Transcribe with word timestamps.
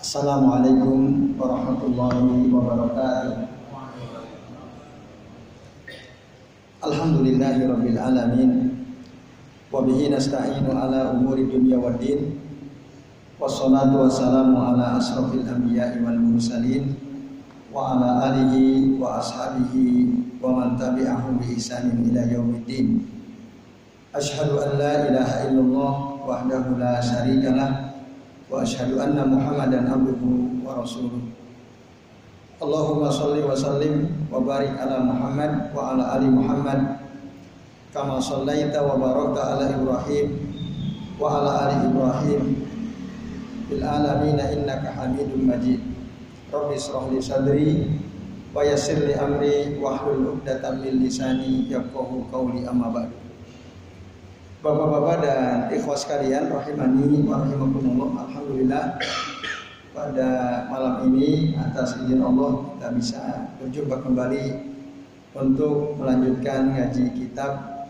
Assalamualaikum 0.00 1.36
warahmatullahi 1.36 2.48
wabarakatuh. 2.48 3.44
Alhamdulillahi 6.80 7.68
rabbil 7.68 8.00
alamin. 8.00 8.52
Wa 9.68 9.84
bihi 9.84 10.08
nasta'inu 10.08 10.72
ala 10.72 11.12
umuri 11.12 11.44
dunya 11.44 11.76
waddin. 11.76 12.40
Wassalatu 13.36 14.08
wassalamu 14.08 14.56
ala 14.56 14.96
asrafil 14.96 15.44
anbiya'i 15.44 16.00
wal 16.00 16.16
mursalin 16.16 16.96
wa 17.68 18.00
ala 18.00 18.32
alihi 18.32 18.96
wa 18.96 19.20
ashabihi 19.20 20.40
wa 20.40 20.56
man 20.56 20.80
tabi'ahum 20.80 21.36
bi 21.36 21.52
ihsanin 21.52 22.00
ila 22.00 22.24
yaumiddin. 22.32 23.04
Ashhadu 24.16 24.56
an 24.56 24.80
la 24.80 25.04
ilaha 25.12 25.52
illallah 25.52 25.92
wahdahu 26.26 26.74
la 26.76 26.98
syarika 26.98 27.54
lah 27.54 27.70
wa 28.50 28.66
ashhadu 28.66 28.98
anna 28.98 29.22
Muhammadan 29.22 29.86
abduhu 29.86 30.62
wa 30.66 30.82
rasuluh. 30.82 31.22
Allahumma 32.56 33.12
salli 33.12 33.44
wa 33.44 33.52
sallim 33.54 34.10
wa 34.32 34.40
barik 34.42 34.74
ala 34.80 35.04
Muhammad 35.06 35.70
wa 35.70 35.92
ala 35.94 36.18
ali 36.18 36.26
Muhammad 36.26 36.98
kama 37.92 38.16
sallaita 38.16 38.80
wa 38.80 38.96
barakta 38.96 39.42
ala 39.54 39.64
Ibrahim 39.76 40.26
wa 41.20 41.26
ala 41.36 41.50
ali 41.68 41.76
Ibrahim 41.84 42.42
fil 43.68 43.84
alamin 43.84 44.40
innaka 44.40 44.88
Hamidum 44.94 45.46
Majid. 45.46 45.84
Rabbi 46.48 46.78
israh 46.80 47.04
sadri 47.20 47.92
wa 48.56 48.64
yassir 48.64 49.04
li 49.04 49.12
amri 49.12 49.76
wa 49.76 49.98
hlul 50.00 50.38
'uqdatam 50.38 50.80
min 50.80 51.02
lisani 51.02 51.68
yafqahu 51.68 52.24
qawli 52.32 52.64
amma 52.64 52.88
ba'du. 52.88 53.25
Bapak-bapak 54.64 55.20
dan 55.20 55.68
ikhwas 55.68 56.08
sekalian 56.08 56.48
rahimani 56.48 57.20
wa 57.28 57.44
rahimakumullah. 57.44 58.24
Alhamdulillah 58.24 58.96
pada 59.92 60.28
malam 60.72 61.12
ini 61.12 61.52
atas 61.60 62.00
izin 62.00 62.24
Allah 62.24 62.64
kita 62.72 62.88
bisa 62.96 63.22
berjumpa 63.60 64.00
kembali 64.00 64.72
untuk 65.36 66.00
melanjutkan 66.00 66.72
ngaji 66.72 67.04
kitab 67.12 67.84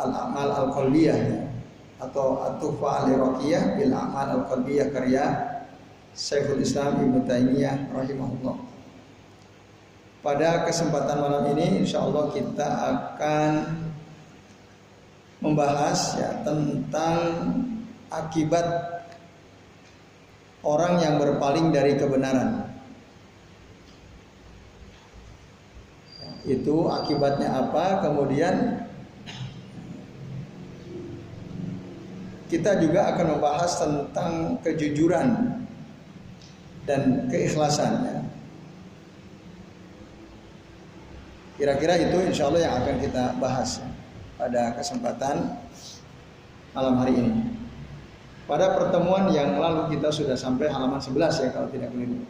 Al-Amal 0.00 0.48
Al-Qalbiyah 0.48 1.44
atau 2.00 2.40
At-Tuhfa 2.40 3.04
Al-Iraqiyah 3.04 3.76
bil 3.76 3.92
Amal 3.92 4.40
Al-Qalbiyah 4.40 4.88
karya 4.88 5.24
Syekhul 6.16 6.64
Islam 6.64 7.04
Ibnu 7.04 7.28
Taimiyah 7.28 7.92
rahimahullah. 7.92 8.56
Pada 10.24 10.64
kesempatan 10.64 11.20
malam 11.20 11.52
ini 11.52 11.84
insya 11.84 12.00
Allah 12.00 12.32
kita 12.32 12.64
akan 12.64 13.52
membahas 15.38 16.18
ya 16.18 16.30
tentang 16.42 17.18
akibat 18.10 18.66
orang 20.66 20.98
yang 20.98 21.14
berpaling 21.22 21.70
dari 21.70 21.94
kebenaran. 21.94 22.66
Itu 26.48 26.88
akibatnya 26.88 27.52
apa? 27.52 28.02
Kemudian 28.02 28.82
kita 32.48 32.80
juga 32.80 33.12
akan 33.14 33.26
membahas 33.36 33.72
tentang 33.76 34.56
kejujuran 34.64 35.28
dan 36.88 37.28
keikhlasan. 37.28 38.24
Kira-kira 41.60 42.00
itu 42.00 42.16
insya 42.24 42.48
Allah 42.48 42.62
yang 42.64 42.74
akan 42.80 42.96
kita 43.02 43.24
bahas 43.36 43.82
pada 44.38 44.72
kesempatan 44.78 45.58
malam 46.72 46.94
hari 47.02 47.18
ini. 47.18 47.34
Pada 48.48 48.72
pertemuan 48.72 49.28
yang 49.28 49.60
lalu 49.60 49.98
kita 49.98 50.08
sudah 50.08 50.38
sampai 50.38 50.72
halaman 50.72 51.02
11 51.02 51.44
ya 51.44 51.48
kalau 51.52 51.68
tidak 51.68 51.92
keliru. 51.92 52.24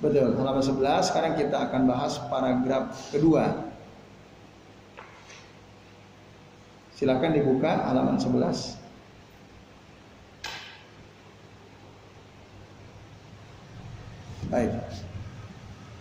Betul, 0.00 0.32
halaman 0.40 0.64
11. 0.64 1.10
Sekarang 1.10 1.36
kita 1.36 1.68
akan 1.68 1.82
bahas 1.84 2.16
paragraf 2.30 3.12
kedua. 3.12 3.68
Silakan 6.96 7.36
dibuka 7.36 7.84
halaman 7.90 8.16
11. 8.16 8.80
Baik. 14.48 14.70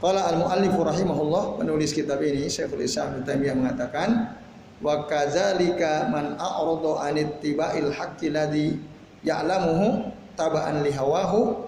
Qala 0.04 0.28
al-muallif 0.36 0.76
rahimahullah 0.76 1.64
penulis 1.64 1.96
kitab 1.96 2.20
ini 2.20 2.52
Syekhul 2.52 2.84
Islam 2.84 3.16
Ibnu 3.16 3.24
Taimiyah 3.24 3.56
mengatakan 3.56 4.36
wa 4.84 5.08
kadzalika 5.08 6.12
man 6.12 6.36
a'rada 6.36 7.08
an 7.08 7.16
ittiba'il 7.16 7.88
haqqi 7.88 8.28
ladzi 8.28 8.76
ya'lamuhu 9.24 10.12
taba'an 10.36 10.84
li 10.84 10.92
hawahu 10.92 11.64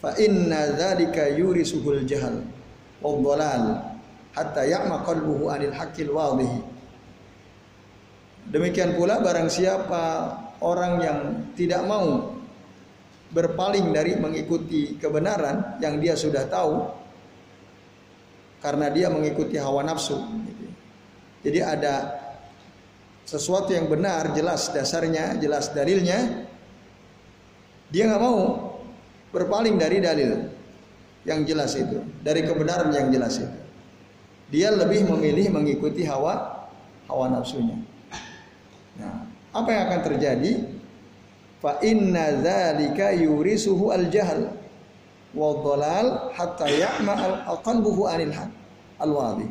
fa 0.00 0.16
inna 0.16 0.72
dzalika 0.72 1.28
yurisuhul 1.36 2.00
jahal 2.08 2.40
wa 3.04 3.20
dhalal 3.20 3.76
hatta 4.32 4.64
ya'ma 4.64 5.04
qalbuhu 5.04 5.52
anil 5.52 5.76
haqqil 5.76 6.08
wadih 6.08 6.64
Demikian 8.48 8.96
pula 8.96 9.20
barang 9.20 9.52
siapa 9.52 10.32
orang 10.64 10.92
yang 11.04 11.20
tidak 11.52 11.84
mau 11.84 12.32
berpaling 13.28 13.92
dari 13.92 14.16
mengikuti 14.16 14.96
kebenaran 14.96 15.76
yang 15.84 16.00
dia 16.00 16.16
sudah 16.16 16.48
tahu 16.48 16.97
karena 18.58 18.86
dia 18.90 19.06
mengikuti 19.10 19.58
hawa 19.58 19.86
nafsu. 19.86 20.18
Jadi 21.46 21.62
ada 21.62 22.18
sesuatu 23.28 23.70
yang 23.70 23.86
benar, 23.86 24.34
jelas 24.34 24.72
dasarnya, 24.74 25.38
jelas 25.38 25.70
dalilnya, 25.70 26.48
dia 27.88 28.04
nggak 28.10 28.22
mau 28.22 28.74
berpaling 29.30 29.78
dari 29.78 30.00
dalil 30.02 30.48
yang 31.28 31.44
jelas 31.44 31.76
itu, 31.76 32.02
dari 32.24 32.42
kebenaran 32.42 32.90
yang 32.90 33.12
jelas 33.12 33.38
itu. 33.38 33.58
Dia 34.48 34.72
lebih 34.72 35.04
memilih 35.12 35.52
mengikuti 35.52 36.08
hawa 36.08 36.64
hawa 37.04 37.26
nafsunya. 37.28 37.76
Nah, 38.96 39.28
apa 39.52 39.68
yang 39.68 39.82
akan 39.92 40.00
terjadi? 40.08 40.52
Fa 41.60 41.82
inna 41.84 42.38
yurisuhu 43.12 43.92
al-jahl 43.92 44.56
wa 45.36 45.60
dhalal 45.60 46.32
hatta 46.32 46.66
ya'ma 46.68 47.44
al-qalbuhu 47.48 48.08
anil 48.08 48.32
haq 48.32 48.50
al-wadi. 49.02 49.48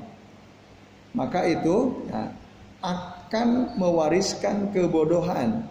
Maka 1.14 1.46
itu 1.50 2.06
ya, 2.10 2.30
akan 2.82 3.78
mewariskan 3.78 4.70
kebodohan, 4.70 5.66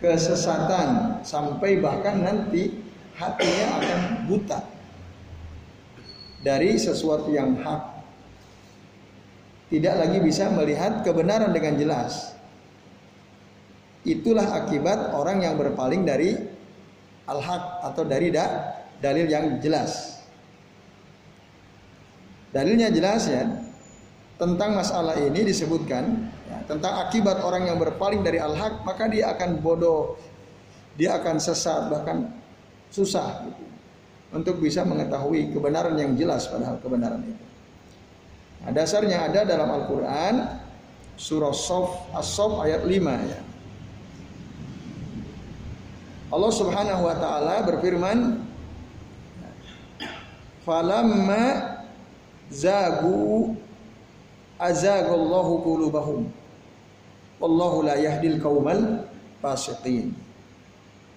kesesatan 0.00 1.20
sampai 1.24 1.80
bahkan 1.80 2.20
nanti 2.20 2.76
hatinya 3.16 3.66
akan 3.80 4.00
buta 4.28 4.60
dari 6.40 6.76
sesuatu 6.76 7.28
yang 7.32 7.56
hak. 7.60 8.00
Tidak 9.70 9.94
lagi 9.94 10.18
bisa 10.18 10.50
melihat 10.50 11.06
kebenaran 11.06 11.54
dengan 11.54 11.78
jelas. 11.78 12.34
Itulah 14.02 14.64
akibat 14.64 15.14
orang 15.14 15.44
yang 15.44 15.54
berpaling 15.60 16.02
dari 16.02 16.34
al-haq 17.28 17.84
atau 17.86 18.02
dari 18.02 18.34
da, 18.34 18.79
dalil 19.00 19.26
yang 19.26 19.58
jelas. 19.58 20.20
Dalilnya 22.50 22.92
jelas 22.92 23.26
ya 23.30 23.46
tentang 24.40 24.74
masalah 24.74 25.14
ini 25.20 25.44
disebutkan 25.44 26.32
ya, 26.48 26.58
tentang 26.66 27.06
akibat 27.06 27.44
orang 27.44 27.68
yang 27.68 27.78
berpaling 27.78 28.24
dari 28.24 28.40
al-haq 28.40 28.82
maka 28.82 29.06
dia 29.06 29.30
akan 29.36 29.60
bodoh, 29.60 30.16
dia 30.96 31.20
akan 31.20 31.36
sesat 31.38 31.92
bahkan 31.92 32.32
susah 32.90 33.46
gitu, 33.46 33.64
untuk 34.34 34.56
bisa 34.58 34.82
mengetahui 34.82 35.54
kebenaran 35.54 35.94
yang 35.94 36.18
jelas 36.18 36.50
padahal 36.50 36.80
kebenaran 36.82 37.22
itu. 37.22 37.44
Nah, 38.60 38.70
dasarnya 38.74 39.30
ada 39.30 39.46
dalam 39.46 39.70
Al-Quran 39.70 40.34
surah 41.14 41.54
Sof 41.54 42.10
As-Sof 42.16 42.64
ayat 42.66 42.82
5 42.82 43.30
ya. 43.30 43.40
Allah 46.30 46.52
Subhanahu 46.54 47.02
wa 47.06 47.14
taala 47.14 47.62
berfirman 47.62 48.49
Falamma 50.62 51.76
zagu 52.52 53.56
azagallahu 54.60 55.64
qulubahum. 55.64 56.28
Wallahu 57.40 57.88
la 57.88 57.96
yahdil 57.96 58.36
qaumal 58.36 59.08
fasiqin. 59.40 60.12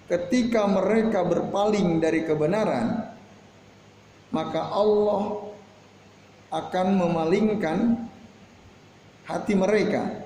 Ketika 0.08 0.64
mereka 0.68 1.24
berpaling 1.24 2.00
dari 2.00 2.24
kebenaran 2.24 3.12
maka 4.32 4.60
Allah 4.72 5.52
akan 6.50 6.86
memalingkan 6.98 8.08
hati 9.28 9.54
mereka. 9.56 10.24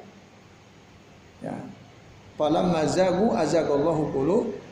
Ya. 1.42 1.54
Falamma 2.38 2.86
zagu 2.86 3.34
azagallahu 3.34 4.14
qulubahum 4.14 4.67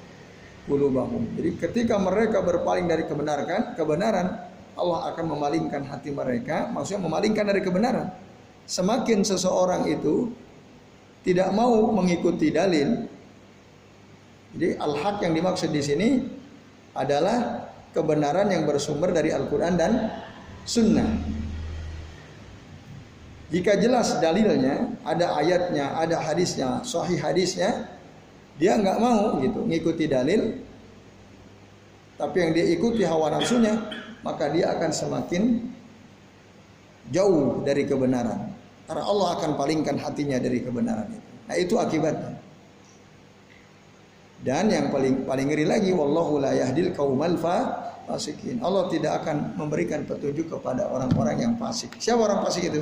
jadi 0.66 1.50
ketika 1.62 1.94
mereka 1.94 2.42
berpaling 2.42 2.90
dari 2.90 3.06
kebenaran 3.06 3.78
kebenaran 3.78 4.26
Allah 4.76 5.14
akan 5.14 5.24
memalingkan 5.32 5.88
hati 5.88 6.12
mereka, 6.12 6.68
maksudnya 6.68 7.00
memalingkan 7.00 7.48
dari 7.48 7.64
kebenaran. 7.64 8.12
Semakin 8.68 9.24
seseorang 9.24 9.88
itu 9.88 10.34
tidak 11.24 11.48
mau 11.56 11.90
mengikuti 11.90 12.52
dalil, 12.52 13.08
Jadi 14.56 14.72
al-haq 14.80 15.20
yang 15.20 15.36
dimaksud 15.36 15.68
di 15.68 15.82
sini 15.84 16.08
adalah 16.96 17.68
kebenaran 17.92 18.48
yang 18.48 18.64
bersumber 18.64 19.12
dari 19.12 19.28
Al-Quran 19.28 19.74
dan 19.76 19.92
Sunnah. 20.64 21.08
Jika 23.52 23.76
jelas 23.76 24.16
dalilnya, 24.16 24.96
ada 25.04 25.36
ayatnya, 25.36 25.92
ada 25.92 26.24
hadisnya, 26.24 26.80
sahih 26.88 27.20
hadisnya, 27.20 27.95
dia 28.56 28.76
nggak 28.80 28.98
mau 29.00 29.36
gitu 29.44 29.60
ngikuti 29.68 30.08
dalil, 30.08 30.56
tapi 32.16 32.36
yang 32.40 32.50
dia 32.56 32.64
ikuti 32.72 33.04
hawa 33.04 33.36
nafsunya, 33.36 33.76
maka 34.24 34.48
dia 34.48 34.72
akan 34.72 34.90
semakin 34.90 35.68
jauh 37.12 37.60
dari 37.62 37.84
kebenaran. 37.84 38.50
Karena 38.86 39.04
Allah 39.04 39.28
akan 39.36 39.50
palingkan 39.60 40.00
hatinya 40.00 40.40
dari 40.40 40.64
kebenaran 40.64 41.10
itu. 41.12 41.28
Nah 41.46 41.56
itu 41.58 41.74
akibatnya. 41.76 42.38
Dan 44.40 44.70
yang 44.70 44.88
paling 44.94 45.28
paling 45.28 45.46
ngeri 45.50 45.66
lagi, 45.66 45.90
wallahu 45.92 46.40
la 46.40 46.54
yahdil 46.54 46.94
kaumal 46.96 47.36
fasikin. 47.36 48.62
Allah 48.62 48.88
tidak 48.88 49.24
akan 49.24 49.58
memberikan 49.58 50.06
petunjuk 50.06 50.48
kepada 50.48 50.86
orang-orang 50.88 51.36
yang 51.42 51.52
fasik. 51.60 51.92
Siapa 51.98 52.24
orang 52.24 52.46
fasik 52.46 52.70
itu? 52.72 52.80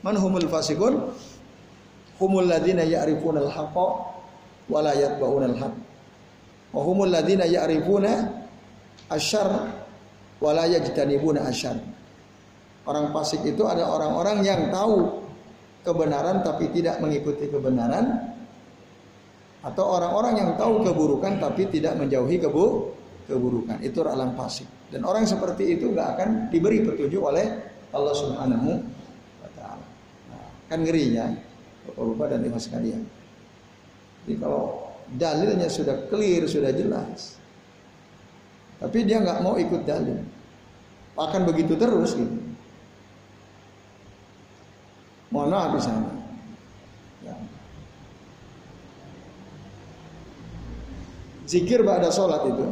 Man 0.00 0.16
humul 0.16 0.46
fasikun? 0.48 1.12
Humul 2.22 2.48
ladina 2.48 2.84
ya'rifuna 2.84 3.44
al-haqqa 3.48 4.09
wa 4.70 4.80
la 4.80 4.94
yatba'una 4.94 5.46
al-haq. 5.50 5.74
Wa 6.70 6.80
humul 6.86 7.10
ladina 7.10 7.44
ya'rifuna 7.44 8.10
asyar 9.10 9.50
wa 10.38 10.50
la 10.54 10.64
yajtanibuna 10.70 11.50
asyar. 11.50 11.76
Orang 12.86 13.10
fasik 13.10 13.42
itu 13.44 13.66
ada 13.66 13.90
orang-orang 13.90 14.46
yang 14.46 14.70
tahu 14.70 15.20
kebenaran 15.82 16.46
tapi 16.46 16.70
tidak 16.70 17.02
mengikuti 17.02 17.50
kebenaran 17.50 18.30
atau 19.60 19.84
orang-orang 20.00 20.40
yang 20.40 20.50
tahu 20.56 20.80
keburukan 20.86 21.36
tapi 21.36 21.68
tidak 21.68 21.92
menjauhi 22.00 22.40
kebu 22.40 22.96
keburukan 23.28 23.76
itu 23.84 24.00
orang 24.00 24.32
fasik 24.32 24.64
dan 24.88 25.04
orang 25.04 25.28
seperti 25.28 25.76
itu 25.76 25.92
nggak 25.92 26.08
akan 26.16 26.28
diberi 26.48 26.80
petunjuk 26.80 27.20
oleh 27.20 27.44
Allah 27.92 28.14
Subhanahu 28.16 28.80
Kan 30.70 30.86
ngerinya 30.86 31.26
Bapak-bapak 31.90 32.26
dan 32.30 32.40
ibu 32.46 32.58
sekalian. 32.62 33.02
Jadi 34.24 34.34
kalau 34.36 34.92
dalilnya 35.16 35.68
sudah 35.70 36.06
clear, 36.12 36.46
sudah 36.46 36.70
jelas. 36.70 37.40
Tapi 38.80 39.04
dia 39.04 39.20
nggak 39.20 39.44
mau 39.44 39.60
ikut 39.60 39.84
dalil. 39.84 40.20
Akan 41.20 41.44
begitu 41.44 41.76
terus 41.76 42.16
gitu. 42.16 42.36
Mohon 45.30 45.50
maaf 45.52 45.70
di 45.76 45.82
sana. 45.84 46.10
Ya. 47.22 47.34
Zikir 51.46 51.84
pada 51.86 52.08
sholat 52.10 52.42
itu 52.48 52.64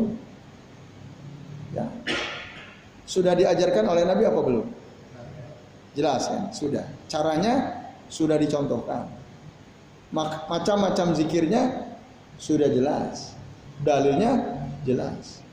ya. 1.77 1.87
Sudah 3.09 3.33
diajarkan 3.37 3.85
oleh 3.89 4.05
Nabi 4.05 4.25
apa 4.27 4.41
belum? 4.43 4.67
Jelas 5.97 6.29
kan? 6.29 6.53
Sudah. 6.53 6.87
Caranya 7.09 7.85
sudah 8.09 8.37
dicontohkan. 8.37 9.18
Macam-macam 10.15 11.13
zikirnya 11.13 11.93
sudah 12.41 12.69
jelas. 12.73 13.37
Dalilnya 13.85 14.33
jelas. 14.83 15.45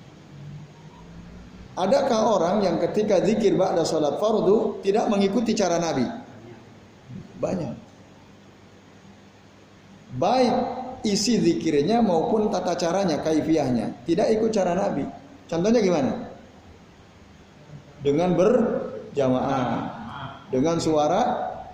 Adakah 1.76 2.22
orang 2.40 2.56
yang 2.64 2.80
ketika 2.80 3.20
zikir 3.20 3.60
ba'da 3.60 3.84
salat 3.84 4.16
fardu 4.16 4.80
tidak 4.80 5.12
mengikuti 5.12 5.52
cara 5.52 5.76
Nabi? 5.76 6.08
Banyak. 7.36 7.76
Baik 10.16 10.56
isi 11.04 11.36
zikirnya 11.36 12.00
maupun 12.00 12.48
tata 12.48 12.80
caranya, 12.80 13.20
kaifiahnya, 13.20 14.08
tidak 14.08 14.32
ikut 14.40 14.56
cara 14.56 14.72
Nabi. 14.72 15.04
Contohnya 15.52 15.84
gimana? 15.84 16.12
Dengan 18.00 18.32
berjamaah, 18.40 19.76
dengan 20.48 20.80
suara 20.80 21.22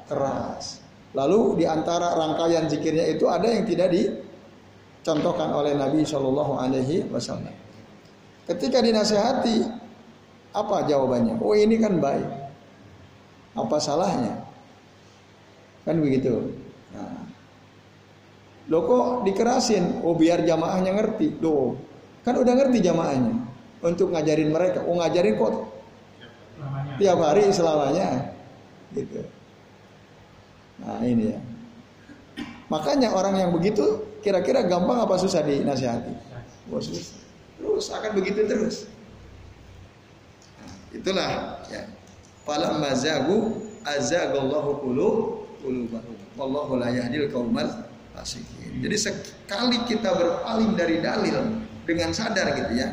keras. 0.09 0.80
Lalu 1.11 1.59
di 1.59 1.65
antara 1.67 2.15
rangkaian 2.15 2.71
zikirnya 2.71 3.03
itu 3.11 3.27
ada 3.27 3.43
yang 3.51 3.67
tidak 3.67 3.91
dicontohkan 3.91 5.51
oleh 5.51 5.75
Nabi 5.75 6.07
Shallallahu 6.07 6.53
Alaihi 6.55 7.03
Wasallam. 7.11 7.51
Ketika 8.47 8.79
dinasehati, 8.79 9.67
apa 10.55 10.87
jawabannya? 10.87 11.39
Oh 11.43 11.51
ini 11.51 11.75
kan 11.79 11.99
baik. 11.99 12.27
Apa 13.55 13.75
salahnya? 13.83 14.39
Kan 15.83 15.99
begitu. 15.99 16.55
Nah, 16.95 17.27
lo 18.71 18.79
kok 18.87 19.05
dikerasin? 19.27 19.99
Oh 20.07 20.15
biar 20.15 20.47
jamaahnya 20.47 20.95
ngerti. 20.95 21.43
Loh, 21.43 21.75
kan 22.23 22.39
udah 22.39 22.53
ngerti 22.55 22.79
jamaahnya 22.79 23.35
untuk 23.83 24.15
ngajarin 24.15 24.51
mereka. 24.51 24.79
Oh 24.87 24.95
ngajarin 24.95 25.35
kok 25.35 25.53
tiap 27.03 27.19
hari 27.19 27.51
selamanya. 27.51 28.31
Gitu. 28.95 29.40
Nah 30.99 31.07
ini 31.07 31.31
ya. 31.31 31.39
Makanya 32.71 33.11
orang 33.11 33.35
yang 33.35 33.51
begitu 33.51 34.03
kira-kira 34.23 34.63
gampang 34.63 35.03
apa 35.03 35.19
susah 35.19 35.43
dinasihati? 35.43 36.11
Oh, 36.71 36.79
susah. 36.79 37.19
Terus 37.59 37.85
akan 37.91 38.11
begitu 38.15 38.47
terus. 38.47 38.87
Nah, 40.59 40.73
itulah 40.95 41.29
ya. 41.67 41.83
Falam 42.47 42.79
mazagu 42.79 43.59
azagallahu 43.83 44.81
qulub 44.81 45.15
qulubahum. 45.61 46.17
Wallahu 46.39 46.79
la 46.79 46.89
yahdil 46.95 47.27
qaumal 47.27 47.67
fasikin. 48.15 48.79
Jadi 48.79 48.97
sekali 48.97 49.77
kita 49.85 50.15
berpaling 50.15 50.73
dari 50.79 51.03
dalil 51.03 51.59
dengan 51.83 52.15
sadar 52.15 52.55
gitu 52.55 52.71
ya. 52.79 52.87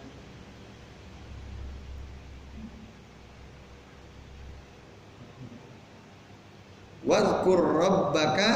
Wadhkur 7.05 7.62
rabbaka 7.79 8.50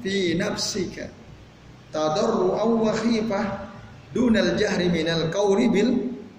fi 0.00 0.34
nafsika. 0.34 1.12
Tadarru'an 1.92 2.80
wa 2.80 2.92
khifah 2.96 3.44
dunal 4.16 4.56
jahri 4.56 4.88
minal 4.90 5.30
qawli 5.30 5.68
bil 5.70 5.90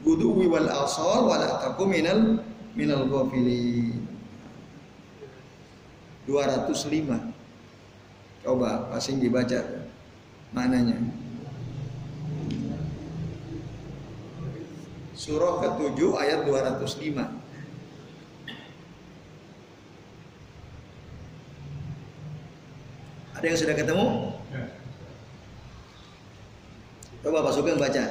guduwi 0.03 0.49
wal 0.49 0.67
asal 0.67 1.29
wa 1.29 1.37
la 1.37 1.61
takum 1.61 1.93
minal 1.93 2.41
minal 2.73 3.05
ghafilin. 3.07 4.03
205 6.25 8.41
coba 8.41 8.89
pasing 8.89 9.21
dibaca 9.21 9.61
mananya 10.49 10.97
surah 15.25 15.63
ke-7 15.63 15.97
ayat 16.21 16.39
205. 16.45 17.44
Ada 23.45 23.53
yang 23.53 23.61
sudah 23.61 23.77
ketemu? 23.77 24.05
Ya. 24.49 24.65
Coba 27.21 27.45
Pak 27.45 27.53
Sugeng 27.53 27.77
baca. 27.77 28.03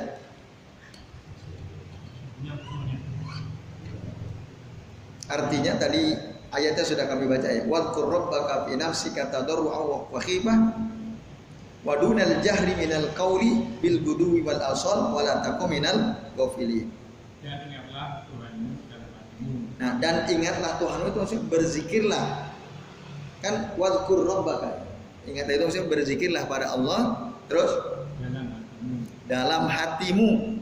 Artinya 5.26 5.72
tadi 5.74 6.14
ayatnya 6.54 6.84
sudah 6.86 7.10
kami 7.10 7.26
baca 7.26 7.50
ya. 7.50 7.66
Wadkur 7.66 8.14
rabbaka 8.14 8.70
fi 8.70 8.78
nafsika 8.78 9.34
tadarru'an 9.34 10.06
wa 10.06 10.20
khifah 10.22 10.58
wa 11.82 11.98
dunal 11.98 12.38
jahri 12.38 12.78
minal 12.78 13.10
qawli 13.18 13.74
bil 13.82 14.06
guduwi 14.06 14.38
wal 14.38 14.62
asal 14.70 15.10
wa 15.10 15.18
la 15.18 15.42
takum 15.42 15.66
minal 15.66 16.14
ghafilin. 16.38 16.94
Dan 17.42 17.74
ingatlah 17.74 18.22
Tuhanmu 18.30 18.70
dalam 18.86 19.10
hatimu. 19.18 19.82
Nah, 19.82 19.98
dan 19.98 20.30
ingatlah 20.30 20.78
Tuhanmu 20.78 21.10
itu 21.10 21.18
maksudnya 21.18 21.46
berzikirlah. 21.50 22.24
Kan 23.42 23.74
wadkur 23.74 24.30
rabbaka. 24.30 24.83
Ingat 25.24 25.46
itu 25.48 25.62
maksudnya 25.64 25.88
berzikirlah 25.88 26.44
pada 26.44 26.76
Allah 26.76 27.32
terus? 27.48 27.72
Dalam 29.24 29.72
hatimu. 29.72 30.60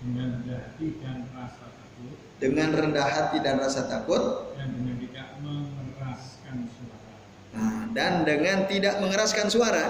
Dengan 0.00 0.28
rendah 0.36 0.60
hati 0.60 0.88
dan 1.00 1.24
rasa 1.32 1.64
takut. 1.72 2.16
Dengan 2.40 2.68
rendah 2.72 3.08
hati 3.08 3.36
dan 3.40 3.56
rasa 3.60 3.80
takut. 3.88 4.22
Dan 4.56 4.68
dengan 4.76 4.96
tidak 5.00 5.28
mengeraskan 5.40 6.56
suara. 6.68 7.12
Nah, 7.52 7.80
dan 7.96 8.12
dengan 8.28 8.58
tidak 8.68 8.94
mengeraskan 9.00 9.46
suara. 9.48 9.86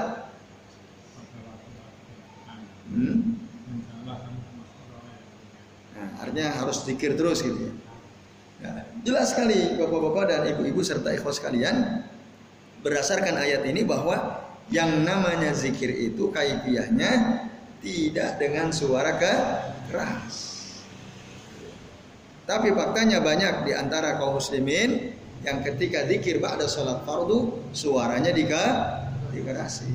Hmm? 2.91 3.39
nah, 5.95 6.09
artinya 6.27 6.51
harus 6.59 6.83
zikir 6.83 7.15
terus 7.15 7.39
gitu 7.39 7.71
ya. 7.71 7.73
Nah, 8.67 8.83
jelas 9.07 9.31
sekali 9.31 9.79
bapak-bapak 9.79 10.25
dan 10.27 10.43
ibu-ibu 10.51 10.83
serta 10.83 11.15
ikhwas 11.15 11.39
sekalian 11.39 12.03
berdasarkan 12.81 13.37
ayat 13.37 13.63
ini 13.69 13.85
bahwa 13.85 14.45
yang 14.71 15.03
namanya 15.03 15.53
zikir 15.53 15.91
itu 15.91 16.31
kaifiahnya 16.31 17.45
tidak 17.83 18.39
dengan 18.39 18.71
suara 18.71 19.17
keras. 19.91 20.37
Tapi 22.47 22.75
faktanya 22.75 23.23
banyak 23.23 23.67
di 23.67 23.73
antara 23.75 24.19
kaum 24.19 24.39
muslimin 24.39 25.15
yang 25.47 25.63
ketika 25.63 26.05
zikir 26.07 26.43
ba'da 26.43 26.67
sholat 26.67 27.07
fardu 27.07 27.71
suaranya 27.73 28.35
dika, 28.35 28.65
dikerasi. 29.31 29.89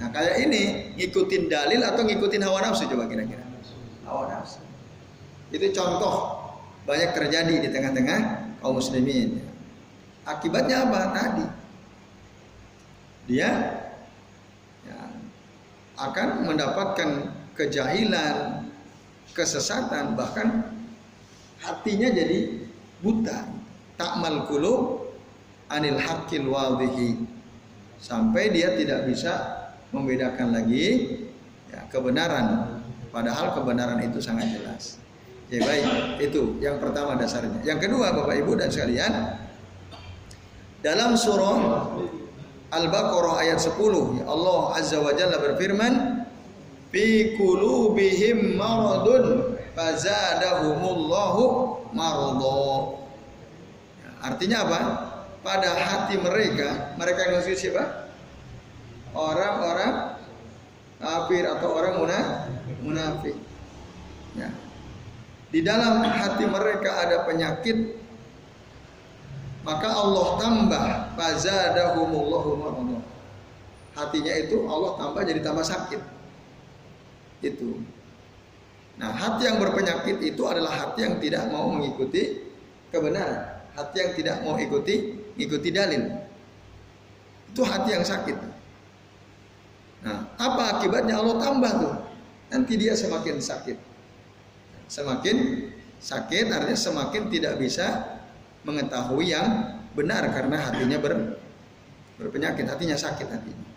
Nah 0.00 0.08
kayak 0.12 0.48
ini 0.48 0.62
ngikutin 0.96 1.48
dalil 1.48 1.80
atau 1.84 2.04
ngikutin 2.04 2.40
hawa 2.44 2.64
nafsu 2.64 2.88
coba 2.88 3.08
kira-kira. 3.08 3.44
Hawa 4.04 4.32
nafsu. 4.32 4.60
Itu 5.50 5.66
contoh 5.76 6.40
banyak 6.88 7.10
terjadi 7.12 7.54
di 7.64 7.68
tengah-tengah 7.68 8.20
kaum 8.64 8.76
muslimin. 8.80 9.40
Akibatnya 10.24 10.84
apa? 10.88 11.00
Tadi 11.16 11.59
dia 13.30 13.50
ya, 14.82 14.98
akan 15.94 16.50
mendapatkan 16.50 17.30
kejahilan, 17.54 18.66
kesesatan, 19.30 20.18
bahkan 20.18 20.74
hatinya 21.62 22.10
jadi 22.10 22.66
buta. 22.98 23.46
Takmal 23.94 24.50
kulu 24.50 25.06
anil 25.70 26.00
hakil 26.02 26.50
wadhihi 26.50 27.22
sampai 28.02 28.50
dia 28.50 28.74
tidak 28.74 29.06
bisa 29.06 29.32
membedakan 29.94 30.56
lagi 30.56 31.20
ya, 31.70 31.86
kebenaran 31.92 32.80
padahal 33.14 33.54
kebenaran 33.54 34.02
itu 34.02 34.18
sangat 34.18 34.50
jelas. 34.50 34.98
Ya 35.50 35.66
baik, 35.66 36.22
itu 36.22 36.62
yang 36.62 36.78
pertama 36.78 37.18
dasarnya. 37.18 37.60
Yang 37.66 37.90
kedua 37.90 38.14
Bapak 38.14 38.38
Ibu 38.38 38.54
dan 38.54 38.70
sekalian, 38.70 39.12
dalam 40.80 41.18
surah 41.18 41.90
Al-Baqarah 42.70 43.42
ayat 43.42 43.58
10 43.58 44.22
ya 44.22 44.30
Allah 44.30 44.78
Azza 44.78 45.02
wa 45.02 45.10
Jalla 45.10 45.42
berfirman 45.42 46.22
fi 46.94 47.34
qulubihim 47.34 48.54
maradun 48.54 49.58
fazadahumullahu 49.74 51.42
marada. 51.90 52.62
Ya, 53.98 54.10
artinya 54.22 54.58
apa? 54.66 54.80
Pada 55.40 55.72
hati 55.72 56.20
mereka 56.20 56.94
mereka 56.94 57.18
yang 57.26 57.42
maksud 57.42 57.58
siapa? 57.58 58.06
Orang-orang 59.10 60.14
kafir 61.02 61.42
atau 61.48 61.74
orang 61.74 61.98
munafik. 62.86 63.34
Ya. 64.38 64.54
Di 65.50 65.66
dalam 65.66 66.06
hati 66.06 66.46
mereka 66.46 67.02
ada 67.02 67.26
penyakit 67.26 67.99
maka 69.60 69.88
Allah 69.92 70.26
tambah 70.40 70.84
fazadahumullahu 71.20 72.50
maradah. 72.56 73.02
Hatinya 73.92 74.34
itu 74.40 74.64
Allah 74.64 74.96
tambah 74.96 75.22
jadi 75.26 75.40
tambah 75.44 75.66
sakit. 75.66 76.00
Itu. 77.44 77.84
Nah, 79.00 79.16
hati 79.16 79.48
yang 79.48 79.56
berpenyakit 79.60 80.20
itu 80.20 80.42
adalah 80.44 80.76
hati 80.76 81.04
yang 81.04 81.16
tidak 81.20 81.48
mau 81.48 81.72
mengikuti 81.72 82.44
kebenaran. 82.92 83.64
Hati 83.76 83.96
yang 83.96 84.12
tidak 84.16 84.36
mau 84.44 84.56
ikuti 84.60 85.16
ikuti 85.40 85.68
dalil. 85.72 86.04
Itu 87.52 87.64
hati 87.64 87.96
yang 87.96 88.04
sakit. 88.04 88.36
Nah, 90.00 90.32
apa 90.40 90.80
akibatnya 90.80 91.20
Allah 91.20 91.36
tambah 91.36 91.72
tuh? 91.80 91.94
Nanti 92.52 92.72
dia 92.80 92.96
semakin 92.96 93.36
sakit. 93.40 93.76
Semakin 94.88 95.36
sakit 96.00 96.48
artinya 96.48 96.78
semakin 96.78 97.28
tidak 97.28 97.60
bisa 97.60 98.19
mengetahui 98.64 99.32
yang 99.32 99.78
benar 99.96 100.28
karena 100.30 100.56
hatinya 100.60 100.98
ber, 101.00 101.12
berpenyakit, 102.20 102.68
hatinya 102.68 102.96
sakit 102.96 103.28
hatinya. 103.28 103.68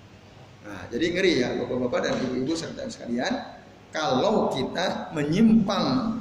Nah, 0.63 0.84
jadi 0.88 1.06
ngeri 1.12 1.34
ya 1.44 1.50
Bapak-bapak 1.60 2.00
dan 2.08 2.13
Ibu-ibu 2.24 2.54
serta 2.56 2.88
sekalian, 2.88 3.34
kalau 3.92 4.52
kita 4.52 5.12
menyimpang 5.12 6.20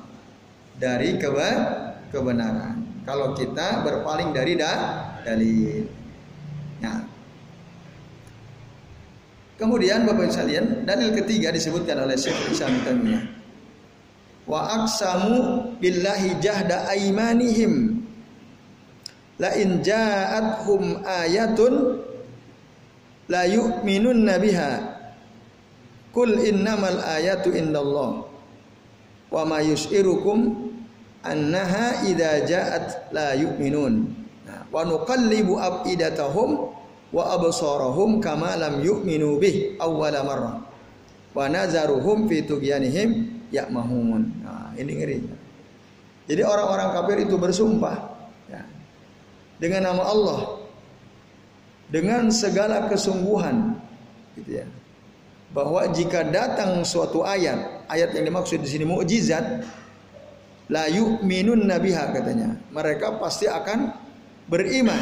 dari 0.78 1.14
keba 1.18 1.50
kebenaran. 2.10 2.82
Kalau 3.02 3.34
kita 3.34 3.82
berpaling 3.82 4.30
dari 4.30 4.54
da 4.54 4.72
dalil. 5.26 5.86
Nah, 6.82 7.12
Kemudian 9.62 10.02
Bapak 10.02 10.34
sekalian, 10.34 10.82
dalil 10.82 11.14
ketiga 11.14 11.54
disebutkan 11.54 12.02
oleh 12.02 12.18
Syekh 12.18 12.50
Islam 12.50 12.82
Taimiyah. 12.82 13.22
Wa 14.42 14.82
aksamu 14.82 15.38
billahi 15.78 16.34
jahda 16.42 16.90
aimanihim 16.90 18.01
la 19.42 19.50
in 19.58 19.82
ja'athum 19.82 21.02
ayatun 21.02 21.98
la 23.26 23.42
yu'minun 23.42 24.22
nabiha. 24.22 25.02
Kul 26.14 26.38
innamal 26.46 27.02
ayatu 27.02 27.50
indallah. 27.50 28.22
Wa 29.32 29.42
ma 29.42 29.58
yus'irukum 29.58 30.70
annaha 31.26 32.06
idza 32.06 32.46
ja'at 32.46 33.10
la 33.10 33.34
yu'minun. 33.34 34.14
Nah, 34.46 34.62
wa 34.70 34.86
nuqallibu 34.86 35.58
afidatahum 35.58 36.70
wa 37.10 37.22
absarahum 37.34 38.22
kama 38.22 38.54
lam 38.54 38.78
yu'minu 38.78 39.42
bih 39.42 39.74
awwala 39.82 40.22
marrah. 40.22 40.56
Wa 41.34 41.48
nazaruhum 41.50 42.30
fi 42.30 42.46
tughyanihim 42.46 43.42
ya'mahun. 43.50 44.22
Nah 44.44 44.76
ini 44.76 44.92
ngeri. 45.00 45.16
Jadi 46.28 46.42
orang-orang 46.44 46.92
kafir 46.92 47.16
itu 47.24 47.40
bersumpah 47.40 48.11
dengan 49.62 49.94
nama 49.94 50.02
Allah 50.02 50.40
dengan 51.86 52.26
segala 52.34 52.90
kesungguhan 52.90 53.78
gitu 54.34 54.58
ya. 54.58 54.66
Bahwa 55.52 55.84
jika 55.92 56.24
datang 56.26 56.82
suatu 56.82 57.22
ayat 57.22 57.86
ayat 57.86 58.16
yang 58.16 58.24
dimaksud 58.32 58.58
di 58.58 58.66
sini 58.66 58.88
mukjizat 58.88 59.62
la 60.72 60.88
yu'minun 60.90 61.68
nabiha 61.68 62.10
katanya. 62.10 62.58
Mereka 62.74 63.22
pasti 63.22 63.46
akan 63.46 63.94
beriman 64.50 64.98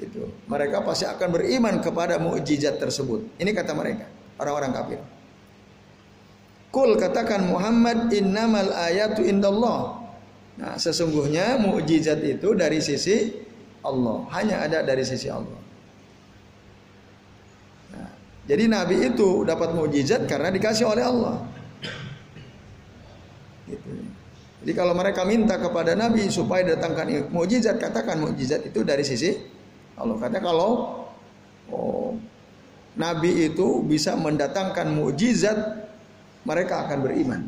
itu 0.00 0.24
mereka 0.48 0.80
pasti 0.80 1.04
akan 1.04 1.28
beriman 1.28 1.84
kepada 1.84 2.16
mukjizat 2.16 2.80
tersebut. 2.80 3.36
Ini 3.36 3.52
kata 3.52 3.76
mereka 3.76 4.08
orang-orang 4.40 4.72
kafir. 4.72 5.00
Kul 6.70 6.96
katakan 6.96 7.50
Muhammad 7.50 8.14
innamal 8.14 8.70
ayatu 8.72 9.26
indallah. 9.26 10.06
Nah, 10.54 10.78
sesungguhnya 10.78 11.58
mukjizat 11.58 12.22
itu 12.22 12.54
dari 12.54 12.78
sisi 12.78 13.49
Allah, 13.80 14.28
hanya 14.36 14.60
ada 14.64 14.84
dari 14.84 15.04
sisi 15.04 15.32
Allah. 15.32 15.60
Nah, 17.96 18.10
jadi 18.44 18.64
Nabi 18.68 19.08
itu 19.12 19.44
dapat 19.48 19.72
mujizat 19.72 20.28
karena 20.28 20.52
dikasih 20.52 20.84
oleh 20.84 21.04
Allah. 21.04 21.36
Gitu. 23.64 23.90
Jadi 24.60 24.72
kalau 24.76 24.92
mereka 24.92 25.24
minta 25.24 25.56
kepada 25.56 25.96
Nabi 25.96 26.28
supaya 26.28 26.76
datangkan 26.76 27.32
mujizat, 27.32 27.80
katakan 27.80 28.20
mujizat 28.20 28.60
itu 28.68 28.84
dari 28.84 29.00
sisi 29.00 29.32
Allah. 29.96 30.20
Kata 30.20 30.36
kalau 30.44 31.00
oh, 31.72 32.12
Nabi 33.00 33.48
itu 33.48 33.80
bisa 33.80 34.12
mendatangkan 34.20 34.92
mujizat, 34.92 35.56
mereka 36.44 36.84
akan 36.84 36.98
beriman. 37.00 37.42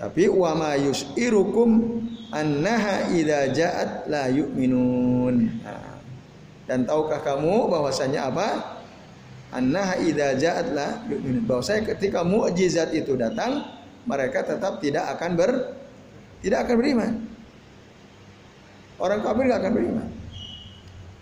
Tapi 0.00 0.32
wa 0.32 0.56
ma 0.56 0.72
yus'irukum 0.80 2.00
annaha 2.30 3.10
idza 3.10 3.50
ja'at 3.54 3.90
la 4.06 4.30
yu'minun. 4.30 5.36
Nah, 5.62 5.98
dan 6.70 6.86
tahukah 6.86 7.20
kamu 7.22 7.66
bahwasanya 7.66 8.30
apa? 8.30 8.48
Annaha 9.50 9.98
idza 9.98 10.38
ja'at 10.38 10.66
la 10.70 10.88
yu'minun. 11.10 11.44
Bahwasanya 11.44 11.94
ketika 11.94 12.22
mukjizat 12.22 12.94
itu 12.94 13.18
datang, 13.18 13.66
mereka 14.06 14.46
tetap 14.46 14.78
tidak 14.78 15.10
akan 15.18 15.30
ber 15.36 15.50
tidak 16.40 16.66
akan 16.66 16.74
beriman. 16.80 17.12
Orang 19.00 19.20
kafir 19.24 19.48
tidak 19.48 19.58
akan 19.64 19.72
beriman. 19.72 20.08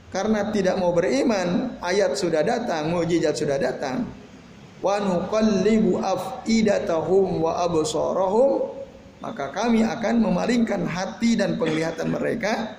Karena 0.08 0.40
tidak 0.48 0.80
mau 0.80 0.96
beriman, 0.96 1.76
ayat 1.84 2.16
sudah 2.16 2.40
datang, 2.40 2.88
mukjizat 2.88 3.36
sudah 3.36 3.60
datang, 3.60 4.08
wa 4.80 4.96
nuqallibu 5.02 6.00
afidatahum 6.00 7.44
wa 7.44 7.60
absarahum 7.66 8.77
maka 9.18 9.50
kami 9.50 9.82
akan 9.82 10.22
memalingkan 10.22 10.86
hati 10.86 11.34
dan 11.34 11.58
penglihatan 11.58 12.08
mereka 12.10 12.78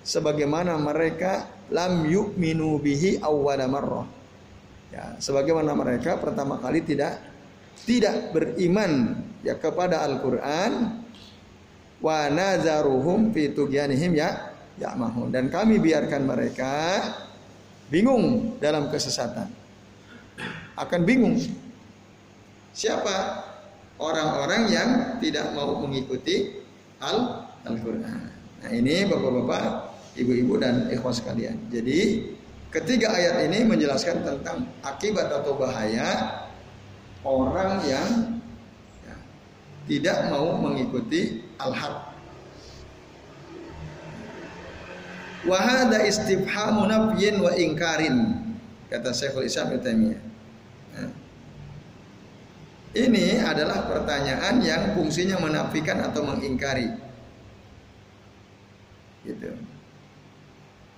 sebagaimana 0.00 0.76
mereka 0.80 1.50
lam 1.68 2.06
yu'minu 2.06 2.80
bihi 2.80 3.20
awwala 3.20 3.68
marrah 3.68 4.06
ya 4.92 5.18
sebagaimana 5.20 5.76
mereka 5.76 6.16
pertama 6.16 6.56
kali 6.62 6.80
tidak 6.84 7.20
tidak 7.84 8.32
beriman 8.32 9.20
ya 9.44 9.58
kepada 9.60 10.00
Al-Qur'an 10.06 11.02
wa 12.00 12.18
nazaruhum 12.32 13.34
fi 13.36 13.52
tugyanihim 13.52 14.16
ya 14.16 14.56
ya 14.80 14.96
mahun 14.96 15.28
dan 15.28 15.52
kami 15.52 15.76
biarkan 15.80 16.22
mereka 16.24 17.02
bingung 17.92 18.56
dalam 18.60 18.88
kesesatan 18.88 19.66
akan 20.76 21.00
bingung. 21.08 21.40
Siapa 22.76 23.40
orang-orang 23.96 24.62
yang 24.72 24.88
tidak 25.20 25.52
mau 25.56 25.80
mengikuti 25.80 26.60
al 27.00 27.46
Al-Qur'an. 27.66 28.30
Nah, 28.62 28.70
ini 28.70 29.04
Bapak-bapak, 29.10 29.64
Ibu-ibu 30.16 30.56
dan 30.56 30.88
ikhwan 30.88 31.12
sekalian. 31.12 31.58
Jadi, 31.68 32.30
ketiga 32.72 33.12
ayat 33.12 33.50
ini 33.50 33.68
menjelaskan 33.68 34.24
tentang 34.24 34.64
akibat 34.80 35.28
atau 35.28 35.58
bahaya 35.60 36.40
orang 37.20 37.84
yang 37.84 38.08
ya, 39.04 39.16
tidak 39.90 40.18
mau 40.32 40.56
mengikuti 40.56 41.44
al-haq. 41.60 42.16
Wahada 45.46 46.02
istifhamu 46.02 46.90
nafyin 46.90 47.38
wa 47.38 47.54
ingkarin 47.54 48.40
kata 48.90 49.14
Syekhul 49.14 49.46
Islam 49.46 49.78
Ibnu 49.78 50.18
ini 52.96 53.44
adalah 53.44 53.84
pertanyaan 53.84 54.64
yang 54.64 54.96
fungsinya 54.96 55.36
menafikan 55.36 56.00
atau 56.00 56.24
mengingkari. 56.24 56.88
Gitu. 59.28 59.52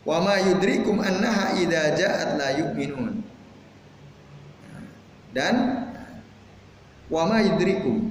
Wa 0.06 0.22
ma 0.22 0.38
yudrikum 0.38 1.02
annaha 1.02 1.58
idza 1.58 1.98
ja'at 1.98 2.30
la 2.38 2.48
yu'minun. 2.54 3.20
Dan 5.34 5.54
wa 7.10 7.22
ma 7.26 7.42
yudrikum. 7.42 8.08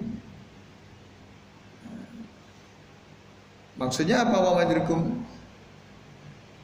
Maksudnya 3.79 4.27
apa 4.27 4.35
wa 4.35 4.51
ma 4.59 4.61
yudrikum? 4.67 5.25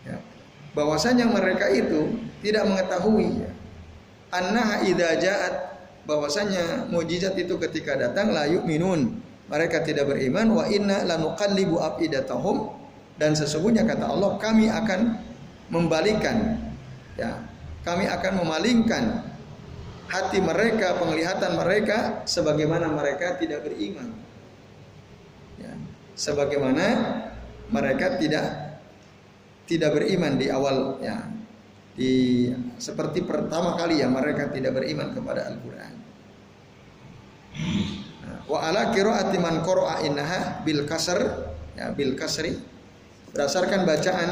Ya. 0.03 0.20
Bahwasanya 0.75 1.30
mereka 1.32 1.72
itu 1.72 2.20
tidak 2.44 2.68
mengetahui 2.68 3.48
ya. 3.48 3.51
Annaha 4.34 4.84
idza 4.84 5.10
ja'at 5.24 5.73
bahwasanya 6.04 6.92
mujizat 6.92 7.36
itu 7.40 7.56
ketika 7.60 7.96
datang 7.96 8.36
la 8.36 8.48
minun 8.48 9.24
mereka 9.48 9.84
tidak 9.84 10.12
beriman 10.12 10.52
wa 10.56 10.66
inna 10.68 11.04
lanuqallibu 11.04 11.80
afidatahum. 11.80 12.72
Dan 13.13 13.38
sesungguhnya 13.38 13.86
kata 13.86 14.10
Allah 14.10 14.42
kami 14.42 14.74
akan 14.74 15.22
membalikan 15.70 16.58
ya 17.13 17.46
kami 17.86 18.10
akan 18.10 18.42
memalingkan 18.42 19.22
hati 20.10 20.42
mereka 20.42 20.98
penglihatan 20.98 21.54
mereka 21.62 22.26
sebagaimana 22.26 22.89
mereka 22.89 23.38
tidak 23.38 23.70
beriman. 23.70 24.18
Ya 25.62 25.78
sebagaimana 26.18 26.86
mereka 27.70 28.18
tidak 28.18 28.46
tidak 29.70 29.94
beriman 29.94 30.42
di 30.42 30.50
awal 30.50 30.98
ya 31.06 31.22
di 31.93 32.49
seperti 32.82 33.21
pertama 33.21 33.77
kali 33.77 34.01
ya 34.01 34.10
mereka 34.10 34.49
tidak 34.49 34.82
beriman 34.82 35.13
kepada 35.13 35.45
Al-Qur'an. 35.53 35.93
Wa 38.49 38.60
ala 38.69 38.89
qiraati 38.89 39.38
man 39.38 39.62
qara'a 39.62 40.01
innaha 40.03 40.65
bil 40.65 40.84
kasr 40.89 41.21
ya 41.77 41.93
bil 41.93 42.17
kasri 42.17 42.58
berdasarkan 43.34 43.86
bacaan 43.86 44.29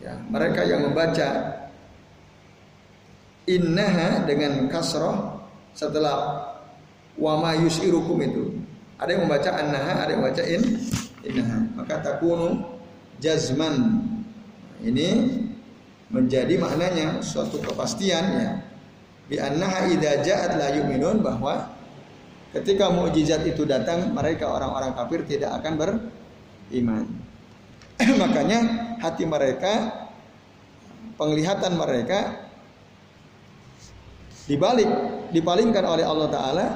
ya 0.00 0.16
mereka 0.28 0.64
yang 0.64 0.88
membaca 0.88 1.28
innaha 3.44 4.24
dengan 4.24 4.68
kasrah 4.72 5.40
setelah 5.76 6.48
wa 7.20 7.32
ma 7.38 7.52
yusirukum 7.60 8.16
itu. 8.24 8.44
Ada 8.96 9.16
yang 9.16 9.22
membaca 9.28 9.50
annaha 9.56 9.92
ada 10.04 10.10
yang 10.16 10.20
membaca 10.24 10.44
in 10.48 10.62
innaha. 11.24 11.58
Maka 11.76 11.94
takunu 12.00 12.80
jazman. 13.20 14.00
Ini 14.80 15.08
menjadi 16.10 16.58
maknanya 16.58 17.22
suatu 17.22 17.62
kepastian 17.62 18.24
ya 18.34 18.50
bi 19.30 19.38
annaha 19.38 19.86
idza 19.86 20.26
ja'at 20.26 20.52
la 20.58 20.68
yu'minun 20.74 21.22
bahwa 21.22 21.70
ketika 22.50 22.90
mukjizat 22.90 23.46
itu 23.46 23.62
datang 23.62 24.10
mereka 24.10 24.50
orang-orang 24.50 24.90
kafir 24.98 25.22
tidak 25.22 25.54
akan 25.62 25.72
beriman. 25.78 27.06
Makanya 28.26 28.58
hati 28.98 29.22
mereka 29.22 29.72
penglihatan 31.14 31.78
mereka 31.78 32.50
dibalik 34.50 34.90
dipalingkan 35.30 35.84
oleh 35.86 36.02
Allah 36.02 36.28
taala 36.32 36.66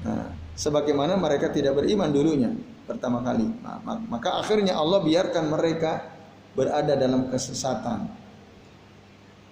nah, 0.00 0.32
sebagaimana 0.56 1.20
mereka 1.20 1.52
tidak 1.52 1.76
beriman 1.76 2.08
dulunya 2.08 2.48
pertama 2.88 3.20
kali. 3.20 3.44
Nah, 3.60 3.82
maka 4.08 4.40
akhirnya 4.40 4.78
Allah 4.78 5.04
biarkan 5.04 5.52
mereka 5.52 6.15
berada 6.56 6.96
dalam 6.96 7.28
kesesatan. 7.28 8.08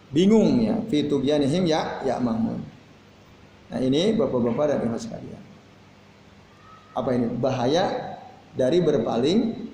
Bingung 0.09 0.65
ya, 0.65 0.81
fitugyanihim 0.89 1.69
ya 1.69 2.01
ya 2.03 2.17
mahmud. 2.17 2.59
Nah, 3.69 3.79
ini 3.83 4.17
Bapak-bapak 4.17 4.73
dan 4.73 4.79
Ibu 4.89 4.97
sekalian. 4.97 5.43
Apa 6.95 7.11
ini? 7.13 7.27
Bahaya 7.37 8.17
dari 8.55 8.79
berpaling 8.81 9.67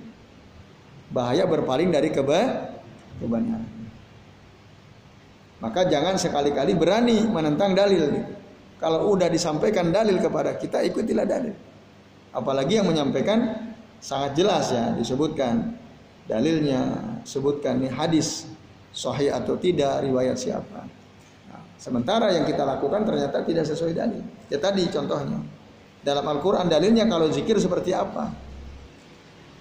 bahaya 1.12 1.44
berpaling 1.44 1.92
dari 1.92 2.08
keba 2.10 2.72
kebenaran. 3.20 3.66
Maka 5.60 5.84
jangan 5.92 6.16
sekali-kali 6.16 6.72
berani 6.72 7.28
menentang 7.28 7.76
dalil. 7.76 8.24
Kalau 8.80 9.12
udah 9.12 9.28
disampaikan 9.28 9.92
dalil 9.92 10.16
kepada 10.16 10.56
kita, 10.56 10.80
ikutilah 10.88 11.28
dalil. 11.28 11.52
Apalagi 12.32 12.80
yang 12.80 12.88
menyampaikan 12.88 13.68
sangat 14.00 14.40
jelas 14.40 14.72
ya 14.72 14.96
disebutkan 14.96 15.76
dalilnya 16.30 16.80
sebutkan 17.26 17.82
nih 17.82 17.90
hadis 17.90 18.46
sahih 18.94 19.34
atau 19.34 19.58
tidak 19.58 20.06
riwayat 20.06 20.38
siapa. 20.38 20.86
Nah, 21.50 21.62
sementara 21.74 22.30
yang 22.30 22.46
kita 22.46 22.62
lakukan 22.62 23.02
ternyata 23.02 23.42
tidak 23.42 23.66
sesuai 23.66 23.98
dalil. 23.98 24.22
Ya 24.46 24.62
tadi 24.62 24.86
contohnya 24.86 25.42
dalam 26.06 26.22
Al-Quran 26.22 26.70
dalilnya 26.70 27.10
kalau 27.10 27.26
zikir 27.34 27.58
seperti 27.58 27.90
apa? 27.90 28.30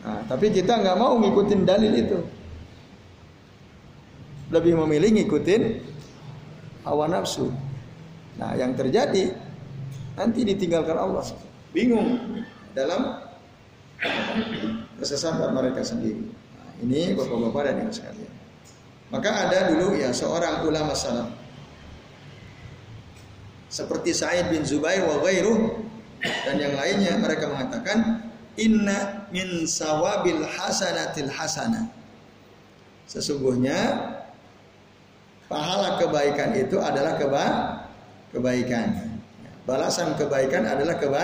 Nah, 0.06 0.22
tapi 0.30 0.54
kita 0.54 0.78
nggak 0.78 0.98
mau 1.02 1.18
ngikutin 1.18 1.62
dalil 1.66 1.94
itu. 1.98 2.20
Lebih 4.54 4.78
memilih 4.86 5.26
ngikutin 5.26 5.62
hawa 6.86 7.10
nafsu. 7.10 7.50
Nah 8.38 8.54
yang 8.54 8.78
terjadi 8.78 9.34
nanti 10.14 10.46
ditinggalkan 10.46 10.98
Allah. 10.98 11.26
Bingung 11.70 12.18
dalam 12.74 13.26
kesesatan 14.98 15.54
mereka 15.54 15.86
sendiri 15.86 16.39
ini 16.80 17.14
bapak-bapak 17.16 17.62
dan 17.68 17.76
ibu 17.84 17.92
sekalian. 17.92 18.34
Maka 19.10 19.50
ada 19.50 19.74
dulu 19.74 19.98
ya 19.98 20.14
seorang 20.14 20.64
ulama 20.64 20.94
salaf 20.94 21.40
seperti 23.70 24.12
Sa'id 24.18 24.50
bin 24.50 24.66
Zubair 24.66 25.06
wa 25.06 25.22
ghairuh 25.22 25.78
dan 26.20 26.58
yang 26.58 26.74
lainnya 26.74 27.16
mereka 27.22 27.48
mengatakan 27.48 28.26
inna 28.58 29.30
min 29.30 29.64
sawabil 29.70 30.42
hasanatil 30.42 31.30
hasanah. 31.30 31.86
Sesungguhnya 33.06 33.78
pahala 35.46 36.02
kebaikan 36.02 36.54
itu 36.58 36.82
adalah 36.82 37.16
keba 37.16 37.46
kebaikan. 38.34 39.22
Balasan 39.70 40.18
kebaikan 40.18 40.66
adalah 40.66 40.98
keba 40.98 41.24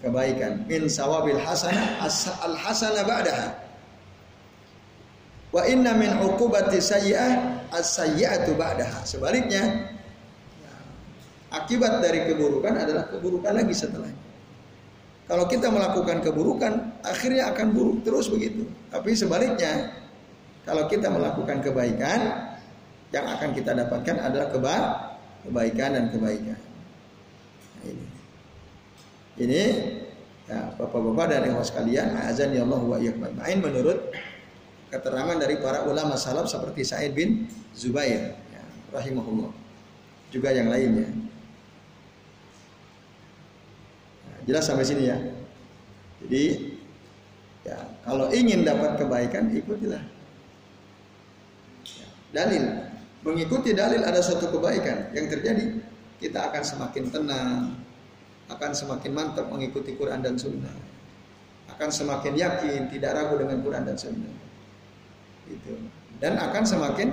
kebaikan. 0.00 0.64
Min 0.64 0.88
sawabil 0.88 1.36
hasanah 1.36 2.00
al 2.40 2.56
hasanah 2.56 3.04
ba'daha. 3.04 3.48
Wa 5.50 5.66
inna 5.66 5.98
min 5.98 6.14
uqubati 6.22 6.78
sayyi'ah 6.78 7.70
as-sayyi'atu 7.74 8.54
ba'daha. 8.54 9.02
Sebaliknya, 9.02 9.90
akibat 11.50 11.98
dari 11.98 12.30
keburukan 12.30 12.74
adalah 12.74 13.10
keburukan 13.10 13.52
lagi 13.54 13.74
setelahnya. 13.74 14.18
Kalau 15.30 15.46
kita 15.46 15.70
melakukan 15.70 16.22
keburukan, 16.26 17.02
akhirnya 17.06 17.54
akan 17.54 17.70
buruk 17.70 18.02
terus 18.02 18.26
begitu. 18.26 18.66
Tapi 18.90 19.14
sebaliknya, 19.14 19.94
kalau 20.66 20.90
kita 20.90 21.06
melakukan 21.06 21.62
kebaikan, 21.62 22.50
yang 23.10 23.26
akan 23.26 23.50
kita 23.54 23.74
dapatkan 23.74 24.16
adalah 24.22 24.48
keba 24.54 24.76
kebaikan 25.46 25.90
dan 25.98 26.04
kebaikan. 26.14 26.58
Nah, 27.78 27.84
ini. 27.86 28.06
Ini 29.40 29.62
ya, 30.50 30.74
Bapak-bapak 30.78 31.26
dan 31.30 31.42
ibu 31.50 31.62
sekalian, 31.62 32.14
azan 32.26 32.54
ya 32.54 32.62
Allah 32.66 32.82
wa 32.82 32.98
menurut 33.38 33.98
keterangan 34.90 35.38
dari 35.38 35.56
para 35.62 35.86
ulama 35.86 36.18
salaf 36.18 36.50
seperti 36.50 36.82
Said 36.82 37.14
bin 37.14 37.46
Zubair 37.72 38.34
ya, 38.34 38.62
rahimahullah. 38.90 39.54
Juga 40.30 40.50
yang 40.50 40.70
lainnya. 40.70 41.06
Jelas 44.44 44.66
sampai 44.66 44.86
sini 44.86 45.06
ya. 45.06 45.18
Jadi 46.26 46.74
ya 47.62 47.78
kalau 48.02 48.28
ingin 48.34 48.66
dapat 48.66 48.98
kebaikan 48.98 49.54
ikutilah. 49.54 50.02
Ya, 51.86 52.06
dalil 52.34 52.64
mengikuti 53.22 53.70
dalil 53.76 54.02
ada 54.02 54.18
suatu 54.18 54.50
kebaikan 54.50 55.14
yang 55.14 55.30
terjadi 55.30 55.78
kita 56.20 56.52
akan 56.52 56.62
semakin 56.66 57.04
tenang, 57.08 57.78
akan 58.52 58.70
semakin 58.76 59.12
mantap 59.12 59.46
mengikuti 59.48 59.96
Quran 59.96 60.20
dan 60.20 60.36
Sunnah, 60.36 60.76
akan 61.72 61.88
semakin 61.88 62.36
yakin 62.36 62.92
tidak 62.92 63.16
ragu 63.16 63.40
dengan 63.40 63.64
Quran 63.64 63.84
dan 63.88 63.96
Sunnah. 63.96 64.49
Itu. 65.50 65.74
Dan 66.22 66.38
akan 66.38 66.62
semakin 66.62 67.08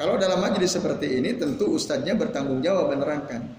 Kalau 0.00 0.16
dalam 0.16 0.40
majelis 0.40 0.72
seperti 0.72 1.20
ini 1.20 1.36
tentu 1.36 1.76
ustadznya 1.76 2.16
bertanggung 2.16 2.64
jawab 2.64 2.88
menerangkan. 2.96 3.52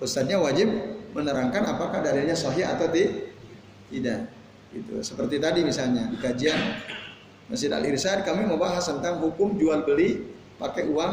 Ustadznya 0.00 0.40
wajib 0.40 0.72
menerangkan 1.12 1.68
apakah 1.68 2.00
dalilnya 2.00 2.32
sahih 2.32 2.64
atau 2.64 2.88
tidak. 2.88 4.32
Itu 4.72 5.04
seperti 5.04 5.36
tadi 5.36 5.60
misalnya 5.68 6.08
di 6.08 6.16
kajian 6.16 6.56
Masjid 7.52 7.68
Al 7.68 7.84
Irsad 7.84 8.24
kami 8.24 8.48
membahas 8.48 8.88
tentang 8.88 9.20
hukum 9.20 9.60
jual 9.60 9.84
beli 9.84 10.32
pakai 10.56 10.88
uang 10.88 11.12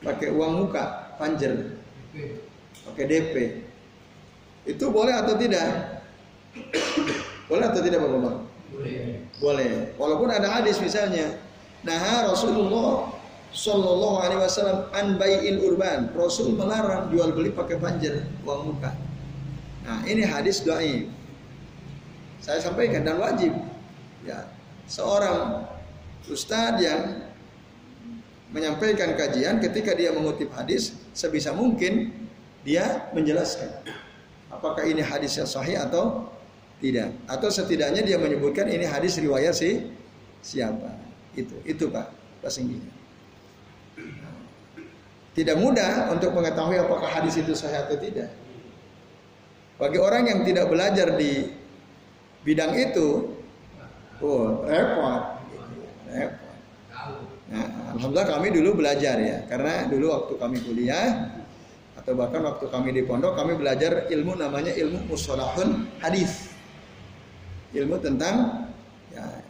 pakai 0.00 0.32
uang 0.32 0.52
muka 0.64 1.14
panjer 1.20 1.76
pakai 2.88 3.04
DP 3.04 3.34
itu 4.64 4.84
boleh 4.90 5.14
atau 5.14 5.34
tidak 5.36 5.98
boleh 7.50 7.64
atau 7.68 7.80
tidak 7.84 7.98
bapak-bapak 8.02 8.36
boleh 8.72 9.02
boleh 9.38 9.72
walaupun 10.00 10.28
ada 10.32 10.48
hadis 10.58 10.80
misalnya 10.82 11.38
Nah 11.86 12.26
Rasulullah 12.26 13.14
Sallallahu 13.54 14.16
Alaihi 14.20 14.40
Wasallam 14.42 14.80
an 14.92 15.06
bayin 15.16 15.62
urban. 15.62 16.10
Rasul 16.12 16.52
melarang 16.52 17.08
jual 17.08 17.32
beli 17.32 17.54
pakai 17.54 17.78
panjer 17.78 18.26
uang 18.42 18.74
muka. 18.74 18.92
Nah 19.86 20.04
ini 20.04 20.26
hadis 20.26 20.60
doain. 20.60 21.08
Saya 22.42 22.60
sampaikan 22.60 23.06
dan 23.06 23.16
wajib. 23.16 23.54
Ya 24.26 24.50
seorang 24.90 25.64
ustadz 26.26 26.82
yang 26.82 27.30
menyampaikan 28.52 29.16
kajian 29.16 29.60
ketika 29.64 29.96
dia 29.96 30.12
mengutip 30.12 30.52
hadis 30.52 30.96
sebisa 31.12 31.52
mungkin 31.52 32.12
dia 32.64 33.08
menjelaskan 33.12 33.68
apakah 34.48 34.84
ini 34.84 35.00
hadis 35.04 35.36
yang 35.36 35.48
sahih 35.48 35.76
atau 35.80 36.28
tidak 36.78 37.10
atau 37.26 37.48
setidaknya 37.50 38.06
dia 38.06 38.16
menyebutkan 38.16 38.70
ini 38.70 38.86
hadis 38.86 39.18
riwayat 39.18 39.54
si 39.54 39.90
siapa 40.40 41.08
itu, 41.38 41.54
itu 41.62 41.84
Pak, 41.86 42.06
Singgi. 42.50 42.80
Tidak 45.38 45.54
mudah 45.54 46.10
untuk 46.10 46.34
mengetahui 46.34 46.82
apakah 46.82 47.06
hadis 47.06 47.38
itu 47.38 47.54
sahih 47.54 47.86
atau 47.86 47.94
tidak. 47.94 48.34
Bagi 49.78 49.98
orang 50.02 50.26
yang 50.26 50.40
tidak 50.42 50.66
belajar 50.66 51.14
di 51.14 51.54
bidang 52.42 52.74
itu, 52.74 53.38
oh 54.18 54.66
repot, 54.66 55.38
repot. 56.10 56.56
Nah, 57.48 57.94
alhamdulillah 57.94 58.28
kami 58.28 58.48
dulu 58.50 58.82
belajar 58.82 59.16
ya, 59.22 59.46
karena 59.46 59.86
dulu 59.86 60.10
waktu 60.10 60.32
kami 60.42 60.58
kuliah 60.66 61.37
atau 62.08 62.16
bahkan 62.16 62.40
waktu 62.40 62.72
kami 62.72 62.96
di 62.96 63.04
pondok 63.04 63.36
kami 63.36 63.60
belajar 63.60 64.08
ilmu 64.08 64.32
namanya 64.40 64.72
ilmu 64.72 65.12
musolahul 65.12 65.84
hadis, 66.00 66.48
ilmu 67.76 68.00
tentang 68.00 68.64
ya, 69.12 69.44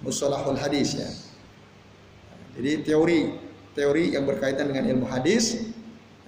musolahul 0.00 0.56
hadis 0.56 0.96
ya. 0.96 1.10
Jadi 2.56 2.80
teori 2.80 3.36
teori 3.76 4.16
yang 4.16 4.24
berkaitan 4.24 4.72
dengan 4.72 4.88
ilmu 4.88 5.04
hadis 5.04 5.68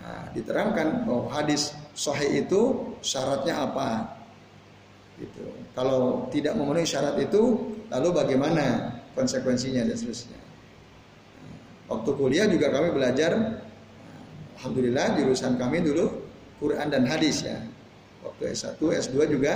nah, 0.05 0.29
diterangkan 0.37 1.09
bahwa 1.09 1.33
hadis 1.33 1.73
sahih 1.97 2.45
itu 2.45 2.93
syaratnya 3.01 3.65
apa. 3.65 4.21
Gitu. 5.17 5.49
Kalau 5.73 6.29
tidak 6.29 6.61
memenuhi 6.61 6.85
syarat 6.85 7.17
itu, 7.25 7.73
lalu 7.89 8.13
bagaimana 8.13 9.01
konsekuensinya 9.17 9.81
dan 9.81 9.97
seterusnya. 9.97 10.37
Waktu 11.89 12.11
kuliah 12.21 12.53
juga 12.53 12.69
kami 12.69 12.93
belajar, 12.93 13.65
alhamdulillah 14.65 15.21
jurusan 15.21 15.61
kami 15.61 15.85
dulu 15.85 16.09
Quran 16.57 16.89
dan 16.89 17.05
hadis 17.05 17.45
ya. 17.45 17.61
Waktu 18.25 18.57
S1, 18.57 18.81
S2 18.81 19.17
juga 19.29 19.53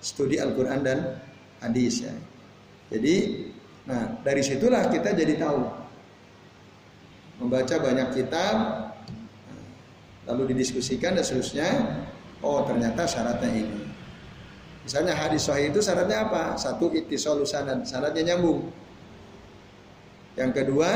studi 0.00 0.40
Al-Quran 0.40 0.80
dan 0.80 1.20
hadis 1.60 2.08
ya. 2.08 2.14
Jadi 2.88 3.44
Nah, 3.88 4.20
dari 4.20 4.44
situlah 4.44 4.92
kita 4.92 5.16
jadi 5.16 5.40
tahu. 5.40 5.64
Membaca 7.40 7.74
banyak 7.80 8.08
kitab, 8.12 8.56
lalu 10.28 10.52
didiskusikan 10.52 11.16
dan 11.16 11.24
seterusnya. 11.24 11.68
Oh, 12.44 12.60
ternyata 12.68 13.08
syaratnya 13.08 13.48
ini. 13.64 13.80
Misalnya 14.84 15.16
hadis 15.16 15.48
sahih 15.48 15.72
itu 15.72 15.80
syaratnya 15.80 16.28
apa? 16.28 16.60
Satu 16.60 16.92
ittisal 16.92 17.40
sanad, 17.48 17.88
syaratnya 17.88 18.34
nyambung. 18.36 18.68
Yang 20.36 20.50
kedua, 20.62 20.90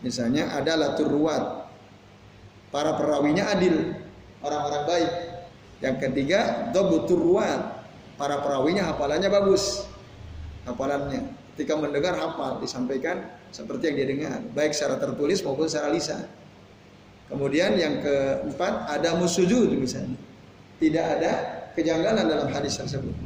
misalnya 0.00 0.56
ada 0.56 0.72
latur 0.74 1.12
ruwat. 1.12 1.55
Para 2.76 2.92
perawinya 2.92 3.56
adil, 3.56 3.96
orang-orang 4.44 4.84
baik. 4.84 5.10
Yang 5.80 5.96
ketiga, 6.04 6.68
dobutur 6.76 7.16
ruwat. 7.16 7.88
Para 8.20 8.44
perawinya 8.44 8.92
hafalannya 8.92 9.32
bagus 9.32 9.88
hafalannya. 10.68 11.24
Ketika 11.56 11.72
mendengar 11.80 12.12
hafal 12.20 12.60
disampaikan 12.60 13.24
seperti 13.48 13.88
yang 13.88 13.96
dia 13.96 14.08
dengar, 14.12 14.38
baik 14.52 14.76
secara 14.76 15.00
tertulis 15.00 15.40
maupun 15.40 15.64
secara 15.72 15.88
lisan. 15.88 16.28
Kemudian 17.32 17.80
yang 17.80 18.04
keempat 18.04 18.92
ada 18.92 19.16
musujud 19.16 19.72
misalnya. 19.72 20.20
Tidak 20.76 21.06
ada 21.16 21.32
kejanggalan 21.72 22.28
dalam 22.28 22.52
hadis 22.52 22.76
tersebut. 22.76 23.16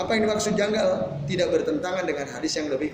Apa 0.00 0.16
yang 0.16 0.32
dimaksud 0.32 0.56
janggal? 0.56 1.20
Tidak 1.28 1.48
bertentangan 1.52 2.08
dengan 2.08 2.26
hadis 2.32 2.56
yang 2.56 2.72
lebih 2.72 2.88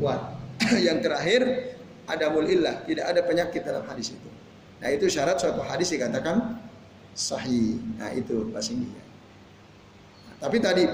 kuat. 0.00 0.40
yang 0.88 1.04
terakhir 1.04 1.76
ada 2.16 2.26
mulillah, 2.30 2.82
tidak 2.86 3.04
ada 3.06 3.20
penyakit 3.22 3.62
dalam 3.62 3.86
hadis 3.86 4.14
itu. 4.14 4.30
Nah 4.80 4.88
itu 4.88 5.06
syarat 5.06 5.36
suatu 5.36 5.60
hadis 5.60 5.92
dikatakan 5.92 6.56
sahih. 7.14 7.76
Nah 8.00 8.10
itu 8.16 8.48
bahasa 8.48 8.72
Inggris. 8.72 8.92
Nah, 8.96 9.04
tapi 10.40 10.56
tadi 10.58 10.84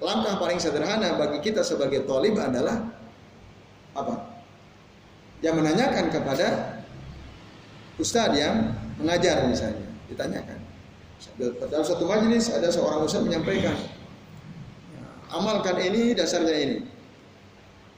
langkah 0.00 0.34
paling 0.40 0.58
sederhana 0.58 1.16
bagi 1.20 1.38
kita 1.44 1.60
sebagai 1.60 2.08
tolib 2.08 2.34
adalah 2.40 2.80
apa? 3.94 4.14
Yang 5.44 5.54
menanyakan 5.60 6.04
kepada 6.08 6.46
ustadz 8.00 8.38
yang 8.40 8.72
mengajar 8.96 9.44
misalnya, 9.44 9.86
ditanyakan. 10.08 10.58
Dalam 11.40 11.84
satu 11.84 12.04
majelis 12.08 12.48
ada 12.48 12.72
seorang 12.72 13.04
ustadz 13.04 13.28
menyampaikan, 13.28 13.76
amalkan 15.30 15.76
ini 15.84 16.16
dasarnya 16.16 16.56
ini. 16.56 16.78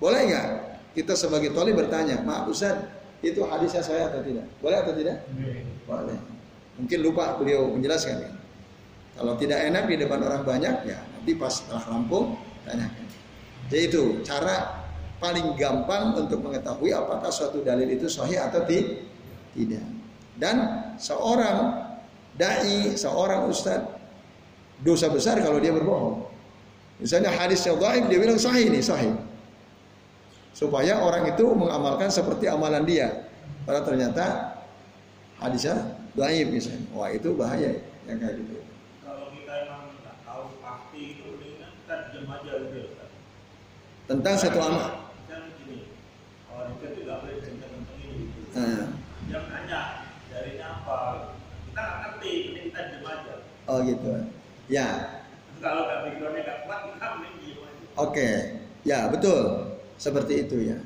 Boleh 0.03 0.29
nggak 0.29 0.49
kita 0.97 1.13
sebagai 1.13 1.53
tolib 1.53 1.77
bertanya, 1.77 2.25
maaf 2.25 2.49
ustadz, 2.49 2.89
itu 3.21 3.45
hadisnya 3.45 3.85
saya 3.85 4.09
atau 4.09 4.25
tidak? 4.25 4.49
Boleh 4.65 4.81
atau 4.81 4.97
tidak? 4.97 5.29
Boleh. 5.85 6.17
Mungkin 6.81 6.99
lupa 7.05 7.37
beliau 7.37 7.69
menjelaskan. 7.69 8.17
Ya. 8.25 8.33
Kalau 9.17 9.37
tidak 9.37 9.61
enak 9.61 9.85
di 9.89 9.97
depan 10.01 10.25
orang 10.25 10.43
banyak, 10.45 10.75
ya 10.89 10.99
nanti 11.01 11.33
pas 11.37 11.53
setelah 11.53 11.85
rampung 11.85 12.41
tanyakan. 12.65 13.05
Jadi 13.69 13.83
itu 13.93 14.03
cara 14.25 14.85
paling 15.21 15.57
gampang 15.57 16.17
untuk 16.17 16.41
mengetahui 16.45 16.93
apakah 16.93 17.29
suatu 17.33 17.61
dalil 17.61 17.89
itu 17.89 18.09
sahih 18.09 18.41
atau 18.41 18.65
tidak. 18.65 19.85
Dan 20.37 20.57
seorang 21.01 21.89
dai, 22.37 22.93
seorang 22.93 23.49
ustadz 23.49 23.89
dosa 24.85 25.09
besar 25.09 25.41
kalau 25.41 25.57
dia 25.57 25.73
berbohong. 25.73 26.29
Misalnya 27.01 27.33
hadis 27.33 27.65
yang 27.65 27.81
dhaif 27.81 28.05
dia 28.09 28.21
bilang 28.21 28.41
sahih 28.41 28.69
ini 28.69 28.81
sahih. 28.85 29.13
Supaya 30.57 31.05
orang 31.05 31.37
itu 31.37 31.45
mengamalkan 31.53 32.09
seperti 32.09 32.49
amalan 32.49 32.89
dia. 32.89 33.29
Padahal 33.69 33.85
ternyata 33.85 34.57
hadisnya 35.37 36.01
dhaif 36.17 36.49
misalnya. 36.49 36.81
Wah, 36.97 37.13
itu 37.13 37.37
bahaya 37.37 37.85
yang 38.09 38.17
kayak 38.17 38.41
gitu. 38.41 38.65
tentang 44.07 44.39
satu 44.39 44.59
amal. 44.63 45.13
Nah, 48.57 48.89
Dia 49.29 49.41
nanya 49.53 49.81
dari 50.33 50.57
apa? 50.57 50.97
Kita 51.69 51.83
nggak 51.85 51.99
ngerti, 52.01 52.33
ini 52.49 52.61
kita 52.73 52.81
diem 52.89 53.05
aja. 53.05 53.35
oh 53.69 53.79
gitu. 53.85 54.11
Ya, 54.73 54.89
Kalau 55.61 55.85
nggak 55.85 55.99
backgroundnya 56.09 56.41
nggak 56.47 56.59
kuat, 56.65 56.81
kita 56.97 57.07
mending 57.21 57.37
diem 57.45 57.61
aja. 57.61 57.85
Oke, 58.01 58.29
ya 58.89 58.99
betul, 59.13 59.76
seperti 59.97 60.49
itu 60.49 60.73
ya. 60.73 60.79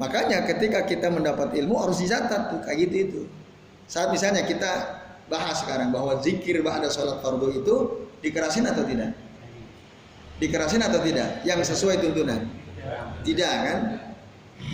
Makanya 0.00 0.48
ketika 0.48 0.86
kita 0.88 1.12
mendapat 1.12 1.52
ilmu 1.54 1.76
harus 1.76 2.00
dicatat 2.00 2.56
tuh 2.56 2.60
kayak 2.64 2.88
gitu 2.88 2.96
itu. 2.96 3.22
Saat 3.90 4.14
misalnya 4.14 4.46
kita 4.46 4.70
bahas 5.28 5.60
sekarang 5.62 5.92
bahwa 5.92 6.18
zikir 6.24 6.62
ba'da 6.64 6.88
sholat 6.88 7.20
fardu 7.20 7.52
itu 7.52 7.74
dikerasin 8.24 8.64
atau 8.64 8.86
tidak? 8.86 9.12
Dikerasin 10.40 10.80
atau 10.80 11.00
tidak? 11.04 11.44
Yang 11.44 11.74
sesuai 11.74 12.00
tuntunan? 12.00 12.48
Tidak 13.26 13.52
kan? 13.66 13.78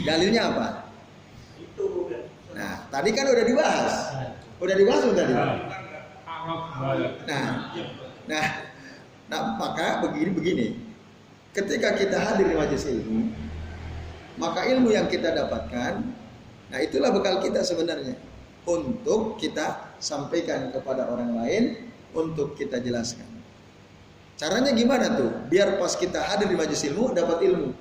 Dalilnya 0.06 0.42
apa? 0.52 0.66
Udah. 1.76 2.22
Nah, 2.54 2.74
tadi 2.88 3.10
kan 3.12 3.26
udah 3.28 3.44
dibahas. 3.44 3.94
Udah 4.62 4.74
dibahas 4.78 5.00
belum 5.04 5.16
tadi? 5.18 5.34
Nah, 7.26 7.48
nah, 8.30 8.46
nah 9.26 9.40
maka 9.58 10.06
begini 10.06 10.30
begini. 10.32 10.66
Ketika 11.50 11.96
kita 11.98 12.20
hadir 12.20 12.52
di 12.52 12.56
majelis 12.56 12.84
ilmu, 12.84 13.32
maka 14.36 14.68
ilmu 14.68 14.92
yang 14.92 15.08
kita 15.08 15.32
dapatkan, 15.32 15.92
nah 16.72 16.78
itulah 16.80 17.12
bekal 17.12 17.40
kita 17.40 17.64
sebenarnya 17.64 18.16
untuk 18.66 19.38
kita 19.38 19.96
sampaikan 20.02 20.74
kepada 20.74 21.08
orang 21.08 21.38
lain, 21.38 21.64
untuk 22.16 22.56
kita 22.56 22.80
jelaskan. 22.82 23.28
Caranya 24.36 24.72
gimana 24.76 25.16
tuh? 25.16 25.32
Biar 25.48 25.80
pas 25.80 25.96
kita 25.96 26.20
hadir 26.20 26.52
di 26.52 26.56
majelis 26.56 26.84
ilmu 26.84 27.16
dapat 27.16 27.40
ilmu. 27.40 27.72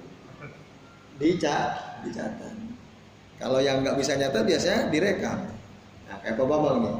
Dicat, 1.20 2.04
dicatat. 2.08 2.56
Kalau 3.36 3.60
yang 3.60 3.84
nggak 3.84 4.00
bisa 4.00 4.16
nyatat 4.16 4.48
biasanya 4.48 4.88
direkam. 4.88 5.52
Nah, 6.08 6.16
kayak 6.24 6.40
Pak 6.40 6.48
Bambang 6.48 6.78
nih. 6.80 6.96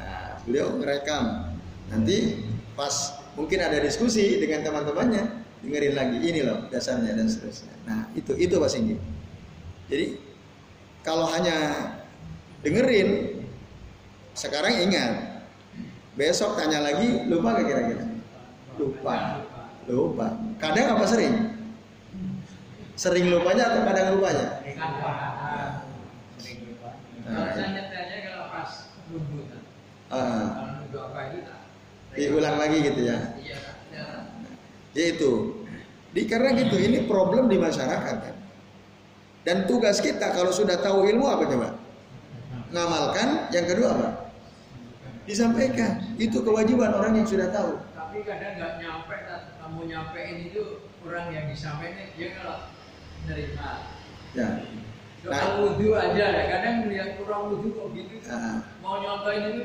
Nah, 0.00 0.40
beliau 0.48 0.68
ngerekam. 0.80 1.24
Nanti 1.92 2.40
pas 2.72 3.20
mungkin 3.36 3.60
ada 3.60 3.76
diskusi 3.84 4.40
dengan 4.40 4.64
teman-temannya, 4.64 5.24
dengerin 5.66 5.94
lagi 5.98 6.18
ini 6.22 6.40
loh 6.46 6.70
dasarnya 6.70 7.18
dan 7.18 7.26
seterusnya. 7.26 7.74
Nah, 7.90 8.06
itu 8.14 8.32
itu 8.38 8.54
Pak 8.54 8.70
Singgi. 8.70 8.94
Jadi 9.90 10.06
kalau 11.02 11.26
hanya 11.26 11.56
dengerin 12.62 13.42
sekarang 14.38 14.78
ingat. 14.86 15.34
Besok 16.16 16.56
tanya 16.56 16.80
lagi, 16.80 17.28
lupa 17.28 17.60
gak 17.60 17.68
kira-kira? 17.68 18.04
Lupa. 18.80 19.44
Lupa. 19.84 20.32
Kadang 20.56 20.96
apa 20.96 21.04
sering? 21.04 21.60
Sering 22.96 23.28
lupanya 23.28 23.68
atau 23.68 23.84
kadang 23.84 24.16
lupanya? 24.16 24.64
Lumputan, 29.12 29.60
Ah, 30.08 30.80
diulang 32.16 32.56
lagi 32.56 32.76
gitu 32.80 33.00
ya. 33.04 33.18
Iya. 33.36 33.58
Ya. 33.92 34.04
Ya 34.96 35.04
itu. 35.12 35.55
Di, 36.16 36.24
karena 36.24 36.56
gitu, 36.56 36.80
ini 36.80 37.04
problem 37.04 37.52
di 37.52 37.60
masyarakat 37.60 38.16
kan. 38.24 38.36
Dan 39.44 39.68
tugas 39.68 40.00
kita 40.00 40.32
kalau 40.32 40.48
sudah 40.48 40.80
tahu 40.80 41.04
ilmu 41.04 41.28
apa 41.28 41.44
coba? 41.44 41.68
Ngamalkan. 42.72 43.52
Yang 43.52 43.76
kedua 43.76 43.88
apa? 43.92 44.08
Disampaikan. 45.28 46.16
Itu 46.16 46.40
kewajiban 46.40 46.96
orang 46.96 47.20
yang 47.20 47.28
sudah 47.28 47.52
tahu. 47.52 47.76
Tapi 47.92 48.24
kadang 48.24 48.56
nggak 48.56 48.72
nyampe, 48.80 49.16
kamu 49.60 49.80
nyampein 49.92 50.36
itu 50.48 50.88
orang 51.04 51.28
yang 51.36 51.52
disampaikan 51.52 52.08
dia 52.16 52.28
kalau 52.40 52.72
nerima. 53.28 53.70
Ya. 54.32 54.48
Soal 55.20 55.36
Nah. 55.36 55.54
wudhu 55.58 55.90
aja 55.92 56.26
ya, 56.32 56.44
kadang 56.48 56.86
melihat 56.86 57.18
kurang 57.20 57.52
wudhu 57.52 57.76
kok 57.76 57.86
gitu. 57.92 58.14
Ah. 58.30 58.62
Mau 58.80 59.02
nyontoin 59.04 59.42
itu, 59.52 59.64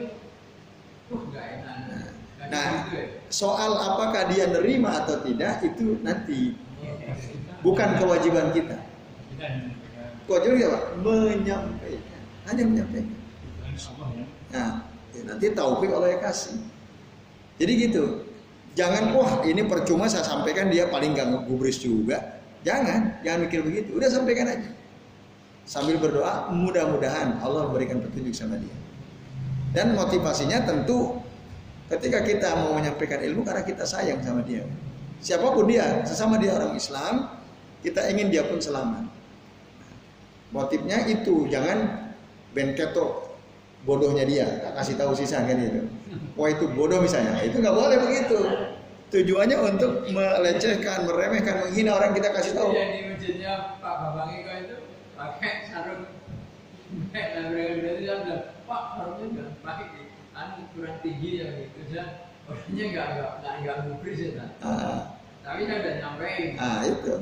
uh 1.15 1.21
nggak 1.31 1.45
enak. 1.61 1.77
Kadang 1.87 2.20
Nah, 2.49 2.89
soal 3.29 3.77
apakah 3.77 4.31
dia 4.33 4.49
nerima 4.49 5.05
atau 5.05 5.21
tidak 5.21 5.61
itu 5.61 6.01
nanti 6.01 6.57
bukan 7.61 8.01
kewajiban 8.01 8.49
kita. 8.55 8.77
Kewajiban 10.25 10.55
kita? 10.57 10.79
Menyampaikan. 11.05 12.21
Hanya 12.49 12.63
menyampaikan. 12.65 13.19
Nah, 14.51 14.69
ya 15.13 15.21
nanti 15.27 15.45
taufik 15.53 15.91
yang 15.93 16.21
kasih. 16.23 16.57
Jadi 17.61 17.71
gitu. 17.87 18.25
Jangan 18.71 19.11
wah 19.11 19.43
ini 19.43 19.67
percuma 19.67 20.07
saya 20.07 20.23
sampaikan 20.23 20.71
dia 20.71 20.87
paling 20.87 21.11
gak 21.11 21.27
ngegubris 21.27 21.83
juga. 21.83 22.39
Jangan, 22.63 23.19
jangan 23.19 23.39
mikir 23.45 23.61
begitu. 23.67 23.99
Udah 23.99 24.07
sampaikan 24.07 24.47
aja. 24.47 24.71
Sambil 25.67 25.99
berdoa, 25.99 26.49
mudah-mudahan 26.55 27.37
Allah 27.43 27.67
memberikan 27.69 27.99
petunjuk 27.99 28.33
sama 28.33 28.57
dia. 28.57 28.73
Dan 29.75 29.93
motivasinya 29.95 30.63
tentu 30.63 31.19
ketika 31.91 32.23
kita 32.23 32.49
mau 32.55 32.71
menyampaikan 32.79 33.19
ilmu 33.19 33.43
karena 33.43 33.63
kita 33.67 33.83
sayang 33.83 34.23
sama 34.23 34.41
dia. 34.47 34.63
Siapa 35.21 35.53
pun 35.53 35.67
dia, 35.69 36.01
sesama 36.07 36.39
dia 36.39 36.55
orang 36.55 36.73
Islam, 36.73 37.29
kita 37.85 38.09
ingin 38.09 38.33
dia 38.33 38.43
pun 38.47 38.57
selamat. 38.57 39.05
Motifnya 40.55 41.05
itu, 41.05 41.45
jangan 41.51 42.09
benketo 42.55 43.37
bodohnya 43.85 44.25
dia, 44.25 44.47
tak 44.65 44.81
kasih 44.81 44.95
tahu 44.97 45.11
sisa 45.13 45.45
kan 45.45 45.57
itu. 45.57 45.85
Wah 46.33 46.49
itu 46.49 46.65
bodoh 46.73 47.03
misalnya, 47.03 47.37
itu 47.43 47.59
nggak 47.59 47.75
boleh 47.75 47.97
begitu. 48.01 48.39
Tujuannya 49.11 49.57
untuk 49.59 50.07
melecehkan, 50.07 51.03
meremehkan, 51.03 51.67
menghina 51.67 51.99
orang 51.99 52.15
kita 52.15 52.31
kasih 52.31 52.55
tahu. 52.55 52.71
Yang 52.71 52.89
di 52.95 53.01
masjidnya 53.11 53.53
Pak 53.83 53.95
Bambang 53.99 54.31
Eko 54.39 54.51
itu 54.55 54.77
pakai 55.19 55.53
sarung 55.67 56.07
mereka 57.11 57.95
bilang 57.99 58.21
itu 58.23 58.37
Pak 58.67 58.83
sarungnya 58.95 59.25
nggak 59.35 59.49
pakai 59.59 60.10
anu 60.41 60.65
kurang 60.73 60.97
tinggi 61.05 61.41
ya 61.41 61.47
gitu 61.61 61.79
dia 61.93 62.03
orangnya 62.49 62.85
nggak 62.89 63.05
nggak 63.13 63.31
nggak 63.41 63.53
nggak 63.61 63.75
ngubris 63.85 64.19
ya 64.19 64.31
Pak. 64.33 64.49
Ah, 64.65 64.99
tapi 65.45 65.59
dia 65.69 65.75
udah 65.77 65.93
nyampein 66.01 66.49
ah, 66.57 66.79
itu. 66.85 67.13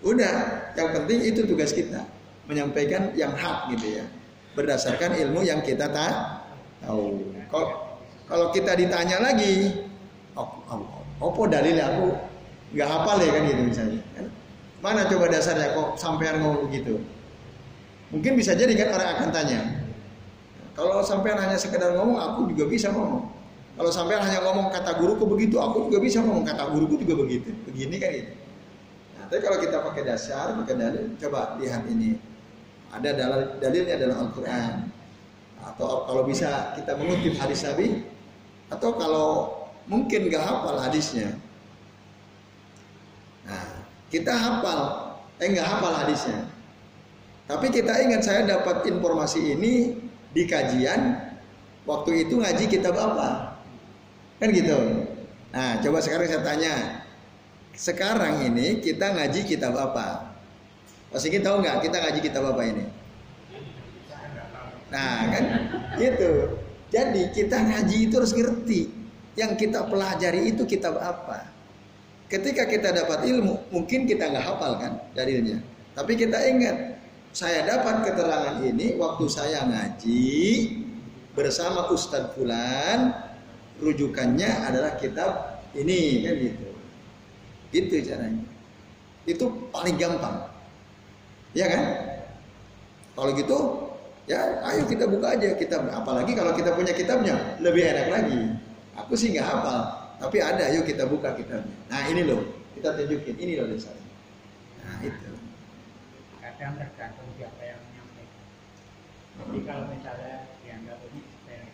Udah, 0.00 0.34
yang 0.80 0.88
penting 0.96 1.18
itu 1.28 1.40
tugas 1.44 1.76
kita, 1.76 2.08
menyampaikan 2.48 3.12
yang 3.12 3.36
hak 3.36 3.68
gitu 3.76 4.00
ya, 4.00 4.04
berdasarkan 4.56 5.12
ilmu 5.12 5.44
yang 5.44 5.60
kita 5.60 5.92
ta- 5.92 6.48
tahu. 6.80 7.20
Kalau 7.52 7.68
kalau 8.24 8.46
kita 8.54 8.72
ditanya 8.80 9.20
lagi, 9.20 9.84
oh, 10.32 10.48
oh, 10.72 11.04
opo 11.20 11.44
dalilnya 11.44 11.92
aku 11.92 12.16
nggak 12.72 12.88
hafal 12.88 13.18
ya 13.20 13.30
kan 13.34 13.42
gitu 13.44 13.62
misalnya. 13.66 14.00
Kan? 14.16 14.26
Mana 14.80 15.04
coba 15.04 15.28
dasarnya 15.28 15.76
kok 15.76 16.00
sampean 16.00 16.40
ngomong 16.40 16.70
begitu? 16.70 16.96
Mungkin 18.08 18.40
bisa 18.40 18.56
jadi 18.56 18.72
kan 18.72 18.96
orang 18.96 19.08
akan 19.20 19.28
tanya. 19.36 19.60
Kalau 20.80 21.04
sampean 21.04 21.36
hanya 21.36 21.60
sekedar 21.60 21.92
ngomong, 21.92 22.16
aku 22.16 22.40
juga 22.56 22.64
bisa 22.72 22.88
ngomong. 22.88 23.28
Kalau 23.76 23.92
sampean 23.92 24.24
hanya 24.24 24.40
ngomong 24.48 24.72
kata 24.72 24.96
guruku 24.96 25.28
begitu, 25.28 25.60
aku 25.60 25.92
juga 25.92 26.00
bisa 26.00 26.24
ngomong 26.24 26.40
kata 26.40 26.72
guruku 26.72 27.04
juga 27.04 27.20
begitu. 27.20 27.52
Begini 27.68 28.00
kan 28.00 28.08
gitu. 28.16 28.32
Nah, 29.20 29.24
tapi 29.28 29.40
kalau 29.44 29.58
kita 29.60 29.76
pakai 29.84 30.02
dasar, 30.08 30.56
pakai 30.56 30.74
dalil, 30.80 31.04
coba 31.20 31.60
lihat 31.60 31.84
ini. 31.84 32.16
Ada 32.96 33.12
dalil, 33.12 33.40
dalilnya 33.60 33.94
adalah 34.00 34.16
Al-Quran. 34.24 34.74
Atau 35.60 36.08
kalau 36.08 36.22
bisa 36.24 36.72
kita 36.72 36.96
mengutip 36.96 37.36
hadis 37.36 37.60
Nabi. 37.60 38.08
Atau 38.72 38.96
kalau 38.96 39.28
mungkin 39.84 40.32
gak 40.32 40.48
hafal 40.48 40.80
hadisnya. 40.80 41.36
Nah, 43.44 43.84
kita 44.08 44.32
hafal, 44.32 44.80
eh 45.44 45.44
nggak 45.44 45.68
hafal 45.76 45.92
hadisnya. 45.92 46.48
Tapi 47.44 47.68
kita 47.68 48.00
ingat 48.00 48.24
saya 48.24 48.48
dapat 48.48 48.88
informasi 48.88 49.60
ini 49.60 50.08
di 50.30 50.46
kajian 50.46 51.18
waktu 51.86 52.26
itu 52.26 52.38
ngaji 52.38 52.64
kitab 52.70 52.94
apa? 52.94 53.58
Kan 54.38 54.48
gitu. 54.54 55.06
Nah, 55.50 55.82
coba 55.82 55.98
sekarang 55.98 56.26
saya 56.30 56.42
tanya. 56.46 56.74
Sekarang 57.74 58.44
ini 58.44 58.82
kita 58.82 59.14
ngaji 59.14 59.46
kitab 59.46 59.74
apa? 59.74 60.36
Mas 61.10 61.26
Sigit 61.26 61.42
tahu 61.42 61.58
nggak 61.64 61.82
kita 61.82 61.96
ngaji 61.98 62.20
kitab 62.22 62.44
apa 62.46 62.62
ini? 62.62 62.84
Nah, 64.90 65.16
kan 65.30 65.44
gitu. 65.98 66.58
Jadi 66.90 67.22
kita 67.34 67.56
ngaji 67.58 67.96
itu 68.10 68.14
harus 68.18 68.34
ngerti. 68.34 68.90
Yang 69.38 69.52
kita 69.66 69.86
pelajari 69.86 70.50
itu 70.50 70.66
kitab 70.66 70.98
apa? 70.98 71.46
Ketika 72.30 72.66
kita 72.66 72.94
dapat 72.94 73.26
ilmu, 73.26 73.58
mungkin 73.74 74.06
kita 74.06 74.30
nggak 74.30 74.44
hafal 74.44 74.78
kan 74.78 75.02
dalilnya. 75.14 75.58
Tapi 75.94 76.14
kita 76.14 76.38
ingat, 76.46 76.99
saya 77.30 77.62
dapat 77.62 78.10
keterangan 78.10 78.58
ini 78.66 78.98
waktu 78.98 79.24
saya 79.30 79.62
ngaji 79.66 80.30
bersama 81.34 81.86
Ustadz 81.94 82.34
Fulan, 82.34 83.14
rujukannya 83.78 84.50
adalah 84.66 84.98
kitab 84.98 85.62
ini 85.78 86.26
kan 86.26 86.34
gitu. 86.36 86.68
Gitu 87.70 87.94
caranya. 88.02 88.44
Itu 89.24 89.70
paling 89.70 89.94
gampang. 89.94 90.50
Ya 91.54 91.70
kan? 91.70 91.82
Kalau 93.14 93.30
gitu, 93.34 93.58
ya 94.26 94.62
ayo 94.74 94.86
kita 94.90 95.06
buka 95.06 95.38
aja 95.38 95.54
kitab. 95.54 95.86
Apalagi 95.90 96.34
kalau 96.34 96.50
kita 96.54 96.74
punya 96.74 96.90
kitabnya, 96.94 97.58
lebih 97.62 97.86
enak 97.86 98.06
lagi. 98.10 98.40
Aku 98.98 99.14
sih 99.14 99.30
nggak 99.30 99.46
hafal, 99.46 99.78
tapi 100.18 100.42
ada. 100.42 100.66
Ayo 100.66 100.82
kita 100.82 101.06
buka 101.06 101.34
kitabnya. 101.38 101.74
Nah 101.86 102.02
ini 102.10 102.26
loh, 102.26 102.42
kita 102.74 102.98
tunjukin. 102.98 103.38
Ini 103.38 103.52
loh 103.62 103.66
dasarnya. 103.70 104.08
Nah 104.82 104.98
itu. 105.06 105.30
kadang 106.40 106.76
tergantung 106.76 107.19
Jadi 109.50 109.66
kalau 109.66 109.90
misalnya 109.90 110.46
dianggap 110.62 111.02
ini 111.10 111.20
sepele, 111.26 111.68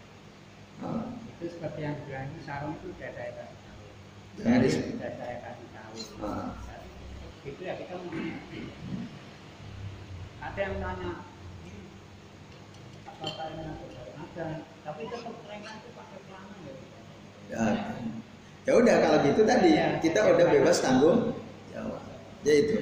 Ah, 0.81 1.13
itu 1.13 1.45
seperti 1.45 1.81
yang 1.85 1.97
bilang 2.09 2.33
itu 2.33 2.41
sarung 2.41 2.73
itu 2.81 2.89
sudah 2.97 3.13
saya 3.13 3.31
kasih 3.37 3.59
tahu. 3.69 3.85
Jangan 4.41 4.59
di- 4.65 4.73
sudah 4.73 5.13
saya 5.21 5.37
kasih 5.45 5.69
tahu. 5.77 5.97
Ah. 6.25 6.57
Itu 7.45 7.61
ya 7.61 7.75
kita 7.77 7.95
mengerti. 8.01 8.61
Ada 10.41 10.57
yang 10.57 10.75
nanya, 10.81 11.13
"Ini 11.69 11.75
apa 13.05 13.45
ini 13.53 13.65
ada, 14.25 14.47
tapi 14.81 15.03
tetap 15.13 15.35
mereka 15.45 15.71
itu 15.77 15.89
pakai 15.93 16.19
celana 16.25 16.57
ya. 16.65 16.73
Ya, 17.53 17.65
ya 18.65 18.73
udah 18.73 18.97
kalau 19.05 19.19
gitu 19.21 19.43
tadi 19.45 19.73
kita 20.01 20.21
udah 20.33 20.47
bebas 20.49 20.81
tanggung 20.81 21.37
jawab. 21.77 22.01
Ya 22.41 22.53
itu. 22.57 22.77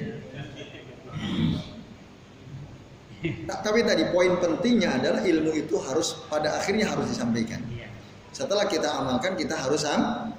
Ta- 3.47 3.61
Tapi 3.65 3.81
tadi 3.81 4.03
poin 4.13 4.37
pentingnya 4.37 5.01
adalah 5.01 5.21
ilmu 5.25 5.51
itu 5.55 5.75
harus 5.81 6.25
pada 6.29 6.59
akhirnya 6.59 6.89
harus 6.89 7.09
disampaikan. 7.09 7.61
Iya. 7.71 7.89
Setelah 8.35 8.67
kita 8.67 8.91
amalkan 8.91 9.39
kita 9.39 9.55
harus 9.55 9.81
sam. 9.87 10.33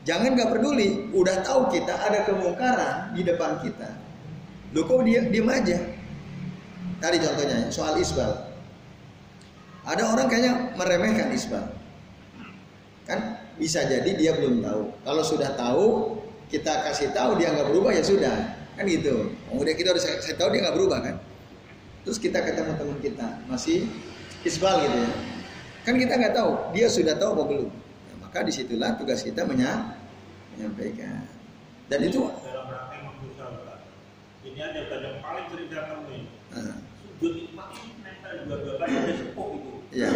Jangan 0.00 0.32
nggak 0.32 0.56
peduli, 0.56 1.12
udah 1.12 1.44
tahu 1.44 1.68
kita 1.68 1.92
ada 1.92 2.24
kemungkaran 2.24 3.12
di 3.12 3.20
depan 3.20 3.60
kita. 3.60 4.00
Lu 4.72 4.88
kok 4.88 5.04
dia 5.04 5.28
diem 5.28 5.44
aja. 5.44 5.76
Tadi 7.04 7.16
contohnya 7.20 7.68
soal 7.68 8.00
isbal. 8.00 8.48
Ada 9.84 10.02
orang 10.08 10.26
kayaknya 10.32 10.72
meremehkan 10.72 11.28
isbal. 11.36 11.68
Kan 13.04 13.44
bisa 13.60 13.84
jadi 13.84 14.08
dia 14.16 14.32
belum 14.40 14.64
tahu. 14.64 14.82
Kalau 15.04 15.20
sudah 15.20 15.52
tahu, 15.52 16.16
kita 16.48 16.80
kasih 16.88 17.12
tahu 17.12 17.36
dia 17.36 17.52
nggak 17.52 17.68
berubah 17.68 17.92
ya 17.92 18.00
sudah. 18.00 18.56
Kan 18.80 18.88
gitu. 18.88 19.36
Kemudian 19.52 19.76
kita 19.76 19.92
udah 19.92 20.00
kasih 20.00 20.36
tahu 20.40 20.48
dia 20.56 20.60
nggak 20.64 20.76
berubah 20.80 20.98
kan. 21.04 21.16
Terus 22.00 22.18
kita 22.18 22.40
ketemu 22.40 22.72
teman 22.74 22.98
kita 22.98 23.26
masih 23.44 23.84
isbal 24.42 24.80
gitu 24.80 24.96
ya. 24.98 25.12
Kan 25.80 25.94
kita 25.96 26.12
nggak 26.14 26.32
tahu 26.32 26.50
dia 26.72 26.86
sudah 26.86 27.14
tahu 27.14 27.30
apa 27.34 27.44
belum. 27.46 27.70
Ya, 28.06 28.14
maka 28.18 28.38
di 28.40 28.52
situlah 28.52 28.96
tugas 28.96 29.20
kita 29.20 29.44
menya- 29.44 29.96
menyampaikan. 30.50 31.24
Dan 31.86 32.00
itu. 32.04 32.24
Ini 34.40 34.56
ada 34.58 34.80
yang 34.96 35.20
paling 35.20 35.46
sering 35.48 35.68
datang 35.68 36.00
nih. 36.06 36.24
ah, 36.50 36.76
Sujud 36.96 37.32
itu 37.36 37.52
makin 37.52 37.92
nempel 38.00 38.32
dua-dua 38.48 38.74
kali 38.78 38.92
ada 38.94 39.12
sepuh 39.14 39.46
itu. 39.52 39.72
ya. 39.92 40.08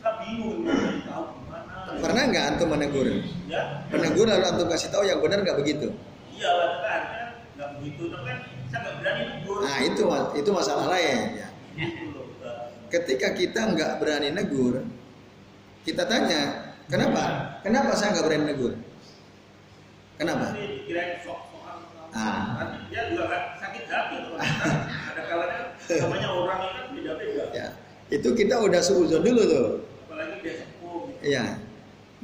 Saya 0.00 0.12
bingung 0.18 0.64
tahu 1.04 1.24
gimana. 1.36 1.72
Pernah 2.00 2.22
nggak 2.26 2.44
antum 2.50 2.68
menegur? 2.70 3.06
Ya, 3.46 3.84
Menegur 3.92 4.26
lalu 4.26 4.44
antum 4.48 4.66
kasih 4.66 4.88
tahu 4.88 5.04
yang 5.04 5.20
benar 5.20 5.44
nggak 5.44 5.58
begitu? 5.60 5.92
iya 6.32 6.48
kan 6.52 6.72
kan 6.80 7.02
nggak 7.54 7.68
begitu, 7.80 8.02
tapi 8.08 8.24
kan 8.26 8.38
saya 8.70 8.80
nggak 8.82 8.94
berani 9.02 9.24
negur. 9.30 9.58
Nah 9.62 9.76
itu 9.82 10.02
itu 10.38 10.50
masalah 10.52 10.86
lain 10.90 11.18
ya. 11.38 11.48
Ketika 12.86 13.28
kita 13.34 13.60
nggak 13.74 13.92
berani 13.98 14.28
negur, 14.30 14.86
kita 15.82 16.02
tanya, 16.06 16.74
kenapa? 16.86 17.22
Kenapa 17.66 17.92
saya 17.98 18.14
nggak 18.14 18.26
berani 18.26 18.44
negur? 18.50 18.72
Kenapa? 20.16 20.56
Ah. 22.16 22.80
Dia 22.88 23.12
juga 23.12 23.28
sakit 23.60 23.84
hati. 23.92 24.16
Ada 25.12 25.22
kalanya 25.28 25.58
namanya 25.76 26.28
orang 26.32 26.58
ini 26.64 26.72
kan 26.72 26.86
beda-beda. 26.96 27.44
Ya, 27.52 27.66
itu 28.08 28.28
kita 28.32 28.56
udah 28.64 28.80
seuzon 28.80 29.20
dulu 29.20 29.42
tuh. 29.44 29.68
Apalagi 30.08 30.34
dia 30.40 30.54
sepuh. 30.64 31.12
Iya. 31.20 31.44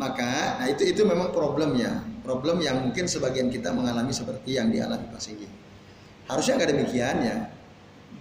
Maka, 0.00 0.56
nah 0.56 0.66
itu 0.72 0.88
itu 0.88 1.04
memang 1.04 1.36
problem 1.36 1.76
ya, 1.76 2.00
problem 2.24 2.64
yang 2.64 2.80
mungkin 2.80 3.04
sebagian 3.04 3.52
kita 3.52 3.76
mengalami 3.76 4.08
seperti 4.08 4.56
yang 4.56 4.72
dialami 4.72 5.04
Pak 5.12 5.20
Sigi. 5.20 5.44
Harusnya 6.32 6.56
nggak 6.56 6.72
demikian 6.72 7.16
ya. 7.20 7.36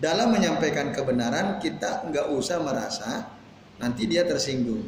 Dalam 0.01 0.33
menyampaikan 0.35 0.91
kebenaran 0.91 1.61
kita 1.63 2.03
nggak 2.11 2.27
usah 2.35 2.59
merasa 2.59 3.31
nanti 3.79 4.05
dia 4.09 4.27
tersinggung. 4.27 4.83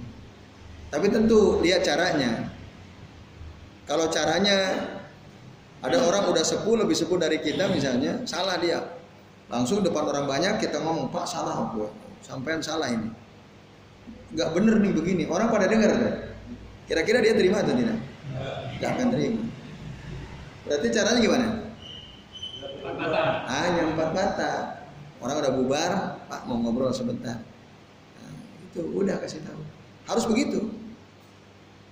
Tapi 0.92 1.08
tentu 1.08 1.64
lihat 1.64 1.88
caranya. 1.88 2.52
Kalau 3.88 4.12
caranya 4.12 4.84
ada 5.84 5.98
orang 6.04 6.28
udah 6.32 6.44
sepuh 6.44 6.84
lebih 6.84 6.96
sepuh 6.96 7.20
dari 7.20 7.40
kita 7.40 7.72
misalnya, 7.72 8.24
salah 8.28 8.60
dia. 8.60 8.80
Langsung 9.48 9.84
depan 9.84 10.08
orang 10.08 10.28
banyak 10.28 10.60
kita 10.60 10.80
ngomong, 10.80 11.12
"Pak, 11.12 11.26
salah 11.28 11.72
gua. 11.72 11.92
Sampean 12.24 12.64
salah 12.64 12.92
ini." 12.92 13.24
nggak 14.34 14.50
bener 14.50 14.76
nih 14.82 14.92
begini 14.92 15.24
orang 15.30 15.48
pada 15.54 15.70
dengar 15.70 15.94
tuh 15.94 16.14
kira-kira 16.90 17.22
dia 17.22 17.34
terima 17.38 17.62
atau 17.62 17.74
tidak 17.78 17.98
nggak 18.82 18.90
akan 18.98 19.08
terima 19.14 19.42
berarti 20.66 20.88
caranya 20.90 21.20
gimana 21.22 21.48
mata. 22.98 23.22
hanya 23.50 23.82
empat 23.94 24.10
mata 24.14 24.52
orang 25.24 25.36
udah 25.40 25.54
bubar 25.56 25.92
pak 26.28 26.42
mau 26.50 26.58
ngobrol 26.60 26.92
sebentar 26.94 27.40
Nah, 28.20 28.34
itu 28.70 28.82
udah 28.94 29.16
kasih 29.24 29.42
tahu 29.44 29.62
harus 30.08 30.26
begitu 30.28 30.68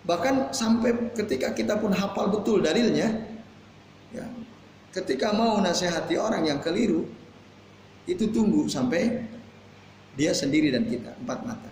bahkan 0.02 0.50
sampai 0.50 1.14
ketika 1.14 1.54
kita 1.54 1.78
pun 1.78 1.94
hafal 1.94 2.28
betul 2.34 2.60
dalilnya 2.60 3.08
ya 4.12 4.26
ketika 4.92 5.32
mau 5.32 5.62
nasihati 5.64 6.18
orang 6.20 6.44
yang 6.50 6.60
keliru 6.60 7.08
itu 8.10 8.28
tunggu 8.34 8.66
sampai 8.68 9.24
dia 10.20 10.36
sendiri 10.36 10.74
dan 10.74 10.84
kita 10.90 11.16
empat 11.24 11.40
mata 11.48 11.72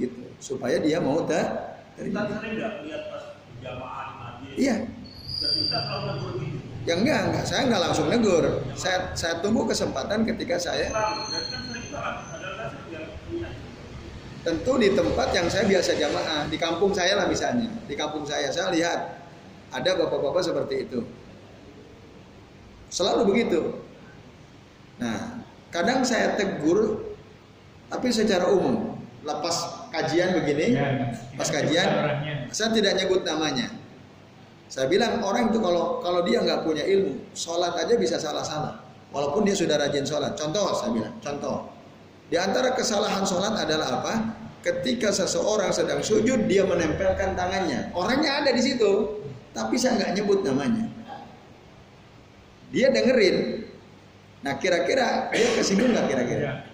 gitu 0.00 0.24
supaya 0.40 0.80
dia 0.80 1.00
mau 1.00 1.24
tak 1.24 1.76
Kita 1.96 2.28
sering 2.28 2.60
nggak 2.60 2.72
lihat 2.84 3.02
pas 3.08 3.24
jamaah 3.64 4.04
di 4.04 4.14
masjid. 4.20 4.54
iya 4.60 4.76
Dan 5.36 5.50
kita 5.56 5.78
selalu 5.88 6.04
negur 6.12 6.32
gitu. 6.44 6.55
Ya 6.86 6.94
enggak 6.94 7.20
enggak. 7.28 7.44
Saya 7.44 7.60
enggak 7.66 7.82
langsung 7.82 8.06
negur. 8.06 8.44
Saya 8.78 9.10
saya 9.18 9.42
tunggu 9.42 9.66
kesempatan 9.66 10.22
ketika 10.22 10.56
saya 10.56 10.88
tentu 14.46 14.72
di 14.78 14.94
tempat 14.94 15.34
yang 15.34 15.50
saya 15.50 15.66
biasa 15.66 15.98
jamaah 15.98 16.46
di 16.46 16.56
kampung 16.56 16.94
saya 16.94 17.18
lah 17.18 17.26
misalnya. 17.26 17.66
Di 17.90 17.94
kampung 17.98 18.22
saya 18.22 18.48
saya 18.54 18.70
lihat 18.70 18.98
ada 19.74 19.90
bapak-bapak 19.98 20.46
seperti 20.46 20.86
itu. 20.86 21.02
Selalu 22.86 23.34
begitu. 23.34 23.82
Nah 25.02 25.42
kadang 25.74 26.06
saya 26.06 26.38
tegur 26.38 27.02
tapi 27.90 28.14
secara 28.14 28.46
umum. 28.48 28.94
Lepas 29.26 29.90
kajian 29.90 30.38
begini 30.38 30.78
pas 31.34 31.48
kajian 31.50 31.88
saya 32.54 32.70
tidak 32.70 32.94
nyebut 32.94 33.26
namanya 33.26 33.74
saya 34.66 34.86
bilang 34.90 35.22
orang 35.22 35.54
itu 35.54 35.58
kalau 35.62 36.02
kalau 36.02 36.20
dia 36.26 36.42
nggak 36.42 36.66
punya 36.66 36.82
ilmu 36.82 37.14
sholat 37.32 37.74
aja 37.78 37.94
bisa 37.94 38.18
salah-salah 38.18 38.82
walaupun 39.14 39.46
dia 39.46 39.54
sudah 39.54 39.78
rajin 39.78 40.02
sholat 40.02 40.34
contoh 40.34 40.74
saya 40.74 40.90
bilang 40.90 41.14
contoh 41.22 41.76
di 42.26 42.34
antara 42.34 42.74
kesalahan 42.74 43.22
sholat 43.22 43.54
adalah 43.54 44.02
apa? 44.02 44.14
Ketika 44.66 45.14
seseorang 45.14 45.70
sedang 45.70 46.02
sujud, 46.02 46.50
dia 46.50 46.66
menempelkan 46.66 47.38
tangannya. 47.38 47.94
Orangnya 47.94 48.42
ada 48.42 48.50
di 48.50 48.58
situ, 48.58 49.22
tapi 49.54 49.78
saya 49.78 50.02
nggak 50.02 50.12
nyebut 50.18 50.42
namanya. 50.42 50.90
Dia 52.74 52.90
dengerin. 52.90 53.62
Nah 54.42 54.58
kira-kira 54.58 55.30
dia 55.30 55.48
kesinggung 55.54 55.94
nggak 55.94 56.06
kira-kira? 56.10 56.66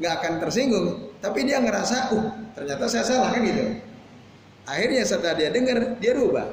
Nggak 0.00 0.12
akan 0.24 0.32
tersinggung. 0.40 0.88
Tapi 1.20 1.44
dia 1.44 1.60
ngerasa, 1.60 1.96
uh 2.16 2.24
ternyata 2.56 2.84
saya 2.88 3.04
salah 3.04 3.28
kan 3.28 3.44
gitu. 3.44 3.76
Akhirnya 4.64 5.04
setelah 5.04 5.36
dia 5.36 5.52
dengar, 5.52 6.00
dia 6.00 6.16
rubah. 6.16 6.48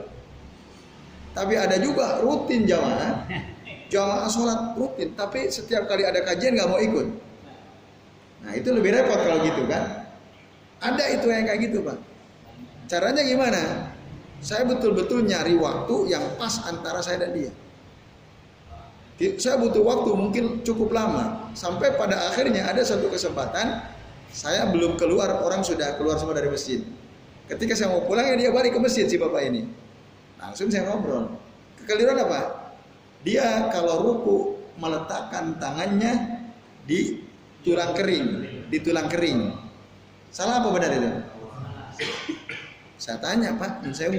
Tapi 1.35 1.53
ada 1.59 1.75
juga 1.77 2.23
rutin 2.23 2.63
jamaah, 2.63 3.27
jamaah 3.93 4.27
sholat 4.31 4.59
rutin. 4.79 5.11
Tapi 5.13 5.51
setiap 5.51 5.85
kali 5.85 6.07
ada 6.07 6.23
kajian 6.23 6.55
nggak 6.55 6.69
mau 6.71 6.79
ikut. 6.79 7.07
Nah 8.47 8.51
itu 8.55 8.69
lebih 8.71 8.95
repot 8.95 9.19
kalau 9.19 9.43
gitu 9.43 9.67
kan. 9.67 10.07
Ada 10.79 11.03
itu 11.19 11.27
yang 11.27 11.43
kayak 11.43 11.59
gitu 11.65 11.77
pak. 11.83 11.97
Caranya 12.87 13.25
gimana? 13.25 13.91
Saya 14.39 14.63
betul-betul 14.69 15.25
nyari 15.25 15.57
waktu 15.57 15.95
yang 16.13 16.21
pas 16.37 16.61
antara 16.69 17.01
saya 17.01 17.25
dan 17.25 17.33
dia. 17.33 17.51
Di- 19.15 19.39
Saya 19.39 19.57
butuh 19.57 19.81
waktu 19.81 20.11
mungkin 20.13 20.43
cukup 20.61 20.91
lama. 20.93 21.49
Sampai 21.57 21.95
pada 21.95 22.29
akhirnya 22.29 22.67
ada 22.69 22.83
satu 22.83 23.07
kesempatan 23.09 23.81
saya 24.29 24.67
belum 24.67 24.99
keluar, 24.99 25.39
orang 25.41 25.63
sudah 25.63 25.95
keluar 25.95 26.19
semua 26.19 26.35
dari 26.35 26.51
masjid. 26.51 26.83
Ketika 27.47 27.73
saya 27.73 27.95
mau 27.95 28.03
pulang 28.03 28.27
ya 28.27 28.35
dia 28.35 28.49
balik 28.51 28.75
ke 28.75 28.79
masjid 28.83 29.07
si 29.07 29.15
bapak 29.15 29.47
ini. 29.47 29.65
Langsung 30.51 30.69
saya 30.69 30.85
ngobrol. 30.89 31.33
Kekeliruan 31.81 32.21
apa? 32.21 32.39
Dia 33.25 33.69
kalau 33.73 34.05
ruku 34.05 34.37
meletakkan 34.77 35.57
tangannya 35.57 36.45
di 36.85 37.25
tulang 37.65 37.97
kering, 37.97 38.25
di 38.69 38.77
tulang 38.81 39.09
kering. 39.09 39.57
Salah 40.29 40.61
apa 40.61 40.69
benar 40.69 40.91
itu? 40.93 41.09
Saya 43.01 43.17
tanya 43.17 43.57
Pak, 43.57 43.81
saya 43.95 44.13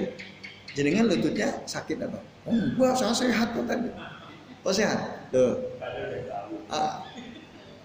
jenengan 0.74 1.06
lututnya 1.06 1.62
sakit 1.68 2.02
apa? 2.02 2.18
Oh, 2.46 2.54
enggak, 2.54 2.94
saya 2.98 3.14
sehat 3.14 3.54
kok 3.54 3.66
tadi. 3.68 3.90
Oh 4.66 4.74
sehat? 4.74 5.30
Tuh. 5.30 5.54
Ah, 6.66 7.06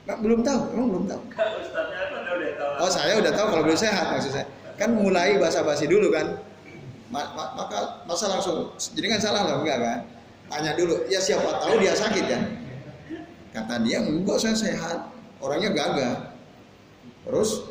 Nggak, 0.01 0.17
belum 0.25 0.39
tahu, 0.41 0.61
emang 0.73 0.87
belum 0.89 1.05
tahu. 1.05 1.21
Kan 1.29 1.45
tahu. 2.57 2.81
Oh 2.81 2.89
saya 2.89 3.13
udah 3.21 3.31
tahu 3.31 3.47
kalau 3.53 3.63
belum 3.69 3.77
sehat 3.77 4.05
maksud 4.09 4.33
saya. 4.33 4.45
Kan 4.81 4.97
mulai 4.97 5.37
basa-basi 5.37 5.85
dulu 5.85 6.09
kan. 6.09 6.41
Ma- 7.11 7.31
ma- 7.35 7.53
maka 7.59 8.07
masa 8.07 8.31
langsung 8.31 8.71
jadi 8.95 9.11
kan 9.11 9.19
salah 9.19 9.41
loh 9.43 9.67
enggak 9.67 9.77
kan? 9.83 9.99
Tanya 10.47 10.71
dulu. 10.79 11.03
Ya 11.11 11.19
siapa 11.19 11.59
tahu 11.59 11.83
dia 11.83 11.91
sakit 11.91 12.25
kan? 12.27 12.43
Kata 13.51 13.83
dia 13.83 13.99
enggak 13.99 14.39
saya 14.39 14.55
sehat. 14.55 15.11
Orangnya 15.43 15.75
gagah. 15.75 16.31
Terus 17.27 17.67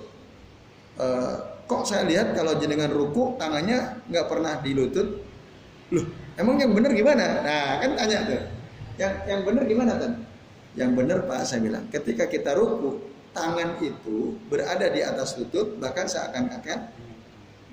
eh, 1.00 1.34
kok 1.64 1.82
saya 1.88 2.04
lihat 2.04 2.36
kalau 2.36 2.52
jenengan 2.60 2.92
ruku 2.92 3.40
tangannya 3.40 4.04
nggak 4.12 4.26
pernah 4.28 4.60
di 4.60 4.76
lutut. 4.76 5.24
Loh, 5.90 6.06
emang 6.36 6.60
yang 6.60 6.76
benar 6.76 6.92
gimana? 6.92 7.26
Nah, 7.40 7.70
kan 7.80 7.90
tanya 7.96 8.18
tuh. 8.28 8.42
Yang 9.00 9.12
yang 9.24 9.40
benar 9.48 9.62
gimana 9.64 9.92
kan? 9.96 10.12
Yang 10.76 10.90
benar 10.94 11.18
Pak 11.26 11.48
saya 11.48 11.64
bilang, 11.64 11.88
ketika 11.90 12.30
kita 12.30 12.54
ruku, 12.54 13.02
tangan 13.34 13.78
itu 13.82 14.38
berada 14.46 14.86
di 14.90 15.00
atas 15.02 15.34
lutut 15.38 15.78
bahkan 15.82 16.06
seakan-akan 16.06 16.78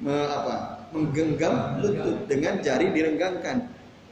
me, 0.01 0.13
apa, 0.13 0.76
menggenggam 0.91 1.83
lutut 1.83 2.17
dengan 2.29 2.59
jari 2.63 2.91
direnggangkan. 2.91 3.67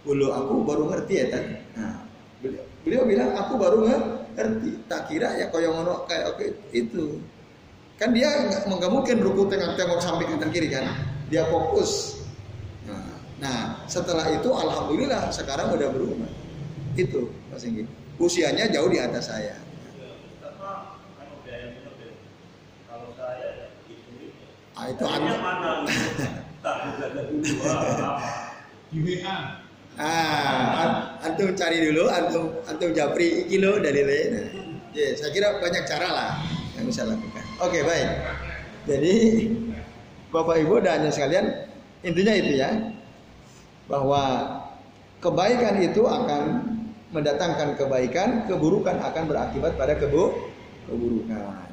Ulu 0.06 0.30
aku 0.30 0.54
baru 0.62 0.84
ngerti 0.94 1.14
ya 1.18 1.26
tadi. 1.34 1.54
Nah, 1.74 2.06
beliau, 2.44 2.64
beliau 2.86 3.04
bilang 3.10 3.30
aku 3.34 3.54
baru 3.58 3.78
ngerti. 3.90 4.72
Tak 4.86 5.10
kira 5.10 5.34
ya 5.40 5.50
koyo 5.50 5.74
ngono 5.74 6.06
kayak 6.06 6.36
oke 6.36 6.46
itu. 6.76 7.20
Kan 7.96 8.12
dia 8.12 8.28
nggak 8.52 8.92
mungkin 8.92 9.24
ruku 9.24 9.48
tengah 9.48 9.74
tengok 9.80 10.04
samping 10.04 10.30
kanan 10.36 10.52
kiri 10.52 10.70
kan. 10.70 10.86
Dia 11.32 11.48
fokus. 11.50 12.22
Nah, 12.86 13.18
nah, 13.42 13.60
setelah 13.90 14.30
itu 14.30 14.52
alhamdulillah 14.52 15.34
sekarang 15.34 15.74
udah 15.74 15.90
berubah. 15.90 16.30
Itu 16.94 17.34
Mas 17.50 17.66
Inggi. 17.66 17.88
Usianya 18.22 18.70
jauh 18.70 18.88
di 18.88 19.02
atas 19.02 19.28
saya. 19.32 19.58
Yang 21.46 21.72
itu 21.82 21.88
Ah, 24.76 24.92
itu 24.92 25.04
Ini 25.08 25.16
anda. 25.16 25.36
yang. 26.94 28.14
Di 28.94 29.00
WA. 29.02 29.38
Ah, 29.96 30.60
an- 30.76 31.04
antum 31.24 31.56
cari 31.56 31.80
dulu, 31.80 32.12
antum 32.12 32.52
antum 32.68 32.92
japri 32.92 33.48
kilo 33.48 33.80
dari 33.80 34.04
Nah, 34.04 34.44
ya, 34.92 35.16
saya 35.16 35.32
kira 35.32 35.56
banyak 35.64 35.88
cara 35.88 36.08
lah 36.12 36.30
yang 36.76 36.92
bisa 36.92 37.08
lakukan. 37.08 37.44
Oke, 37.64 37.80
baik. 37.80 38.10
Jadi 38.92 39.14
Bapak 40.36 40.60
Ibu 40.60 40.84
dan 40.84 41.00
hadirin 41.00 41.16
sekalian, 41.16 41.46
intinya 42.04 42.34
itu 42.36 42.60
ya. 42.60 42.76
Bahwa 43.88 44.52
kebaikan 45.24 45.80
itu 45.80 46.04
akan 46.04 46.44
mendatangkan 47.16 47.80
kebaikan, 47.80 48.52
keburukan 48.52 49.00
akan 49.00 49.24
berakibat 49.32 49.80
pada 49.80 49.96
kebu 49.96 50.52
keburukan. 50.92 51.72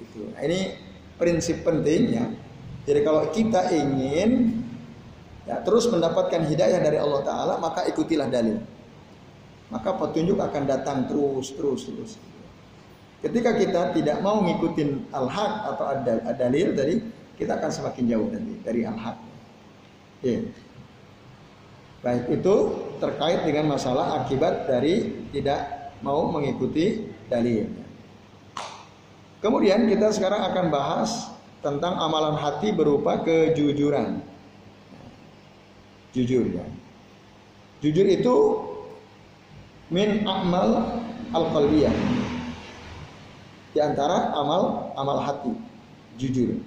Itu. 0.00 0.32
Nah, 0.32 0.40
ini 0.48 0.80
prinsip 1.20 1.60
penting 1.60 2.02
ya. 2.16 2.24
Jadi 2.84 3.00
kalau 3.00 3.24
kita 3.32 3.72
ingin 3.72 4.60
ya, 5.48 5.60
terus 5.64 5.88
mendapatkan 5.88 6.44
hidayah 6.44 6.80
dari 6.84 7.00
Allah 7.00 7.20
Taala, 7.24 7.54
maka 7.56 7.88
ikutilah 7.88 8.28
dalil. 8.28 8.60
Maka 9.72 9.96
petunjuk 9.96 10.36
akan 10.36 10.62
datang 10.68 11.08
terus, 11.08 11.56
terus, 11.56 11.88
terus. 11.88 12.12
Ketika 13.24 13.56
kita 13.56 13.96
tidak 13.96 14.20
mau 14.20 14.44
ngikutin 14.44 15.08
al-haq 15.08 15.52
atau 15.72 15.84
ad- 15.88 16.24
ad-dalil 16.28 16.76
tadi, 16.76 16.94
kita 17.40 17.56
akan 17.56 17.70
semakin 17.72 18.04
jauh 18.04 18.28
nanti 18.28 18.54
dari 18.60 18.80
al-haq. 18.84 19.18
Ya. 20.20 20.40
Baik 22.04 22.28
itu 22.36 22.54
terkait 23.00 23.48
dengan 23.48 23.72
masalah 23.72 24.20
akibat 24.20 24.68
dari 24.68 25.24
tidak 25.32 25.88
mau 26.04 26.28
mengikuti 26.28 27.08
dalil. 27.32 27.64
Kemudian 29.40 29.88
kita 29.88 30.12
sekarang 30.12 30.52
akan 30.52 30.68
bahas 30.68 31.33
tentang 31.64 31.96
amalan 31.96 32.36
hati 32.36 32.76
berupa 32.76 33.24
kejujuran. 33.24 34.20
Jujur 36.12 36.44
ya. 36.52 36.62
Jujur 37.80 38.04
itu 38.04 38.36
min 39.88 40.28
amal 40.28 41.00
al-qalbiyah. 41.32 41.90
Di 43.74 43.82
antara 43.82 44.30
amal 44.36 44.92
amal 44.94 45.18
hati, 45.24 45.50
jujur. 46.20 46.60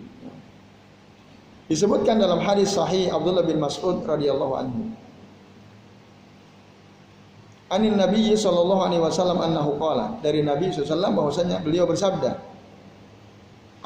Disebutkan 1.71 2.19
dalam 2.19 2.41
hadis 2.41 2.75
sahih 2.75 3.07
Abdullah 3.13 3.45
bin 3.45 3.61
Mas'ud 3.61 4.03
radhiyallahu 4.03 4.53
anhu. 4.57 4.81
Anin 7.67 7.99
Nabi 7.99 8.31
sallallahu 8.31 8.81
alaihi 8.81 9.03
wasallam 9.03 9.43
annahu 9.43 9.75
qala 9.75 10.15
dari 10.23 10.39
Nabi 10.39 10.71
SAW 10.71 11.11
bahwasanya 11.11 11.59
beliau 11.59 11.83
bersabda 11.83 12.46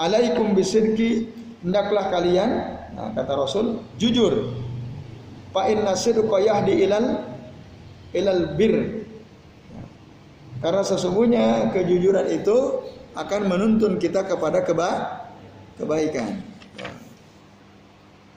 Alaikum 0.02 0.58
bisidqi 0.58 1.30
hendaklah 1.62 2.10
kalian 2.10 2.50
nah, 2.98 3.14
kata 3.14 3.38
Rasul 3.38 3.86
jujur. 4.02 4.50
Fa 5.54 5.70
inna 5.70 5.94
sidqa 5.94 6.42
yahdi 6.42 6.82
ilal 6.82 7.22
ilal 8.18 8.58
bir. 8.58 9.06
Karena 10.58 10.82
sesungguhnya 10.82 11.70
kejujuran 11.70 12.34
itu 12.34 12.82
akan 13.14 13.42
menuntun 13.46 14.02
kita 14.02 14.26
kepada 14.26 14.66
keba 14.66 14.90
kebaikan. 15.78 16.42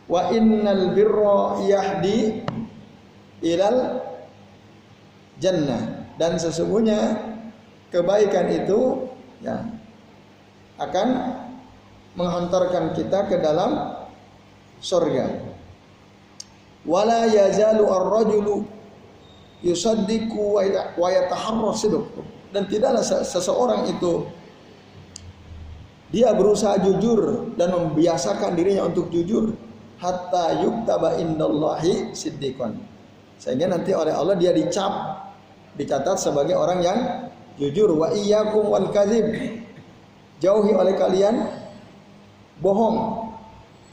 Wa 0.05 0.29
innal 0.37 0.93
birra 0.93 1.65
yahdi 1.65 2.45
ilal 3.41 4.05
jannah. 5.41 6.13
Dan 6.21 6.37
sesungguhnya 6.37 7.25
kebaikan 7.89 8.53
itu 8.53 9.09
ya 9.41 9.65
akan 10.77 11.09
menghantarkan 12.15 12.95
kita 12.95 13.27
ke 13.31 13.37
dalam 13.43 13.99
surga. 14.79 15.55
Wala 16.85 17.27
yazalu 17.27 17.89
ar-rajulu 17.89 18.69
yusaddiqu 19.65 20.61
wa 21.01 21.09
yataharra 21.09 21.71
sidq. 21.75 22.07
Dan 22.55 22.71
tidaklah 22.71 23.03
seseorang 23.03 23.91
itu 23.91 24.31
dia 26.15 26.31
berusaha 26.31 26.79
jujur 26.79 27.51
dan 27.59 27.75
membiasakan 27.75 28.55
dirinya 28.55 28.87
untuk 28.87 29.11
jujur 29.11 29.59
hatta 29.99 30.63
yuktaba 30.63 31.19
indallahi 31.19 32.15
siddiqan. 32.15 32.79
Sehingga 33.43 33.67
nanti 33.67 33.91
oleh 33.91 34.15
Allah 34.15 34.39
dia 34.39 34.55
dicap 34.55 34.93
dicatat 35.75 36.23
sebagai 36.23 36.55
orang 36.55 36.79
yang 36.87 36.99
jujur 37.59 37.91
wa 37.99 38.15
iyyakum 38.15 38.71
wal 38.71 38.95
kadzib. 38.95 39.27
Jauhi 40.39 40.71
oleh 40.77 40.95
kalian 40.95 41.64
bohong. 42.65 43.29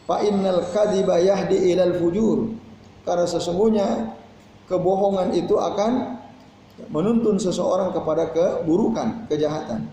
Fa 0.07 0.23
innal 0.23 0.63
kadziba 0.71 1.19
yahdi 1.19 1.75
ilal 1.75 1.99
fujur. 1.99 2.55
Karena 3.03 3.27
sesungguhnya 3.27 4.15
kebohongan 4.71 5.35
itu 5.35 5.59
akan 5.59 6.21
menuntun 6.89 7.35
seseorang 7.37 7.91
kepada 7.91 8.31
keburukan, 8.31 9.27
kejahatan. 9.27 9.91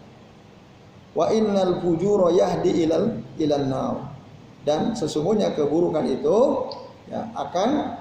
Wa 1.12 1.34
innal 1.34 1.82
fujura 1.82 2.30
yahdi 2.30 2.86
ilal 2.86 3.18
ilal 3.42 3.66
nar. 3.66 3.96
Dan 4.62 4.94
sesungguhnya 4.94 5.56
keburukan 5.56 6.04
itu 6.06 6.68
ya, 7.08 7.26
akan 7.32 7.98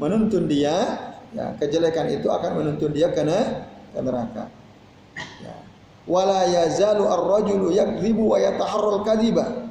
menuntun 0.00 0.48
dia 0.48 0.96
ya, 1.36 1.52
kejelekan 1.60 2.08
itu 2.08 2.28
akan 2.32 2.62
menuntun 2.64 2.90
dia 2.92 3.12
ke, 3.12 3.22
ke 3.92 4.00
neraka. 4.00 4.48
Ya. 5.44 5.56
Wala 6.06 6.46
yazalu 6.46 7.04
ar-rajulu 7.04 7.74
yakdzibu 7.74 8.32
wa 8.32 8.38
yataharral 8.38 9.02
kadziba 9.02 9.65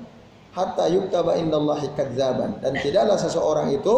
hatta 0.56 0.88
yuktaba 0.88 1.36
indallahi 1.36 1.92
kadzaban. 1.94 2.64
Dan 2.64 2.80
tidaklah 2.80 3.20
seseorang 3.20 3.76
itu 3.76 3.96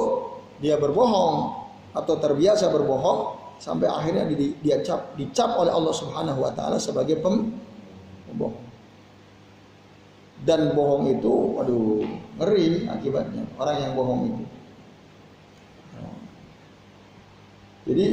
dia 0.58 0.76
berbohong 0.82 1.54
atau 1.94 2.18
terbiasa 2.18 2.74
berbohong 2.74 3.38
sampai 3.62 3.86
akhirnya 3.86 4.26
di, 4.26 4.58
dia 4.66 4.82
cap, 4.82 5.14
dicap 5.14 5.54
oleh 5.58 5.70
Allah 5.70 5.94
Subhanahu 5.94 6.42
wa 6.42 6.52
taala 6.58 6.82
sebagai 6.82 7.22
pem, 7.22 7.54
pembohong. 8.26 8.66
Dan 10.42 10.74
bohong 10.74 11.10
itu 11.14 11.34
waduh 11.58 12.06
ngeri 12.42 12.90
akibatnya 12.90 13.46
orang 13.58 13.78
yang 13.82 13.94
bohong 13.94 14.22
itu. 14.30 14.44
Jadi 17.88 18.06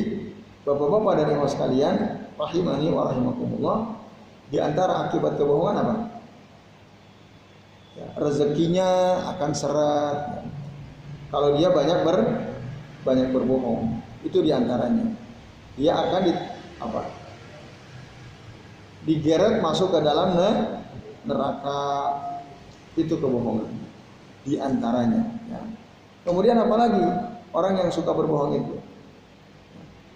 Bapak-bapak 0.64 1.12
dan 1.20 1.28
ibu 1.36 1.44
sekalian, 1.44 1.94
rahimani 2.40 2.88
wa 2.88 3.12
rahimakumullah, 3.12 4.00
di 4.48 4.56
antara 4.56 5.04
akibat 5.08 5.36
kebohongan 5.36 5.76
apa? 5.76 5.94
Ya, 7.94 8.06
rezekinya 8.18 8.90
akan 9.34 9.50
seret. 9.54 10.18
Kalau 11.30 11.54
dia 11.54 11.70
banyak 11.70 11.98
ber 12.02 12.18
banyak 13.06 13.30
berbohong, 13.30 14.02
itu 14.26 14.42
di 14.42 14.50
antaranya. 14.50 15.14
Dia 15.78 15.94
akan 15.94 16.20
di 16.26 16.32
apa? 16.82 17.02
Digeret 19.06 19.62
masuk 19.62 19.94
ke 19.94 20.00
dalam 20.02 20.34
neraka. 21.22 21.82
Itu 22.94 23.18
kebohongan. 23.18 23.70
Di 24.46 24.58
antaranya. 24.58 25.22
Ya. 25.50 25.62
Kemudian 26.22 26.58
apalagi 26.58 27.02
orang 27.50 27.74
yang 27.78 27.90
suka 27.90 28.10
berbohong 28.14 28.54
itu 28.58 28.74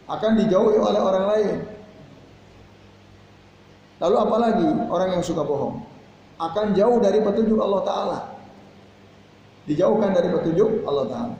akan 0.08 0.40
dijauhi 0.40 0.78
oleh 0.78 1.00
orang 1.02 1.24
lain. 1.26 1.56
Lalu 3.98 4.16
apalagi 4.16 4.68
orang 4.88 5.08
yang 5.18 5.22
suka 5.26 5.42
bohong 5.42 5.82
akan 6.38 6.66
jauh 6.74 6.98
dari 7.02 7.18
petunjuk 7.18 7.58
Allah 7.58 7.82
Taala. 7.82 8.18
Dijauhkan 9.66 10.14
dari 10.14 10.30
petunjuk 10.32 10.86
Allah 10.86 11.06
Taala. 11.10 11.36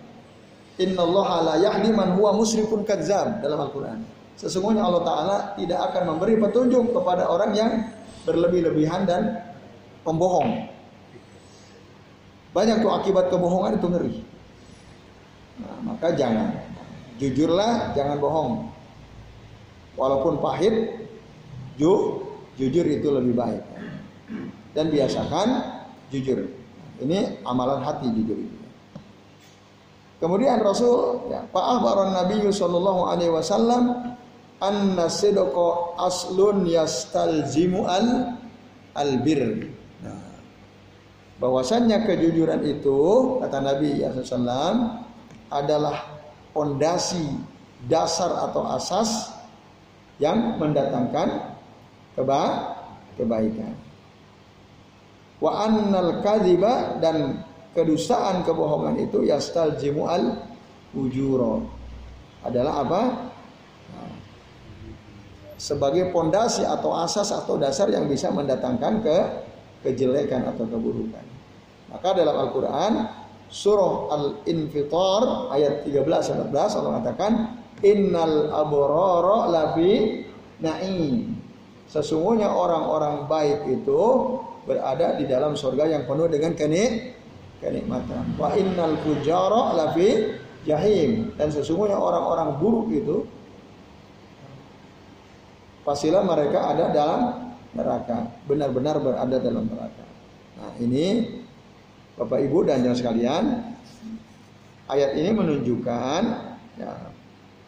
Inna 0.79 1.03
Allah 1.03 1.29
la 1.43 1.55
yahdi 1.59 1.91
man 1.91 2.15
huwa 2.15 2.39
musrifun 2.39 2.87
kadzab 2.87 3.43
dalam 3.43 3.59
Al-Quran. 3.67 3.99
Sesungguhnya 4.39 4.87
Allah 4.87 5.03
Taala 5.03 5.37
tidak 5.59 5.91
akan 5.91 6.15
memberi 6.15 6.39
petunjuk 6.39 6.95
kepada 6.95 7.27
orang 7.27 7.51
yang 7.55 7.71
berlebih-lebihan 8.23 9.03
dan 9.03 9.43
pembohong. 10.07 10.71
Banyak 12.55 12.83
tuh 12.83 12.91
akibat 12.95 13.31
kebohongan 13.31 13.79
itu 13.79 13.87
ngeri. 13.91 14.15
Nah, 15.59 15.79
maka 15.95 16.15
jangan. 16.15 16.55
Jujurlah, 17.19 17.99
jangan 17.99 18.17
bohong. 18.23 18.71
Walaupun 19.99 20.39
pahit, 20.39 21.03
ju, 21.75 22.23
jujur 22.55 22.87
itu 22.87 23.09
lebih 23.11 23.35
baik. 23.35 23.63
Dan 24.73 24.93
biasakan 24.93 25.49
jujur. 26.13 26.49
Ini 26.99 27.45
amalan 27.47 27.85
hati 27.85 28.11
jujur. 28.11 28.37
Kemudian 30.19 30.59
Rasul 30.59 31.31
ya, 31.31 31.47
Baron 31.55 32.11
Nabi 32.11 32.43
sallallahu 32.51 33.07
alaihi 33.07 33.31
wasallam 33.31 34.15
anna 34.59 35.07
sidqa 35.07 35.95
aslun 35.95 36.67
yastalzimu 36.67 37.87
al 37.87 38.35
albir. 38.99 39.71
Nah, 40.03 40.19
bahwasannya 41.39 42.03
kejujuran 42.03 42.67
itu 42.67 42.99
kata 43.39 43.59
Nabi 43.63 44.03
SAW 44.27 45.07
adalah 45.55 46.03
pondasi 46.51 47.39
dasar 47.87 48.51
atau 48.51 48.67
asas 48.75 49.31
yang 50.19 50.59
mendatangkan 50.59 51.55
keba 52.19 52.75
kebaikan. 53.15 53.88
Wa 55.39 55.71
annal 55.71 56.21
kadhiba 56.21 56.99
dan 56.99 57.47
kedustaan 57.75 58.43
kebohongan 58.43 58.99
itu 58.99 59.23
yastalzimu 59.23 60.03
al 60.07 60.25
ujuro 60.95 61.63
adalah 62.43 62.83
apa? 62.83 63.03
sebagai 65.59 66.15
pondasi 66.15 66.63
atau 66.63 66.95
asas 66.95 67.35
atau 67.35 67.59
dasar 67.59 67.91
yang 67.91 68.07
bisa 68.07 68.31
mendatangkan 68.31 69.03
ke 69.03 69.17
kejelekan 69.83 70.47
atau 70.55 70.65
keburukan. 70.71 71.27
Maka 71.91 72.15
dalam 72.15 72.47
Al-Qur'an 72.47 72.93
surah 73.51 74.15
Al-Infitar 74.15 75.51
ayat 75.51 75.83
13 75.83 76.47
14 76.47 76.79
Allah 76.79 76.91
mengatakan 76.95 77.33
innal 77.83 78.55
abrara 78.55 79.51
lafi 79.51 80.23
na'im. 80.63 81.35
Sesungguhnya 81.91 82.55
orang-orang 82.55 83.27
baik 83.27 83.83
itu 83.83 84.03
berada 84.69 85.17
di 85.17 85.25
dalam 85.25 85.57
surga 85.57 85.89
yang 85.89 86.03
penuh 86.05 86.29
dengan 86.29 86.53
kenik 86.53 87.17
kenikmatan. 87.65 88.37
Wa 88.37 88.53
innal 88.55 89.01
fujara 89.01 89.73
lafi 89.75 90.37
jahim 90.69 91.33
dan 91.41 91.49
sesungguhnya 91.49 91.97
orang-orang 91.97 92.61
buruk 92.61 92.93
itu 92.93 93.25
pastilah 95.89 96.21
mereka 96.21 96.69
ada 96.77 96.93
dalam 96.93 97.21
neraka, 97.73 98.29
benar-benar 98.45 99.01
berada 99.01 99.37
dalam 99.41 99.65
neraka. 99.65 100.05
Nah, 100.61 100.73
ini 100.83 101.39
Bapak 102.19 102.45
Ibu 102.45 102.67
dan 102.67 102.85
jangan 102.85 102.99
sekalian, 102.99 103.45
ayat 104.91 105.15
ini 105.17 105.31
menunjukkan 105.33 106.23
ya, 106.77 106.93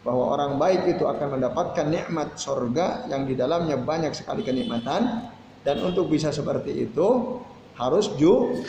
bahwa 0.02 0.24
orang 0.36 0.52
baik 0.58 0.96
itu 0.96 1.04
akan 1.06 1.38
mendapatkan 1.38 1.86
nikmat 1.86 2.34
sorga 2.36 3.06
yang 3.06 3.24
di 3.24 3.38
dalamnya 3.38 3.78
banyak 3.78 4.10
sekali 4.16 4.42
kenikmatan 4.42 5.30
dan 5.66 5.76
untuk 5.84 6.08
bisa 6.08 6.32
seperti 6.32 6.88
itu 6.88 7.08
harus 7.76 8.12
ju, 8.16 8.64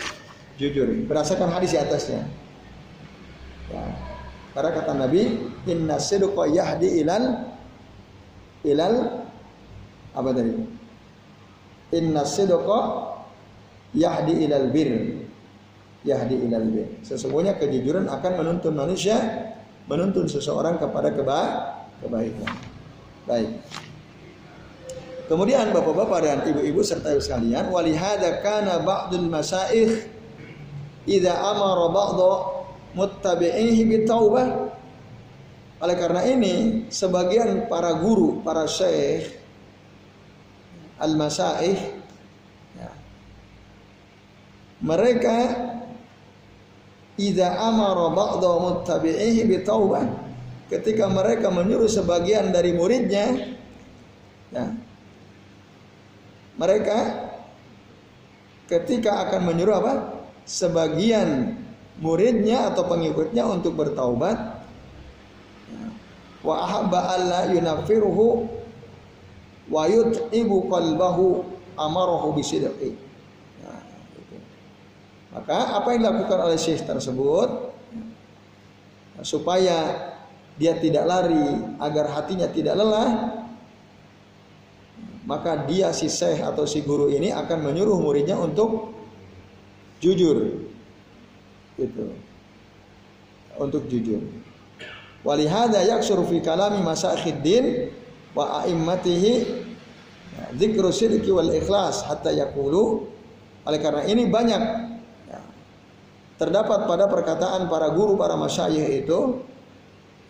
jujur 0.60 0.88
berdasarkan 1.08 1.52
hadis 1.52 1.76
di 1.76 1.80
atasnya. 1.80 2.28
Ya. 3.72 3.84
Karena 4.52 4.70
kata 4.76 4.92
Nabi, 5.00 5.40
Inna 5.68 5.96
sidqa 5.96 6.44
yahdi 6.52 7.00
ilal 7.00 7.48
ilal 8.68 8.96
apa 10.12 10.30
tadi? 10.36 10.54
Inna 11.96 12.28
sidqa 12.28 12.80
yahdi 13.96 14.44
ilal 14.44 14.68
bir. 14.72 14.92
Yahdi 16.04 16.36
ilal 16.36 16.68
bir. 16.68 16.88
Sesungguhnya 17.08 17.56
kejujuran 17.56 18.12
akan 18.12 18.32
menuntun 18.44 18.76
manusia 18.76 19.16
menuntun 19.88 20.28
seseorang 20.28 20.76
kepada 20.82 21.16
keba 21.16 21.40
kebaikan. 22.04 22.52
Baik. 23.30 23.50
Kemudian 25.32 25.72
bapak-bapak 25.72 26.20
dan 26.28 26.44
ibu-ibu 26.44 26.84
serta 26.84 27.16
ibu 27.16 27.24
sekalian, 27.24 27.72
walihada 27.72 28.44
kana 28.44 28.84
ba'dul 28.84 29.32
masaih 29.32 30.04
idza 31.08 31.32
amara 31.40 31.88
ba'dhu 31.88 32.32
muttabi'ihi 33.00 33.80
bitaubah. 33.88 34.76
Oleh 35.80 35.96
karena 35.96 36.28
ini, 36.28 36.84
sebagian 36.92 37.72
para 37.72 37.96
guru, 38.04 38.44
para 38.44 38.68
syekh 38.68 39.40
al-masaih 41.00 41.80
ya. 42.76 42.92
mereka 44.84 45.38
idza 47.16 47.56
amara 47.56 48.12
ba'dha 48.12 48.52
muttabi'ihi 48.68 49.48
bitaubah 49.48 50.12
ketika 50.68 51.08
mereka 51.08 51.48
menyuruh 51.48 51.88
sebagian 51.88 52.52
dari 52.52 52.76
muridnya 52.76 53.56
ya 54.52 54.91
mereka 56.62 56.98
ketika 58.70 59.26
akan 59.26 59.50
menyuruh 59.50 59.82
apa 59.82 59.94
sebagian 60.46 61.58
muridnya 61.98 62.70
atau 62.70 62.86
pengikutnya 62.86 63.50
untuk 63.50 63.74
bertaubat 63.74 64.62
wa 66.46 66.56
ahabba 66.62 67.18
alla 67.18 67.42
yunafiruhu 67.50 68.46
wa 69.70 69.84
yut'ibu 69.90 70.70
qalbahu 70.70 71.46
amarahu 71.78 72.38
bisidqi. 72.38 72.94
Nah, 73.62 73.82
gitu. 74.18 74.38
Maka 75.34 75.82
apa 75.82 75.88
yang 75.98 76.06
dilakukan 76.06 76.40
oleh 76.46 76.58
syekh 76.62 76.86
tersebut 76.86 77.74
supaya 79.22 80.10
dia 80.58 80.78
tidak 80.78 81.06
lari 81.10 81.78
agar 81.78 82.06
hatinya 82.14 82.50
tidak 82.50 82.78
lelah 82.78 83.41
maka 85.26 85.70
dia 85.70 85.94
si 85.94 86.10
syekh 86.10 86.42
atau 86.42 86.66
si 86.66 86.82
guru 86.82 87.10
ini 87.14 87.30
akan 87.30 87.62
menyuruh 87.62 87.98
muridnya 88.02 88.38
untuk 88.38 88.94
jujur. 90.02 90.66
Gitu. 91.78 92.06
Untuk 93.62 93.86
jujur. 93.86 94.22
Walihada 95.22 95.86
yaksur 95.86 96.18
fi 96.26 96.42
kalami 96.42 96.82
masakhiddin 96.82 97.94
wa 98.34 98.66
a'immatihi 98.66 99.34
dzikru 100.58 100.90
syirki 100.90 101.30
wal 101.30 101.54
ikhlas 101.54 102.02
hatta 102.10 102.34
yaqulu. 102.34 103.06
Oleh 103.62 103.78
karena 103.78 104.10
ini 104.10 104.26
banyak 104.26 104.62
ya, 105.30 105.42
terdapat 106.42 106.90
pada 106.90 107.06
perkataan 107.06 107.70
para 107.70 107.94
guru 107.94 108.18
para 108.18 108.34
masyayikh 108.34 109.06
itu 109.06 109.46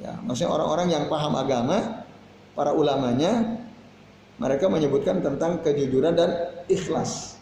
ya 0.04 0.20
maksudnya 0.20 0.52
orang-orang 0.52 0.88
yang 0.92 1.04
paham 1.08 1.40
agama 1.40 2.04
para 2.52 2.76
ulamanya 2.76 3.61
mereka 4.42 4.66
menyebutkan 4.66 5.22
tentang 5.22 5.62
kejujuran 5.62 6.18
dan 6.18 6.30
ikhlas 6.66 7.38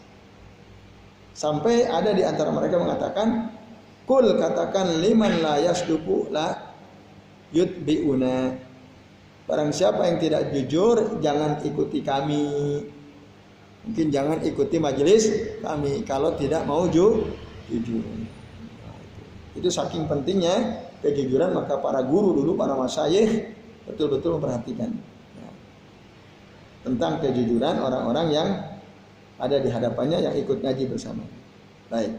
sampai 1.32 1.88
ada 1.88 2.12
di 2.12 2.20
antara 2.20 2.52
mereka 2.52 2.76
mengatakan 2.76 3.56
kul 4.04 4.36
katakan 4.36 5.00
liman 5.00 5.40
la 5.40 5.56
yasduku 5.64 6.28
la 6.28 6.76
yutbiuna 7.56 8.68
Barang 9.50 9.74
siapa 9.74 10.06
yang 10.06 10.22
tidak 10.22 10.54
jujur, 10.54 11.18
jangan 11.18 11.58
ikuti 11.66 12.06
kami. 12.06 12.86
Mungkin 13.82 14.06
jangan 14.14 14.38
ikuti 14.46 14.78
majelis 14.78 15.26
kami 15.58 16.06
kalau 16.06 16.38
tidak 16.38 16.62
mau 16.70 16.86
ju 16.86 17.26
jujur. 17.66 18.06
Itu. 19.58 19.66
saking 19.66 20.06
pentingnya 20.06 20.86
kejujuran 21.02 21.50
maka 21.50 21.82
para 21.82 21.98
guru 22.06 22.38
dulu 22.38 22.54
para 22.54 22.78
masyayikh 22.78 23.50
betul-betul 23.90 24.38
memperhatikan. 24.38 24.94
Tentang 26.86 27.20
kejujuran 27.20 27.76
orang-orang 27.80 28.26
yang 28.32 28.48
ada 29.40 29.56
di 29.60 29.68
hadapannya 29.68 30.24
yang 30.24 30.34
ikut 30.36 30.60
ngaji 30.60 30.84
bersama. 30.88 31.24
Baik. 31.92 32.16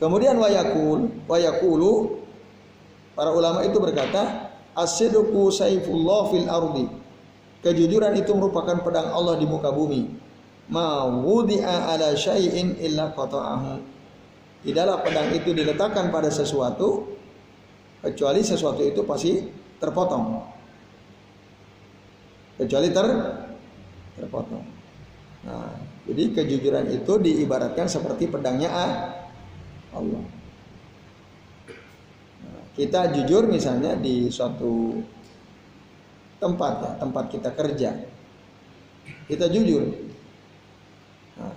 Kemudian 0.00 0.36
wayakul, 0.36 1.08
wayakulu 1.30 2.24
Para 3.14 3.30
ulama 3.30 3.62
itu 3.62 3.78
berkata, 3.78 4.50
As-sidqu 4.74 5.54
saifullah 5.54 6.34
fil 6.34 6.50
ardi. 6.50 6.86
Kejujuran 7.62 8.18
itu 8.18 8.34
merupakan 8.34 8.82
pedang 8.82 9.14
Allah 9.14 9.38
di 9.38 9.46
muka 9.46 9.70
bumi. 9.70 10.10
Ma 10.66 11.06
wudi'a 11.06 11.94
ala 11.94 12.18
syai'in 12.18 12.74
illa 12.82 13.14
qata'ahu. 13.14 13.78
Tidaklah 14.66 14.98
pedang 15.06 15.30
itu 15.30 15.54
diletakkan 15.54 16.10
pada 16.10 16.26
sesuatu 16.28 17.14
kecuali 18.02 18.42
sesuatu 18.42 18.82
itu 18.82 19.00
pasti 19.06 19.46
terpotong. 19.78 20.53
Kecuali 22.60 22.88
ter 22.94 23.06
terpotong. 24.14 24.66
Nah, 25.44 25.74
jadi 26.06 26.22
kejujuran 26.32 26.86
itu 26.94 27.12
diibaratkan 27.18 27.90
seperti 27.90 28.30
pedangnya 28.30 28.70
Allah 29.90 30.24
kita 32.74 33.14
jujur 33.14 33.46
misalnya 33.46 33.94
di 33.94 34.26
suatu 34.28 34.98
tempat 36.42 36.72
ya, 36.82 36.90
tempat 36.98 37.24
kita 37.30 37.50
kerja. 37.54 37.90
Kita 39.30 39.46
jujur. 39.46 39.94
Nah, 41.38 41.54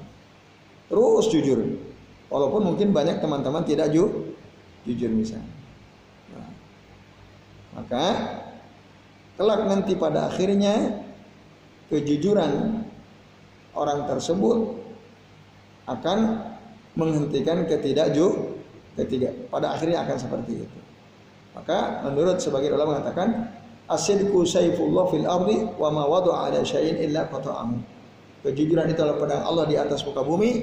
terus 0.88 1.26
jujur. 1.34 1.60
Walaupun 2.30 2.62
mungkin 2.70 2.93
banyak 2.93 3.18
teman-teman 3.18 3.66
tidak 3.66 3.89
ju 3.89 4.30
jujur 4.86 5.10
misalnya. 5.10 5.50
Nah, 6.38 6.50
maka 7.82 8.06
kelak 9.38 9.61
nanti 9.69 9.93
pada 9.93 10.27
akhirnya 10.27 11.05
kejujuran 11.93 12.83
orang 13.77 14.09
tersebut 14.09 14.75
akan 15.88 16.43
menghentikan 16.97 17.63
ketidakju 17.69 18.57
ketiga 18.97 19.29
pada 19.53 19.77
akhirnya 19.77 20.03
akan 20.03 20.17
seperti 20.17 20.65
itu. 20.65 20.79
Maka 21.53 22.05
menurut 22.09 22.41
sebagian 22.41 22.73
ulama 22.75 22.97
mengatakan 22.97 23.53
asidku 23.88 24.43
saifullah 24.43 25.05
fil 25.13 25.25
ardi 25.29 25.57
wa 25.77 25.89
ma 25.93 26.03
wada'a 26.09 26.51
ala 26.51 26.59
syai'in 26.65 26.97
illa 27.07 27.29
qata'ahu. 27.29 27.77
Kejujuran 28.45 28.89
itu 28.89 28.99
adalah 29.01 29.17
pedang 29.21 29.43
Allah 29.45 29.65
di 29.69 29.75
atas 29.77 30.01
muka 30.05 30.21
bumi 30.21 30.61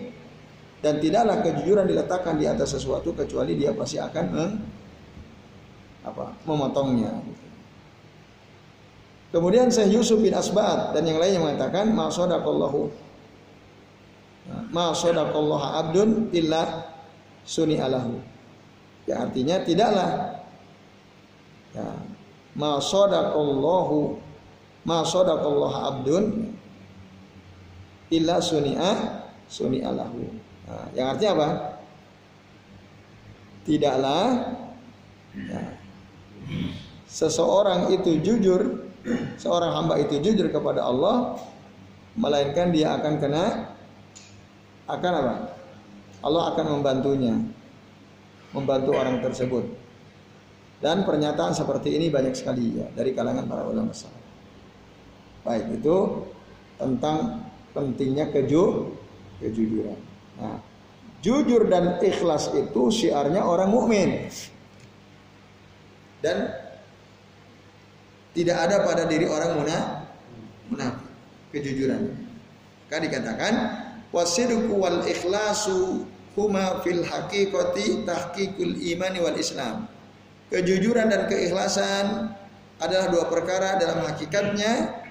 dan 0.82 1.00
tidaklah 1.00 1.40
kejujuran 1.42 1.86
diletakkan 1.88 2.36
di 2.36 2.46
atas 2.46 2.76
sesuatu 2.76 3.14
kecuali 3.16 3.56
dia 3.56 3.72
pasti 3.72 3.96
akan 3.98 4.24
meng, 4.30 4.52
apa 6.04 6.36
memotongnya 6.44 7.10
Kemudian 9.34 9.66
Syekh 9.66 9.98
Yusuf 9.98 10.22
bin 10.22 10.30
Asbad 10.30 10.94
dan 10.94 11.02
yang 11.02 11.18
lainnya 11.18 11.42
mengatakan 11.42 11.90
ma 11.90 12.06
sadaqallahu 12.06 12.86
ma 14.70 14.94
sadaqallahu 14.94 15.66
abdun 15.74 16.30
illa 16.30 16.86
suni 17.42 17.82
alahu. 17.82 18.14
Ya 19.10 19.26
artinya 19.26 19.58
tidaklah 19.66 20.38
ya 21.74 21.98
ma 22.54 22.78
sadaqallahu 22.78 24.22
ma 24.86 25.02
sadaqallahu 25.02 25.78
abdun 25.82 26.54
illa 28.14 28.38
suni'a 28.38 29.18
suni 29.50 29.82
alahu. 29.82 30.30
Nah, 30.70 30.86
yang 30.94 31.10
artinya 31.10 31.32
apa? 31.34 31.48
Tidaklah 33.66 34.24
ya, 35.34 35.62
seseorang 37.10 37.90
itu 37.90 38.22
jujur 38.22 38.83
seorang 39.36 39.72
hamba 39.76 40.00
itu 40.00 40.20
jujur 40.20 40.48
kepada 40.48 40.84
Allah 40.84 41.36
melainkan 42.16 42.72
dia 42.72 42.96
akan 42.96 43.14
kena 43.20 43.44
akan 44.88 45.12
apa? 45.12 45.34
Allah 46.24 46.42
akan 46.56 46.66
membantunya 46.80 47.34
membantu 48.56 48.96
orang 48.96 49.20
tersebut. 49.20 49.64
Dan 50.80 51.08
pernyataan 51.08 51.56
seperti 51.56 51.96
ini 51.96 52.12
banyak 52.12 52.36
sekali 52.36 52.80
ya 52.80 52.86
dari 52.92 53.16
kalangan 53.16 53.48
para 53.48 53.64
ulama 53.64 53.96
salaf. 53.96 54.20
Baik 55.44 55.80
itu 55.80 55.96
tentang 56.76 57.48
pentingnya 57.72 58.28
keju 58.28 58.92
kejujuran. 59.40 59.96
Nah, 60.40 60.60
jujur 61.24 61.68
dan 61.68 62.00
ikhlas 62.04 62.52
itu 62.52 62.82
syiarnya 62.92 63.44
orang 63.44 63.72
mukmin. 63.72 64.28
Dan 66.20 66.63
tidak 68.34 68.56
ada 68.58 68.82
pada 68.82 69.06
diri 69.06 69.30
orang 69.30 69.56
munafik 70.68 71.08
kejujuran. 71.54 72.10
Kan 72.90 73.06
dikatakan 73.06 73.54
wasidku 74.10 74.74
wal 74.74 75.06
ikhlasu 75.06 76.02
huma 76.34 76.82
fil 76.82 77.06
haqiqati 77.06 78.02
tahqiqul 78.02 78.74
imani 78.82 79.22
wal 79.22 79.38
islam. 79.38 79.86
Kejujuran 80.50 81.08
dan 81.08 81.30
keikhlasan 81.30 82.34
adalah 82.82 83.06
dua 83.08 83.24
perkara 83.30 83.78
dalam 83.78 84.02
hakikatnya 84.02 85.02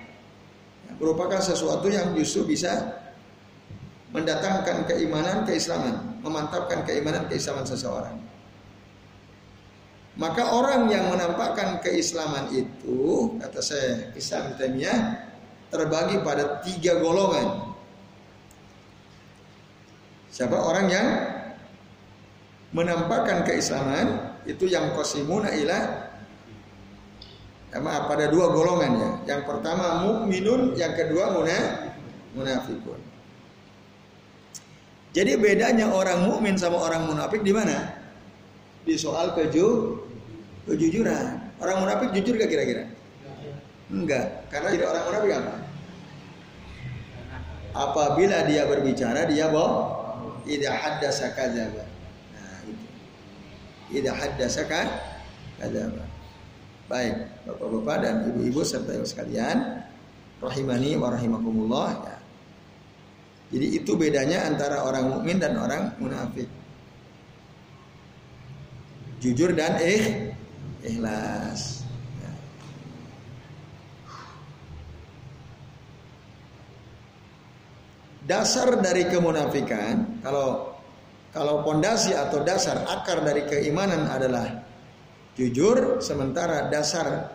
merupakan 1.00 1.40
sesuatu 1.40 1.88
yang 1.90 2.12
justru 2.14 2.54
bisa 2.54 3.02
mendatangkan 4.14 4.86
keimanan 4.86 5.42
keislaman, 5.48 6.22
memantapkan 6.22 6.86
keimanan 6.86 7.26
keislaman 7.26 7.66
seseorang. 7.66 8.14
Maka 10.14 10.45
orang 10.53 10.93
yang 10.93 11.09
menampakkan 11.09 11.82
keislaman 11.82 12.53
itu, 12.53 13.34
kata 13.41 13.59
saya 13.66 14.14
Islam 14.14 14.53
Taimiyah, 14.61 14.99
terbagi 15.74 16.22
pada 16.22 16.61
tiga 16.61 17.01
golongan. 17.01 17.74
Siapa 20.30 20.53
orang 20.53 20.86
yang 20.89 21.07
menampakkan 22.78 23.41
keislaman 23.41 24.38
itu 24.45 24.70
yang 24.70 24.93
kosimuna 24.93 25.49
ilah 25.49 26.14
ya, 27.74 27.82
maaf 27.82 28.05
pada 28.05 28.30
dua 28.30 28.53
golongan 28.53 28.91
ya. 28.93 29.09
Yang 29.34 29.41
pertama 29.49 30.05
mukminun, 30.05 30.78
yang 30.78 30.93
kedua 30.93 31.34
munafikun. 32.38 33.01
Jadi 35.14 35.41
bedanya 35.41 35.89
orang 35.89 36.30
mukmin 36.30 36.53
sama 36.53 36.78
orang 36.86 37.09
munafik 37.09 37.41
di 37.41 37.53
mana? 37.53 38.03
di 38.84 38.95
soal 38.99 39.32
keju 39.32 39.99
kejujuran. 40.68 41.39
Orang 41.59 41.84
munafik 41.84 42.11
jujur 42.16 42.36
gak 42.39 42.51
kira-kira? 42.51 42.84
Enggak, 43.93 44.47
karena 44.49 44.70
tidak 44.74 44.88
orang 44.89 45.03
munafik 45.05 45.32
apa? 45.38 45.55
Apabila 47.74 48.38
dia 48.45 48.64
berbicara 48.70 49.26
dia 49.26 49.49
bohong. 49.49 50.01
Tidak 50.43 50.76
haddasa 50.76 51.32
kadzaba. 51.39 51.88
Nah, 52.36 52.68
itu. 52.68 52.88
Tidak 53.95 54.11
haddasa 54.11 54.68
kadzaba. 54.68 56.03
Baik, 56.91 57.32
Bapak-bapak 57.47 57.97
dan 58.03 58.16
ibu-ibu 58.28 58.59
serta 58.68 58.91
ibu 58.91 59.07
sekalian, 59.07 59.88
rahimani 60.43 60.99
wa 60.99 61.16
rahimakumullah 61.16 61.89
ya. 61.95 62.18
Jadi 63.55 63.68
itu 63.80 63.91
bedanya 63.95 64.49
antara 64.49 64.84
orang 64.84 65.14
mukmin 65.14 65.39
dan 65.39 65.55
orang 65.55 65.95
munafik 66.01 66.49
jujur 69.24 69.55
dan 69.55 69.80
eh 69.80 70.23
ikhlas. 70.84 71.88
Ya. 72.20 72.32
Dasar 78.28 78.80
dari 78.84 79.08
kemunafikan 79.08 80.24
kalau 80.24 80.76
kalau 81.34 81.66
pondasi 81.66 82.14
atau 82.14 82.46
dasar 82.46 82.86
akar 82.86 83.26
dari 83.26 83.50
keimanan 83.50 84.06
adalah 84.06 84.62
jujur, 85.34 85.98
sementara 85.98 86.70
dasar 86.70 87.34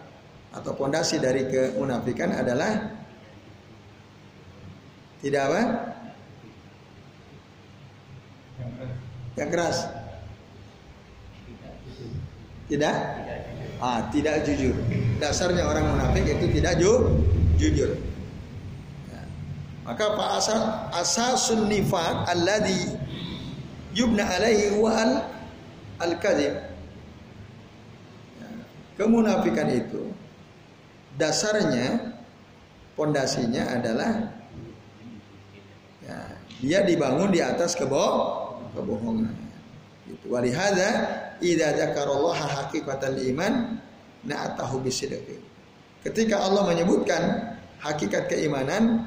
atau 0.55 0.72
pondasi 0.78 1.18
dari 1.18 1.51
kemunafikan 1.51 2.30
adalah 2.30 2.94
tidak 5.18 5.42
apa? 5.51 5.62
Yang 9.34 9.51
keras. 9.51 9.97
Tidak? 12.68 12.96
Ah, 13.80 14.10
tidak 14.12 14.44
jujur. 14.44 14.76
Dasarnya 15.22 15.64
orang 15.64 15.86
munafik 15.96 16.26
itu 16.26 16.46
tidak 16.60 16.82
ju 16.82 17.22
jujur. 17.56 17.94
Ya. 19.08 19.22
Maka 19.86 20.04
pak 20.18 20.28
asal 20.36 20.58
asasun 20.92 21.70
nifaq 21.70 22.26
alladhi 22.26 22.98
yubna 23.94 24.26
alaihi 24.26 24.74
wa 24.76 24.90
al 24.92 25.10
al 26.02 26.14
kadhib. 26.18 26.54
Ya. 28.38 28.48
Kemunafikan 28.98 29.70
itu 29.70 30.10
dasarnya 31.14 32.18
pondasinya 32.98 33.78
adalah 33.78 34.34
ya, 36.02 36.18
dia 36.58 36.80
dibangun 36.82 37.30
di 37.30 37.38
atas 37.38 37.78
kebo 37.78 38.06
kebohongan. 38.74 39.34
Itu 40.10 40.34
walihada 40.34 41.27
idza 41.41 41.74
dzakarallaha 41.74 42.47
haqiqatal 42.47 43.18
iman 43.34 43.78
na'atahu 44.26 44.82
bisidqi. 44.82 45.39
Ketika 46.03 46.41
Allah 46.43 46.66
menyebutkan 46.66 47.22
hakikat 47.82 48.30
keimanan, 48.30 49.07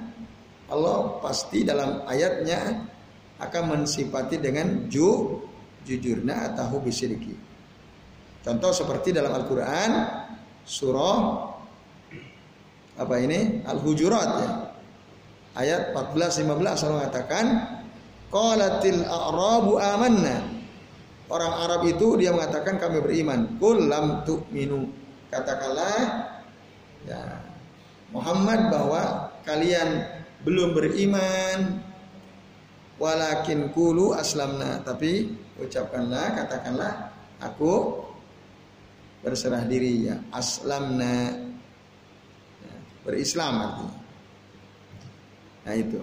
Allah 0.71 1.19
pasti 1.19 1.67
dalam 1.67 2.03
ayatnya 2.07 2.87
akan 3.41 3.63
mensifati 3.75 4.39
dengan 4.39 4.87
ju 4.87 5.41
jujur 5.83 6.23
na'atahu 6.23 6.83
bisidqi. 6.83 7.35
Contoh 8.41 8.71
seperti 8.73 9.13
dalam 9.13 9.33
Al-Qur'an 9.37 9.91
surah 10.65 11.19
apa 12.97 13.15
ini? 13.17 13.65
Al-Hujurat 13.65 14.29
ya. 14.41 14.49
Ayat 15.51 15.91
14 15.91 16.47
15 16.47 16.47
Allah 16.47 16.95
mengatakan 16.95 17.45
qalatil 18.31 19.03
a'rabu 19.03 19.75
amanna 19.75 20.60
orang 21.31 21.53
Arab 21.63 21.81
itu 21.87 22.19
dia 22.19 22.35
mengatakan 22.35 22.75
kami 22.75 22.99
beriman. 22.99 23.55
Kul 23.55 23.87
lam 23.87 24.27
tu'minu. 24.27 24.91
Katakanlah 25.31 26.27
ya 27.07 27.39
Muhammad 28.11 28.67
bahwa 28.67 29.31
kalian 29.47 30.03
belum 30.43 30.75
beriman 30.75 31.79
walakin 32.99 33.71
kulu 33.71 34.13
aslamna 34.13 34.83
tapi 34.83 35.33
ucapkanlah 35.57 36.35
katakanlah 36.35 37.09
aku 37.39 38.03
berserah 39.23 39.63
diri 39.65 40.11
ya 40.11 40.19
aslamna 40.35 41.33
ya, 42.61 42.75
berislam 43.07 43.53
artinya 43.57 43.97
nah 45.61 45.75
itu 45.77 46.01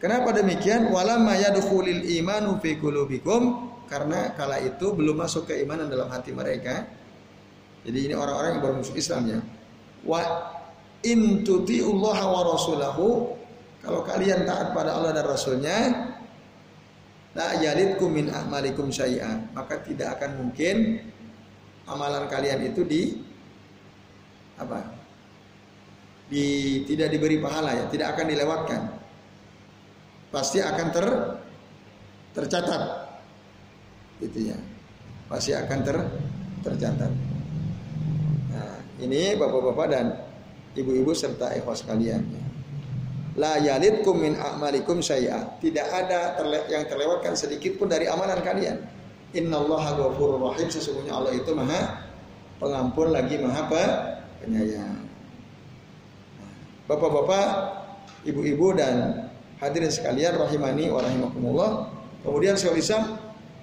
Kenapa 0.00 0.32
demikian? 0.32 0.88
Walamma 0.88 1.36
yadkhulul 1.36 2.08
imanu 2.08 2.56
fi 2.64 2.80
qulubikum 2.80 3.69
karena 3.90 4.30
kala 4.38 4.62
itu 4.62 4.94
belum 4.94 5.18
masuk 5.18 5.50
keimanan 5.50 5.90
dalam 5.90 6.06
hati 6.06 6.30
mereka. 6.30 6.86
Jadi 7.82 8.06
ini 8.06 8.14
orang-orang 8.14 8.56
yang 8.56 8.62
baru 8.62 8.74
masuk 8.78 8.94
Islam 8.94 9.22
ya. 9.26 9.40
Wa 10.06 10.22
tuti'ullaha 11.02 12.24
wa 12.30 12.42
rasulahu 12.54 13.34
kalau 13.82 14.06
kalian 14.06 14.46
taat 14.46 14.76
pada 14.76 14.94
Allah 14.94 15.16
dan 15.16 15.26
Rasulnya 15.26 15.78
la 17.32 17.56
yalidkum 17.58 18.12
min 18.12 18.28
amalikum 18.28 18.92
syai'a 18.92 19.50
maka 19.56 19.80
tidak 19.80 20.20
akan 20.20 20.44
mungkin 20.44 21.00
amalan 21.88 22.28
kalian 22.30 22.70
itu 22.70 22.84
di 22.86 23.02
apa? 24.60 24.86
Di 26.30 26.46
tidak 26.86 27.10
diberi 27.10 27.42
pahala 27.42 27.74
ya, 27.74 27.84
tidak 27.90 28.14
akan 28.14 28.26
dilewatkan 28.28 28.82
pasti 30.30 30.62
akan 30.62 30.86
ter 30.94 31.06
tercatat 32.38 32.82
gitu 34.20 34.52
ya. 34.52 34.58
Pasti 35.26 35.56
akan 35.56 35.78
ter 35.82 35.96
tercatat. 36.60 37.12
Nah 38.52 38.76
ini 39.00 39.34
bapak-bapak 39.34 39.86
dan 39.88 40.06
ibu-ibu 40.76 41.16
serta 41.16 41.56
ikhwas 41.56 41.82
kalian 41.88 42.22
la 43.38 43.56
yalidkum 43.56 44.20
min 44.20 44.36
a'malikum 44.36 45.00
syai'a. 45.00 45.56
Tidak 45.62 45.86
ada 45.86 46.36
terle 46.36 46.66
yang 46.68 46.84
terlewatkan 46.84 47.32
sedikit 47.38 47.80
pun 47.80 47.88
dari 47.88 48.10
amalan 48.10 48.42
kalian. 48.42 48.76
Innallaha 49.32 49.96
ghafurur 49.96 50.50
rahim. 50.50 50.66
Sesungguhnya 50.68 51.14
Allah 51.14 51.32
itu 51.38 51.54
maha 51.54 52.04
pengampun 52.58 53.14
lagi 53.14 53.38
maha 53.38 53.70
penyayang. 54.42 55.06
Nah, 56.36 56.52
bapak-bapak 56.90 57.46
ibu-ibu 58.26 58.74
dan 58.74 59.30
Hadirin 59.60 59.92
sekalian 59.92 60.40
rahimani 60.40 60.88
wa 60.88 61.04
rahimakumullah. 61.04 61.70
Kemudian 62.24 62.56
Syaikhul 62.56 62.80
Islam 62.80 63.20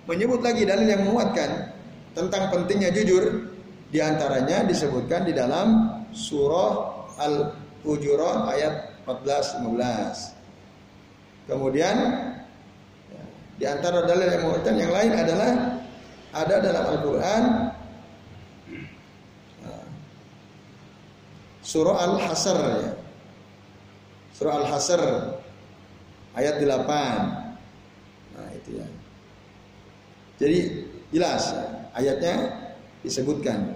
menyebut 0.08 0.42
lagi 0.42 0.64
dalil 0.64 0.88
yang 0.88 1.04
menguatkan 1.06 1.76
tentang 2.16 2.50
pentingnya 2.50 2.90
jujur. 2.96 3.54
Di 3.88 4.04
antaranya 4.04 4.68
disebutkan 4.68 5.24
di 5.24 5.32
dalam 5.32 5.96
surah 6.12 7.08
Al-Hujurat 7.24 8.52
ayat 8.52 8.74
14 9.08 9.64
15. 9.64 11.48
Kemudian 11.48 11.96
di 13.56 13.64
antara 13.64 14.04
dalil 14.04 14.28
yang 14.28 14.44
menguatkan 14.44 14.76
yang 14.76 14.92
lain 14.92 15.12
adalah 15.16 15.52
ada 16.36 16.56
dalam 16.60 16.84
Al-Qur'an 16.84 17.44
surah 21.68 21.96
Al-Hasr 22.00 22.58
ya. 22.60 22.92
Surah 24.32 24.54
Al-Hasr 24.64 25.02
ayat 26.40 26.56
8. 26.64 26.88
Nah, 28.38 28.50
itu 28.56 28.80
ya. 28.80 28.88
Jadi 30.38 30.86
jelas 31.10 31.50
ayatnya 31.98 32.36
disebutkan. 33.02 33.74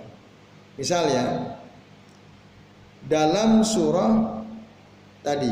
Misalnya 0.77 1.57
dalam 3.05 3.65
surah 3.65 4.41
tadi 5.25 5.49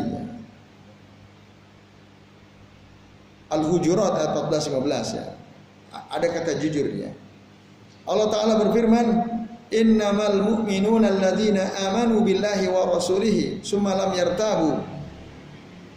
Al-Hujurat 3.50 4.14
ayat 4.14 4.32
14 4.46 4.70
15 4.78 5.18
ya. 5.18 5.26
Ada 5.90 6.28
kata 6.30 6.52
jujur 6.62 6.86
ya. 6.94 7.10
Allah 8.06 8.30
taala 8.30 8.62
berfirman, 8.62 9.06
"Innamal 9.74 10.38
mu'minuna 10.46 11.10
alladzina 11.10 11.66
amanu 11.90 12.22
billahi 12.22 12.70
wa 12.70 12.94
rasulihi, 12.94 13.66
summa 13.66 13.98
lam 13.98 14.14
yartabu." 14.14 14.86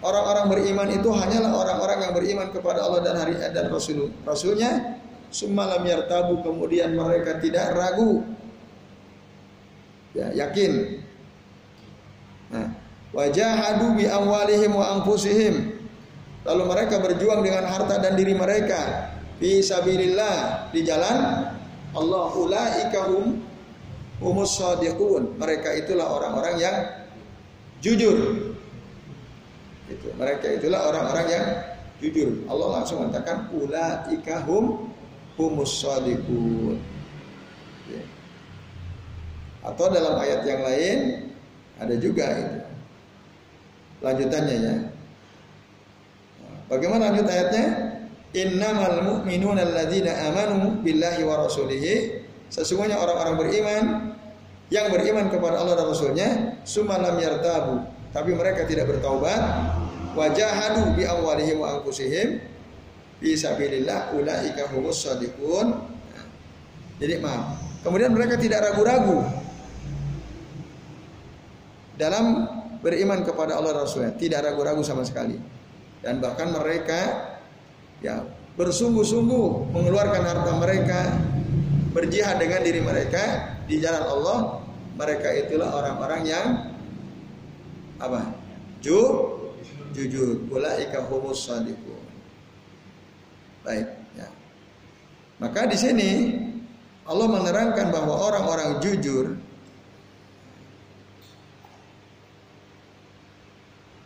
Orang-orang 0.03 0.51
beriman 0.51 0.89
itu 0.91 1.13
hanyalah 1.13 1.53
orang-orang 1.55 1.99
yang 2.09 2.13
beriman 2.17 2.49
kepada 2.51 2.83
Allah 2.83 3.01
dan 3.07 3.15
hari 3.21 3.39
dan 3.39 3.71
Rasul 3.71 4.11
Rasulnya 4.27 4.99
semalam 5.33 5.81
yartabu 5.83 6.45
kemudian 6.45 6.93
mereka 6.93 7.41
tidak 7.41 7.73
ragu. 7.73 8.23
Ya 10.13 10.29
yakin. 10.37 11.01
Nah 12.53 12.69
wajahadu 13.17 13.97
bi 13.97 14.05
amwalihim 14.05 14.77
wa 14.77 15.01
anfusihim. 15.01 15.81
Lalu 16.43 16.63
mereka 16.69 16.99
berjuang 17.01 17.41
dengan 17.41 17.65
harta 17.65 17.97
dan 18.03 18.19
diri 18.19 18.37
mereka. 18.37 19.11
Fi 19.41 19.63
sabilillah 19.63 20.69
di 20.71 20.85
jalan 20.85 21.49
Allah 21.97 22.29
ulaika 22.35 23.09
hum 23.09 23.41
humus 24.21 24.61
sadiqun. 24.61 25.41
Mereka 25.41 25.87
itulah 25.87 26.13
orang-orang 26.13 26.55
yang 26.61 26.77
jujur. 27.81 28.17
Itu. 29.89 30.09
Mereka 30.19 30.61
itulah 30.61 30.93
orang-orang 30.93 31.27
yang 31.31 31.45
jujur. 32.03 32.45
Allah 32.51 32.69
langsung 32.83 33.07
mengatakan 33.07 33.49
ulaika 33.55 34.45
hum 34.45 34.92
humus 35.37 35.83
shadiqun. 35.83 36.77
Ya. 37.89 38.03
Atau 39.67 39.89
dalam 39.89 40.19
ayat 40.19 40.43
yang 40.45 40.61
lain 40.65 40.99
ada 41.79 41.95
juga 41.97 42.27
itu. 42.37 42.59
Lanjutannya 44.03 44.57
ya. 44.59 44.75
Bagaimana 46.67 47.13
lanjut 47.13 47.29
ayatnya? 47.29 47.67
Innamal 48.33 49.05
mu'minuna 49.05 49.61
alladzina 49.61 50.33
amanu 50.33 50.81
billahi 50.81 51.21
wa 51.23 51.45
rasulihi. 51.45 52.25
Sesungguhnya 52.49 52.97
orang-orang 52.97 53.37
beriman 53.37 53.85
yang 54.73 54.89
beriman 54.89 55.29
kepada 55.29 55.61
Allah 55.61 55.77
dan 55.77 55.87
Rasulnya, 55.93 56.29
sumalam 56.65 57.21
yartabu. 57.21 57.85
Tapi 58.13 58.33
mereka 58.33 58.65
tidak 58.65 58.89
bertaubat, 58.89 59.41
wajahadu 60.17 60.97
bi 60.97 61.05
awalihim 61.05 61.61
wa 61.61 61.81
anfusihim 61.81 62.41
fi 63.23 63.39
sabilillah 63.39 64.19
ulaika 64.19 64.67
humus 64.75 65.07
shadiqun. 65.07 65.79
Jadi 66.99 67.23
maaf. 67.23 67.63
Kemudian 67.87 68.11
mereka 68.15 68.39
tidak 68.39 68.63
ragu-ragu 68.63 69.27
dalam 71.99 72.47
beriman 72.83 73.23
kepada 73.23 73.59
Allah 73.59 73.87
Rasulnya, 73.87 74.15
tidak 74.19 74.47
ragu-ragu 74.47 74.83
sama 74.83 75.07
sekali. 75.07 75.39
Dan 76.03 76.19
bahkan 76.19 76.51
mereka 76.51 77.31
ya 78.03 78.27
bersungguh-sungguh 78.59 79.71
mengeluarkan 79.71 80.23
harta 80.23 80.53
mereka, 80.59 81.01
berjihad 81.95 82.43
dengan 82.43 82.63
diri 82.63 82.83
mereka 82.83 83.55
di 83.71 83.79
jalan 83.79 84.03
Allah. 84.03 84.39
Mereka 84.93 85.29
itulah 85.47 85.73
orang-orang 85.73 86.23
yang 86.27 86.47
apa? 87.99 88.31
Ju 88.83 88.99
jujur. 89.91 90.47
Ulaika 90.51 91.07
humus 91.11 91.51
shadiqun. 91.51 91.92
Baik, 93.63 93.87
ya. 94.19 94.29
Maka 95.39 95.71
di 95.71 95.79
sini 95.79 96.11
Allah 97.07 97.27
menerangkan 97.31 97.91
bahwa 97.91 98.15
orang-orang 98.31 98.83
jujur 98.83 99.39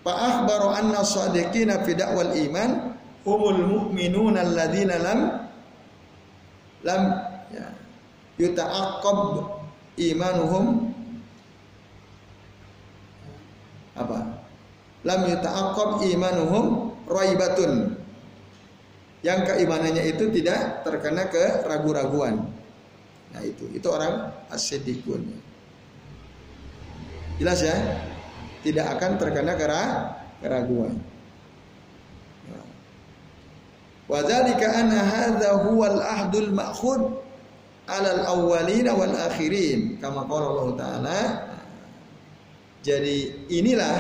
Fa 0.07 0.15
akhbaru 0.15 0.71
anna 0.71 1.03
shadiqina 1.03 1.83
fi 1.83 1.99
da'wal 1.99 2.31
iman 2.47 2.95
humul 3.27 3.59
mu'minuna 3.59 4.47
alladzina 4.47 5.03
lam 5.03 5.21
lam 6.87 7.03
ya, 7.51 7.67
yuta'aqqab 8.39 9.51
imanuhum 9.99 10.95
apa? 13.99 14.47
lam 15.03 15.21
yuta'aqqab 15.27 16.07
imanuhum 16.07 16.95
raibatun. 17.11 17.96
Yang 19.25 19.41
keimanannya 19.53 20.03
itu 20.13 20.29
tidak 20.35 20.85
terkena 20.85 21.29
keragu-raguan. 21.31 22.47
Nah 23.33 23.43
itu, 23.43 23.69
itu 23.73 23.89
orang 23.89 24.33
asidikun. 24.53 25.25
Jelas 27.37 27.61
ya? 27.65 27.77
Tidak 28.65 28.87
akan 28.97 29.11
terkena 29.21 29.53
keraguan. 30.41 30.97
Wadzalika 34.07 34.67
anna 34.71 35.03
hadza 35.03 35.67
huwal 35.67 35.99
ahdul 35.99 36.55
ma'khud 36.55 37.27
'alal 37.91 38.23
awwalina 38.27 38.95
wal 38.95 39.11
akhirin 39.11 39.99
kama 39.99 40.27
qala 40.31 40.47
Allah 40.47 40.69
taala. 40.79 41.21
Jadi 42.87 43.51
inilah 43.51 43.97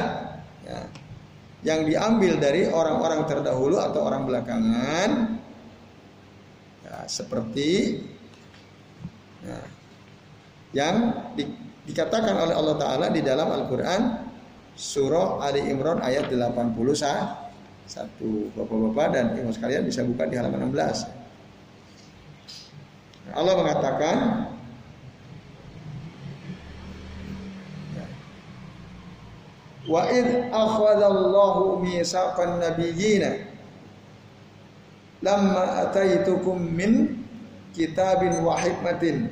ya, 0.62 0.78
yang 1.64 1.88
diambil 1.88 2.36
dari 2.36 2.68
orang-orang 2.68 3.24
terdahulu 3.24 3.80
atau 3.80 4.04
orang 4.04 4.28
belakangan 4.28 5.40
ya, 6.84 6.96
seperti 7.08 8.04
ya, 9.40 9.58
yang 10.76 10.96
di, 11.32 11.48
dikatakan 11.88 12.36
oleh 12.36 12.54
Allah 12.54 12.76
Taala 12.76 13.06
di 13.08 13.24
dalam 13.24 13.48
Al-Quran 13.48 14.28
surah 14.76 15.40
Ali 15.40 15.64
Imran 15.72 16.04
ayat 16.04 16.28
81 16.28 16.76
Bapak-bapak 18.52 19.08
dan 19.14 19.38
ibu 19.38 19.54
sekalian 19.54 19.86
bisa 19.88 20.04
buka 20.04 20.28
di 20.28 20.36
halaman 20.36 20.68
16 20.68 23.32
Allah 23.32 23.54
mengatakan 23.56 24.16
Wa 29.86 30.10
id 30.10 30.50
akhadallahu 30.50 31.82
mitsaqan 31.86 32.58
nabiyyina 32.58 33.46
lamma 35.22 35.86
ataitukum 35.86 36.58
min 36.58 37.22
kitabin 37.70 38.34
wa 38.42 38.58
hikmatin. 38.58 39.30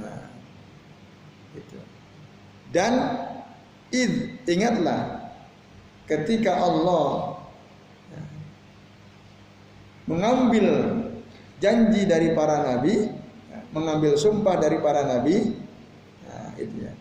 Nah. 0.00 0.24
Dan 2.72 2.92
id 3.92 4.42
ingatlah 4.48 5.32
ketika 6.08 6.56
Allah 6.56 7.36
mengambil 10.06 10.66
janji 11.58 12.06
dari 12.06 12.32
para 12.32 12.62
nabi, 12.62 13.10
mengambil 13.74 14.14
sumpah 14.14 14.54
dari 14.60 14.78
para 14.78 15.02
nabi, 15.02 15.56
nah, 16.24 16.54
itu 16.56 16.76
ya. 16.86 16.94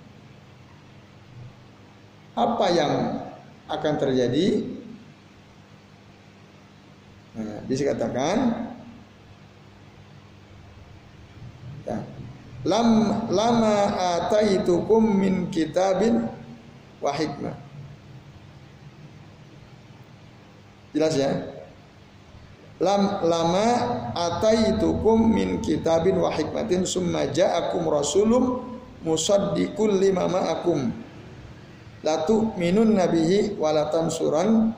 Apa 2.35 2.65
yang 2.71 2.93
akan 3.71 3.93
terjadi? 3.95 4.75
Nah, 7.35 7.63
katakan 7.67 8.37
ya, 11.83 11.97
lam 12.63 12.87
lama 13.27 13.77
ataitukum 14.19 15.03
min 15.03 15.51
kitabin 15.51 16.27
wa 17.03 17.11
hikmah. 17.11 17.55
Jelas 20.95 21.15
ya? 21.19 21.55
lam 22.79 23.23
lama 23.23 23.67
ataitukum 24.11 25.31
min 25.31 25.63
kitabin 25.63 26.19
wa 26.19 26.27
hikmatin 26.27 26.83
summa 26.83 27.23
ja'akum 27.31 27.87
rasulum 27.87 28.59
musaddiqul 29.07 29.95
lima 29.95 30.27
ma'akum 30.27 30.91
la 32.05 32.23
tu'minun 32.23 32.93
nabihi 32.93 33.57
wa 33.57 33.73
la 33.73 33.89
tansuran 33.89 34.69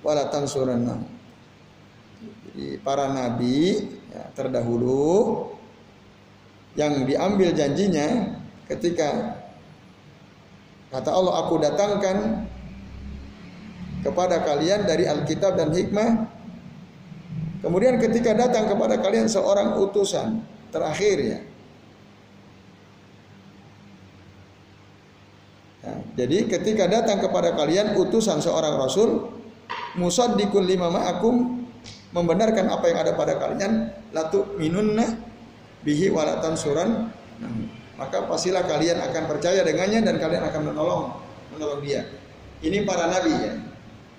wa 0.00 0.12
la 0.16 0.24
tansuranna 0.32 0.96
jadi 2.48 2.80
para 2.80 3.12
nabi 3.12 3.92
ya, 4.08 4.32
terdahulu 4.32 5.52
yang 6.72 7.04
diambil 7.04 7.52
janjinya 7.52 8.40
ketika 8.72 9.36
kata 10.88 11.10
Allah 11.12 11.34
aku 11.44 11.60
datangkan 11.60 12.48
kepada 14.00 14.40
kalian 14.42 14.88
dari 14.88 15.04
Alkitab 15.04 15.54
dan 15.60 15.70
hikmah 15.70 16.32
Kemudian 17.62 18.02
ketika 18.02 18.34
datang 18.34 18.66
kepada 18.66 18.98
kalian 18.98 19.30
seorang 19.30 19.78
utusan 19.78 20.42
terakhir 20.74 21.16
ya. 21.22 21.38
Jadi 26.22 26.46
ketika 26.46 26.86
datang 26.86 27.18
kepada 27.18 27.58
kalian 27.58 27.98
utusan 27.98 28.38
seorang 28.38 28.78
rasul 28.78 29.34
musaddiqul 29.98 30.62
lima 30.62 30.86
ma'akum 30.86 31.66
membenarkan 32.14 32.70
apa 32.70 32.84
yang 32.86 32.98
ada 33.02 33.12
pada 33.18 33.34
kalian 33.42 33.90
latu 34.14 34.54
minunna 34.54 35.18
bihi 35.82 36.14
walatan 36.14 36.54
suran 36.54 37.10
nah, 37.42 37.52
maka 37.98 38.24
pastilah 38.30 38.62
kalian 38.64 39.02
akan 39.02 39.24
percaya 39.26 39.66
dengannya 39.66 40.00
dan 40.06 40.16
kalian 40.18 40.42
akan 40.46 40.62
menolong 40.72 41.04
menolong 41.52 41.80
dia. 41.84 42.08
Ini 42.64 42.82
para 42.88 43.06
nabi 43.06 43.32
ya. 43.36 43.54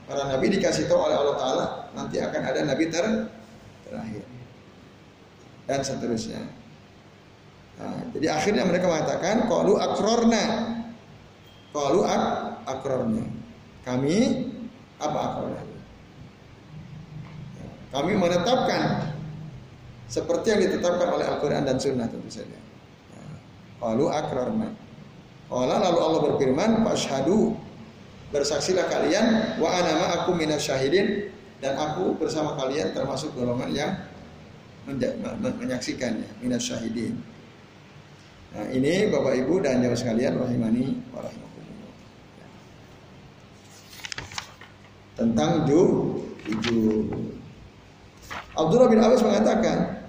Para 0.06 0.30
nabi 0.30 0.46
dikasih 0.54 0.86
tahu 0.86 1.00
oleh 1.00 1.16
Allah 1.18 1.36
Taala 1.40 1.66
nanti 1.96 2.20
akan 2.22 2.42
ada 2.44 2.60
nabi 2.64 2.88
ter 2.88 3.06
terakhir. 3.88 4.24
Dan 5.64 5.80
seterusnya. 5.80 6.44
Nah, 7.80 8.00
jadi 8.14 8.36
akhirnya 8.36 8.64
mereka 8.68 8.86
mengatakan 8.86 9.48
kalau 9.50 9.80
akrorna, 9.80 10.73
kalau 11.74 12.06
ak 12.06 12.24
akrorna. 12.70 13.26
Kami 13.84 14.18
apa 15.02 15.20
akrorna? 15.34 15.62
Kami 17.94 18.14
menetapkan 18.18 19.12
seperti 20.08 20.54
yang 20.54 20.62
ditetapkan 20.70 21.10
oleh 21.14 21.26
Al-Quran 21.26 21.66
dan 21.66 21.78
Sunnah 21.82 22.08
tentu 22.08 22.30
saja. 22.30 22.58
Kalau 23.82 24.08
akrorna. 24.08 24.70
Allah 25.54 25.78
lalu 25.78 26.00
Allah 26.02 26.22
berfirman, 26.34 26.82
"Fashhadu 26.88 27.54
bersaksilah 28.34 28.90
kalian 28.90 29.60
wa 29.62 29.70
ana 29.70 30.18
aku 30.18 30.34
minas 30.34 30.66
syahidin 30.66 31.30
dan 31.62 31.78
aku 31.78 32.18
bersama 32.18 32.58
kalian 32.58 32.90
termasuk 32.92 33.30
golongan 33.38 33.70
yang 33.70 33.92
menyaksikannya 35.62 36.28
minas 36.42 36.66
syahidin. 36.66 37.16
Nah, 38.54 38.68
ini 38.74 39.08
Bapak 39.10 39.34
Ibu 39.38 39.64
dan 39.64 39.82
jamaah 39.82 39.98
sekalian 39.98 40.38
rahimani 40.38 40.98
wa. 41.14 41.53
Tentang 45.14 45.70
ju 45.70 45.82
ju 46.64 47.08
Abdullah 48.58 48.90
bin 48.90 49.02
Abbas 49.02 49.22
mengatakan 49.22 50.04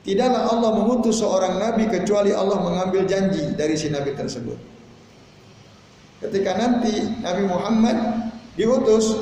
Tidaklah 0.00 0.48
Allah 0.48 0.70
mengutus 0.80 1.20
seorang 1.20 1.60
nabi 1.60 1.84
kecuali 1.84 2.32
Allah 2.32 2.56
mengambil 2.56 3.04
janji 3.04 3.52
dari 3.52 3.76
si 3.76 3.92
nabi 3.92 4.16
tersebut. 4.16 4.56
Ketika 6.24 6.56
nanti 6.56 7.20
Nabi 7.20 7.44
Muhammad 7.44 7.96
diutus 8.56 9.12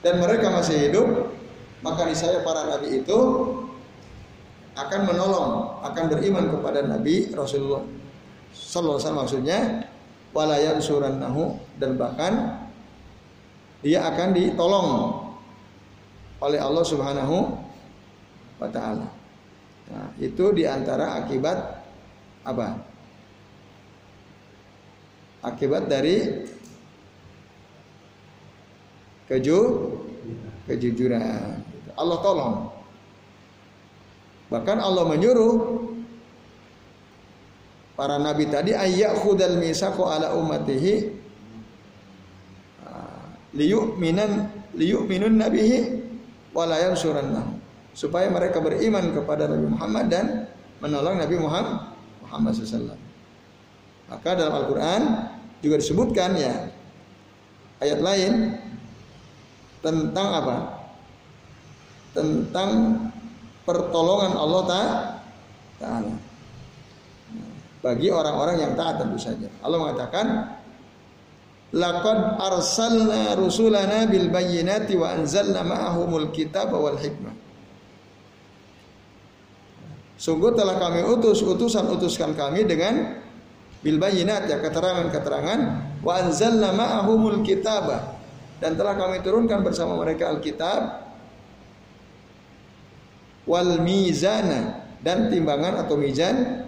dan 0.00 0.24
mereka 0.24 0.48
masih 0.52 0.88
hidup, 0.88 1.32
maka 1.84 2.08
niscaya 2.08 2.40
para 2.40 2.64
nabi 2.64 3.04
itu 3.04 3.18
akan 4.72 5.00
menolong, 5.10 5.84
akan 5.84 6.04
beriman 6.06 6.48
kepada 6.54 6.86
Nabi 6.86 7.34
Rasulullah 7.34 7.82
Sallallahu 8.54 8.94
Alaihi 8.94 9.04
Wasallam 9.04 9.22
maksudnya 9.26 9.58
walayan 10.32 10.78
surannahu 10.78 11.58
dan 11.82 11.98
bahkan 11.98 12.32
dia 13.82 14.02
akan 14.10 14.28
ditolong 14.34 14.88
oleh 16.42 16.58
Allah 16.58 16.84
Subhanahu 16.86 17.36
wa 18.58 18.68
taala. 18.70 19.06
Nah, 19.88 20.08
itu 20.20 20.52
di 20.52 20.68
antara 20.68 21.16
akibat 21.22 21.58
apa? 22.44 22.88
akibat 25.38 25.86
dari 25.86 26.44
keju 29.30 29.60
kejujuran. 30.66 31.62
Allah 31.94 32.18
tolong. 32.18 32.56
Bahkan 34.48 34.78
Allah 34.80 35.04
menyuruh 35.06 35.54
para 37.94 38.16
nabi 38.16 38.48
tadi 38.48 38.72
ayyakhudal 38.72 39.60
misaqu 39.60 40.02
ala 40.06 40.32
ummatihi 40.34 41.12
liyu'minan 43.58 44.46
liyu'minun 44.78 45.34
nabihi 45.34 45.78
wa 46.54 46.64
la 46.64 46.78
yansurannahu 46.86 47.58
supaya 47.92 48.30
mereka 48.30 48.62
beriman 48.62 49.10
kepada 49.10 49.50
Nabi 49.50 49.66
Muhammad 49.66 50.06
dan 50.06 50.26
menolong 50.78 51.18
Nabi 51.18 51.36
Muhammad 51.42 51.98
Muhammad 52.22 52.54
sallallahu 52.54 53.02
maka 54.08 54.30
dalam 54.38 54.54
Al-Quran 54.54 55.02
juga 55.60 55.76
disebutkan 55.82 56.38
ya 56.38 56.72
ayat 57.82 58.00
lain 58.00 58.56
tentang 59.84 60.28
apa? 60.42 60.56
Tentang 62.16 62.70
pertolongan 63.62 64.32
Allah 64.34 64.62
Ta'ala 65.78 66.14
bagi 67.78 68.10
orang-orang 68.10 68.58
yang 68.58 68.72
taat 68.74 68.98
tentu 68.98 69.20
saja. 69.20 69.46
Allah 69.62 69.78
mengatakan 69.78 70.26
Laqad 71.68 72.40
arsalna 72.40 73.36
rusulana 73.36 74.08
bil 74.08 74.32
bayyinati 74.32 74.96
wa 74.96 75.12
anzalna 75.12 75.60
ma'ahumul 75.60 76.32
kitab 76.32 76.72
wal 76.72 76.96
hikmah. 76.96 77.36
Sungguh 80.18 80.56
telah 80.56 80.80
kami 80.80 81.04
utus 81.04 81.44
utusan-utuskan 81.44 82.34
kami 82.34 82.66
dengan 82.66 83.22
bil 83.84 84.00
bayinat 84.00 84.48
ya 84.48 84.58
keterangan-keterangan. 84.64 85.60
Wa 86.00 86.24
anzalna 86.24 86.72
ma'ahumul 86.74 87.44
kitaba. 87.44 88.16
Dan 88.58 88.74
telah 88.74 88.98
kami 88.98 89.22
turunkan 89.22 89.62
bersama 89.62 89.94
mereka 89.94 90.32
Alkitab. 90.32 91.06
Wal 93.46 93.78
mizana. 93.84 94.88
Dan 94.98 95.30
timbangan 95.30 95.86
atau 95.86 95.94
mizan. 95.94 96.66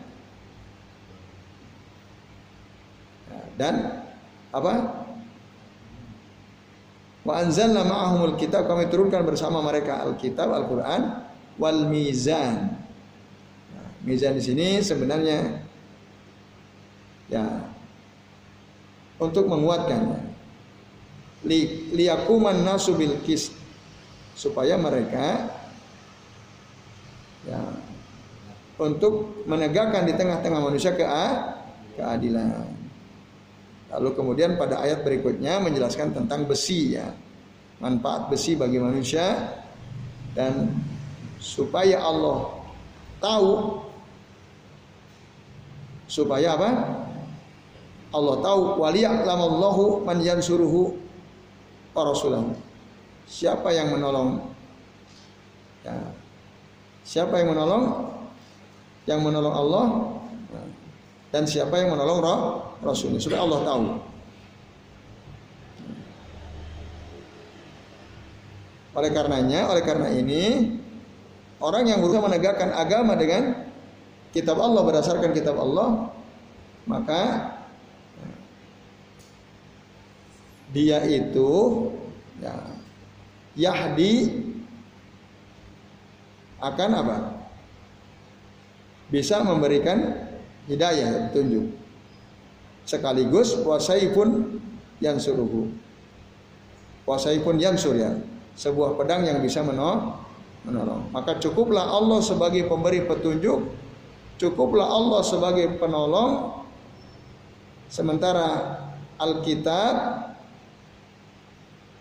Dan 3.58 3.99
apa? 4.50 4.74
Wa 7.20 7.44
anzalna 7.44 7.84
ma'ahumul 7.84 8.34
kitab 8.40 8.64
kami 8.64 8.88
turunkan 8.88 9.22
bersama 9.22 9.60
mereka 9.60 10.02
Alkitab 10.02 10.50
Al-Qur'an 10.50 11.28
wal 11.60 11.86
mizan. 11.86 12.80
Nah, 13.76 13.88
mizan 14.02 14.34
di 14.34 14.42
sini 14.42 14.80
sebenarnya 14.80 15.60
ya 17.28 17.44
untuk 19.20 19.46
menguatkannya 19.46 20.18
li, 21.44 21.92
liyakuman 21.92 22.64
nasu 22.64 22.96
bil 22.96 23.20
kis 23.22 23.52
supaya 24.34 24.80
mereka 24.80 25.52
ya 27.44 27.60
untuk 28.80 29.44
menegakkan 29.44 30.08
di 30.08 30.16
tengah-tengah 30.16 30.60
manusia 30.64 30.96
ke 30.96 31.04
keadilan. 32.00 32.79
Lalu 33.90 34.08
kemudian 34.14 34.54
pada 34.54 34.78
ayat 34.78 35.02
berikutnya 35.02 35.58
menjelaskan 35.58 36.14
tentang 36.14 36.46
besi 36.46 36.94
ya. 36.94 37.10
Manfaat 37.80 38.28
besi 38.28 38.54
bagi 38.54 38.76
manusia 38.76 39.56
dan 40.36 40.68
supaya 41.40 41.98
Allah 41.98 42.60
tahu 43.18 43.80
supaya 46.06 46.54
apa? 46.54 46.70
Allah 48.10 48.36
tahu 48.42 48.84
waliya'lamallahu 48.84 50.04
man 50.04 50.20
yansuruhu 50.20 50.98
wa 51.96 52.02
rasulahu. 52.04 52.52
Siapa 53.30 53.70
yang 53.72 53.94
menolong? 53.94 54.44
Ya. 55.86 55.96
Siapa 57.06 57.40
yang 57.40 57.56
menolong? 57.56 58.12
Yang 59.08 59.20
menolong 59.24 59.54
Allah 59.56 59.86
dan 61.30 61.46
siapa 61.46 61.78
yang 61.78 61.94
menolong 61.94 62.18
roh 62.20 62.69
Rasulnya 62.80 63.20
supaya 63.20 63.44
Allah 63.44 63.60
tahu. 63.60 63.84
Oleh 68.90 69.10
karenanya, 69.14 69.70
oleh 69.70 69.82
karena 69.86 70.08
ini 70.10 70.76
orang 71.62 71.86
yang 71.86 72.02
berusaha 72.02 72.26
menegakkan 72.26 72.74
agama 72.74 73.14
dengan 73.14 73.68
kitab 74.34 74.58
Allah 74.58 74.82
berdasarkan 74.82 75.30
kitab 75.30 75.60
Allah, 75.60 76.10
maka 76.88 77.54
dia 80.74 81.02
itu 81.06 81.50
ya, 82.42 82.54
Yahdi 83.54 84.42
akan 86.60 86.90
apa? 86.92 87.16
Bisa 89.10 89.42
memberikan 89.42 90.28
hidayah 90.70 91.30
petunjuk. 91.30 91.79
Sekaligus 92.90 93.54
puasai 93.62 94.10
pun 94.10 94.58
yang 94.98 95.22
suruhu. 95.22 95.70
Puasai 97.06 97.38
pun 97.38 97.54
yang 97.54 97.78
surya. 97.78 98.18
Sebuah 98.58 98.98
pedang 98.98 99.22
yang 99.22 99.38
bisa 99.38 99.62
menolong. 99.62 100.18
Maka 101.14 101.38
cukuplah 101.38 101.86
Allah 101.86 102.18
sebagai 102.18 102.66
pemberi 102.66 103.06
petunjuk. 103.06 103.62
Cukuplah 104.42 104.90
Allah 104.90 105.22
sebagai 105.22 105.78
penolong. 105.78 106.66
Sementara 107.86 108.74
Alkitab 109.22 109.94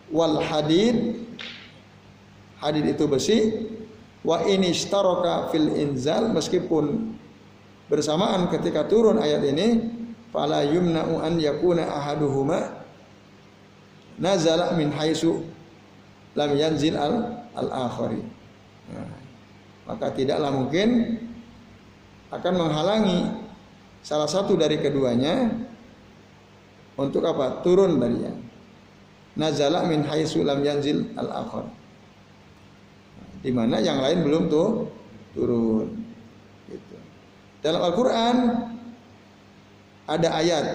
wal 0.10 0.42
hadid 0.42 1.22
hadid 2.66 2.98
itu 2.98 3.06
besi 3.06 3.40
wa 4.26 4.42
ini 4.42 4.74
staraka 4.74 5.54
fil 5.54 5.70
inzal 5.78 6.34
meskipun 6.34 7.14
bersamaan 7.86 8.50
ketika 8.50 8.90
turun 8.90 9.22
ayat 9.22 9.46
ini 9.46 9.99
fala 10.30 10.66
yumna'u 10.66 11.22
an 11.22 11.38
yakuna 11.42 11.86
ahaduhuma 11.90 12.86
nazala 14.22 14.76
min 14.78 14.94
haitsu 14.94 15.42
lam 16.38 16.54
yanzil 16.54 16.94
al 16.98 17.46
al 17.58 17.70
akhari 17.70 18.22
nah, 18.94 19.10
maka 19.90 20.14
tidaklah 20.14 20.54
mungkin 20.54 21.18
akan 22.30 22.54
menghalangi 22.54 23.20
salah 24.06 24.30
satu 24.30 24.54
dari 24.54 24.78
keduanya 24.78 25.50
untuk 27.00 27.26
apa 27.26 27.66
turun 27.66 27.98
darinya 27.98 28.50
nazala 29.40 29.88
min 29.88 30.04
haitsu 30.04 30.44
lam 30.44 30.60
yanzil 30.60 31.16
al 31.16 31.32
akhar. 31.32 31.66
Di 33.40 33.56
mana 33.56 33.80
yang 33.80 34.04
lain 34.04 34.20
belum 34.28 34.52
tuh 34.52 34.92
turun. 35.32 35.88
Gitu. 36.68 36.96
Dalam 37.64 37.82
Al-Qur'an 37.88 38.36
ada 40.10 40.34
ayat 40.34 40.66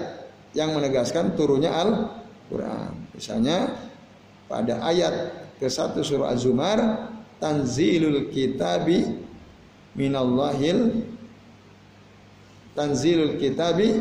yang 0.55 0.70
menegaskan 0.70 1.35
turunnya 1.35 1.74
Al-Qur'an. 1.74 2.95
Misalnya 3.11 3.74
pada 4.47 4.78
ayat 4.87 5.35
ke-1 5.59 5.99
surah 6.07 6.30
Az-Zumar 6.30 7.11
tanzilul 7.43 8.30
kitabi 8.30 9.18
minallahil 9.99 11.03
tanzilul 12.78 13.39
kitabi 13.39 13.99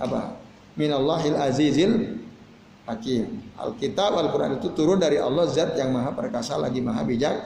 apa 0.00 0.36
minallahil 0.76 1.36
azizil 1.36 2.20
hakim. 2.88 3.44
Alkitab 3.56 4.16
Al-Quran 4.16 4.60
itu 4.60 4.72
turun 4.72 5.00
dari 5.00 5.20
Allah 5.20 5.48
Zat 5.48 5.76
yang 5.76 5.92
maha 5.92 6.12
perkasa 6.12 6.56
lagi 6.56 6.80
maha 6.80 7.02
bijak 7.04 7.36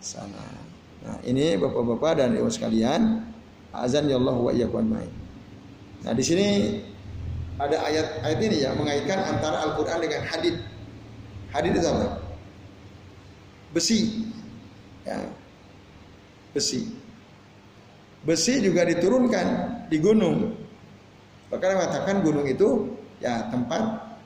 sana. 0.00 0.44
Nah 1.04 1.18
ini 1.24 1.60
bapak-bapak 1.60 2.20
dan 2.20 2.36
ibu 2.36 2.48
sekalian, 2.48 3.24
azan 3.72 4.08
ya 4.08 4.16
Allah 4.16 4.36
wa 4.36 4.52
iyyakum 4.52 4.88
Nah 6.04 6.12
di 6.12 6.24
sini 6.24 6.48
ada 7.56 7.80
ayat 7.80 8.20
ayat 8.20 8.40
ini 8.44 8.56
ya 8.60 8.76
mengaitkan 8.76 9.18
antara 9.24 9.64
Al-Quran 9.64 9.98
dengan 10.04 10.22
hadid. 10.28 10.56
Hadid 11.54 11.72
itu 11.80 11.88
apa? 11.88 12.20
Besi. 13.72 14.00
Ya. 15.08 15.18
Besi. 16.52 16.92
Besi 18.24 18.60
juga 18.60 18.84
diturunkan 18.84 19.46
di 19.88 19.98
gunung. 20.00 20.52
Bahkan 21.48 21.70
mengatakan 21.72 22.20
gunung 22.20 22.44
itu 22.48 22.98
ya 23.22 23.48
tempat 23.48 24.16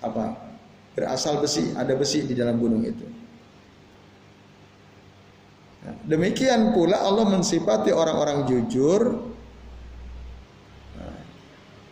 apa 0.00 0.50
berasal 0.96 1.38
besi, 1.38 1.70
ada 1.76 1.94
besi 1.94 2.26
di 2.26 2.34
dalam 2.34 2.58
gunung 2.58 2.82
itu. 2.82 3.06
Nah, 5.80 5.96
demikian 6.04 6.76
pula 6.76 7.00
Allah 7.00 7.24
mensifati 7.28 7.92
orang-orang 7.92 8.44
jujur 8.48 9.29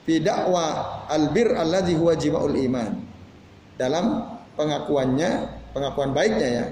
bidakwa 0.09 0.65
albir 1.13 1.53
alladzi 1.53 1.93
huwa 1.93 2.17
jimaul 2.17 2.57
iman 2.57 2.97
dalam 3.77 4.25
pengakuannya 4.57 5.31
pengakuan 5.77 6.17
baiknya 6.17 6.49
ya 6.49 6.67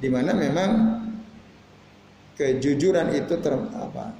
di 0.00 0.08
mana 0.08 0.32
memang 0.32 0.70
kejujuran 2.40 3.12
itu 3.12 3.36
ter, 3.36 3.52
apa 3.76 4.16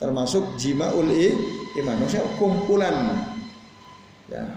termasuk 0.00 0.56
jimaul 0.56 1.12
iman 1.76 1.96
maksudnya 2.00 2.24
kumpulan 2.40 2.96
ya 4.32 4.48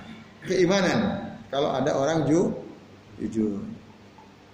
keimanan 0.47 1.27
kalau 1.47 1.71
ada 1.71 1.95
orang 1.95 2.27
ju, 2.27 2.51
jujur. 3.23 3.63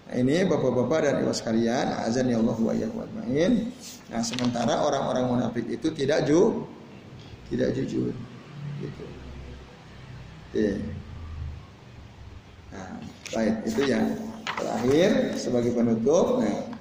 Nah, 0.05 0.13
ini 0.13 0.45
bapak-bapak 0.45 0.99
dan 1.01 1.15
ibu 1.25 1.33
sekalian, 1.33 1.89
azan 2.05 2.29
ya 2.29 2.37
Allah 2.37 2.57
wa 2.61 3.05
main. 3.17 3.73
Nah, 4.13 4.21
sementara 4.21 4.85
orang-orang 4.85 5.25
munafik 5.25 5.65
itu 5.65 5.89
tidak 5.89 6.29
ju, 6.29 6.69
tidak 7.53 7.69
jujur. 7.77 8.11
Gitu. 8.81 9.05
Oke. 10.49 10.67
Nah, 12.73 12.97
baik 13.33 13.55
itu 13.69 13.81
yang 13.85 14.05
terakhir 14.45 15.37
sebagai 15.37 15.71
penutup. 15.77 16.41
Nah, 16.41 16.73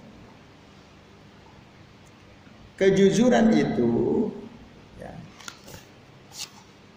kejujuran 2.81 3.53
itu, 3.53 3.93
ya, 4.97 5.12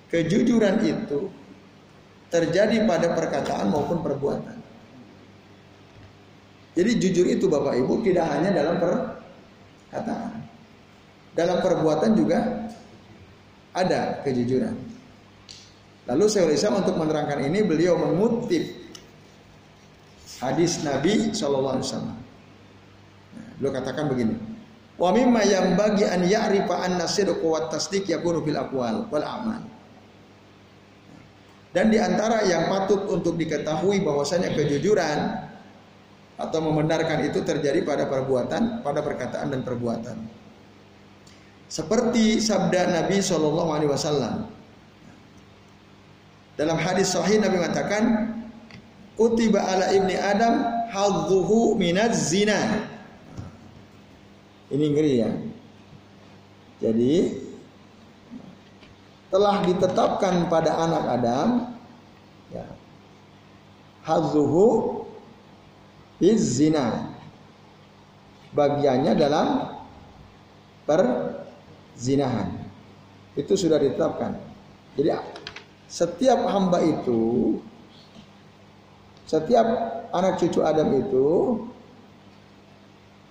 kejujuran 0.10 0.80
itu 0.82 1.28
terjadi 2.32 2.88
pada 2.88 3.12
perkataan 3.14 3.68
maupun 3.70 4.00
perbuatan. 4.00 4.58
Jadi 6.76 6.92
jujur 7.00 7.26
itu 7.32 7.48
Bapak 7.48 7.80
Ibu 7.80 8.04
tidak 8.04 8.28
hanya 8.36 8.52
dalam 8.52 8.76
perkataan. 8.84 10.44
Dalam 11.36 11.58
perbuatan 11.64 12.12
juga 12.20 12.68
ada 13.76 14.24
kejujuran. 14.24 14.74
Lalu 16.06 16.26
saya 16.32 16.48
Islam 16.48 16.86
untuk 16.86 16.96
menerangkan 16.96 17.44
ini 17.44 17.66
beliau 17.66 18.00
mengutip 18.00 18.64
hadis 20.40 20.80
Nabi 20.86 21.36
Shallallahu 21.36 21.76
Alaihi 21.76 21.88
Wasallam. 21.92 22.18
Nah, 23.36 23.50
beliau 23.60 23.74
katakan 23.76 24.06
begini. 24.08 24.36
Wa 24.96 25.12
mimma 25.12 25.44
yang 25.44 25.76
bagi 25.76 26.08
an 26.08 26.24
ya'rifa 26.24 26.88
an 26.88 27.04
sidqu 27.04 27.44
wa 27.44 27.68
tasdiq 27.68 28.08
yakunu 28.08 28.40
fil 28.48 28.56
aqwal 28.56 29.12
wal 29.12 29.26
a'mal. 29.26 29.64
Dan 31.76 31.92
di 31.92 32.00
antara 32.00 32.48
yang 32.48 32.72
patut 32.72 33.04
untuk 33.12 33.36
diketahui 33.36 34.00
bahwasanya 34.00 34.56
kejujuran 34.56 35.20
atau 36.40 36.60
membenarkan 36.64 37.28
itu 37.28 37.44
terjadi 37.44 37.84
pada 37.84 38.08
perbuatan, 38.08 38.80
pada 38.80 39.04
perkataan 39.04 39.52
dan 39.52 39.62
perbuatan. 39.68 40.45
Seperti 41.66 42.38
sabda 42.40 42.88
Nabi 42.94 43.20
Shallallahu 43.20 43.70
Alaihi 43.74 43.92
Wasallam 43.92 44.48
dalam 46.56 46.78
hadis 46.80 47.12
Sahih 47.12 47.42
Nabi 47.42 47.60
mengatakan, 47.60 48.04
"Utiba 49.20 49.60
ala 49.60 49.92
ibni 49.92 50.16
Adam 50.16 50.62
hadzuhu 50.94 51.76
minaz 51.76 52.32
zina." 52.32 52.86
Ini 54.72 54.86
ngeri 54.94 55.14
ya. 55.20 55.32
Jadi 56.80 57.14
telah 59.36 59.68
ditetapkan 59.68 60.48
pada 60.48 60.80
anak 60.80 61.04
Adam 61.20 61.50
ya 62.54 62.66
hazuhu 64.06 65.04
zina 66.22 67.12
bagiannya 68.56 69.14
dalam 69.20 69.48
perzinahan 71.96 72.52
itu 73.40 73.56
sudah 73.56 73.80
ditetapkan 73.80 74.36
Jadi 75.00 75.12
setiap 75.88 76.44
hamba 76.48 76.84
itu 76.84 77.56
setiap 79.26 79.66
anak 80.12 80.38
cucu 80.38 80.60
Adam 80.62 80.92
itu 81.02 81.28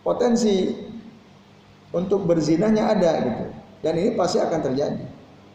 potensi 0.04 0.74
untuk 1.94 2.26
berzinahnya 2.26 2.90
ada 2.90 3.12
gitu. 3.22 3.44
Dan 3.80 3.94
ini 4.02 4.10
pasti 4.18 4.42
akan 4.42 4.60
terjadi. 4.60 5.06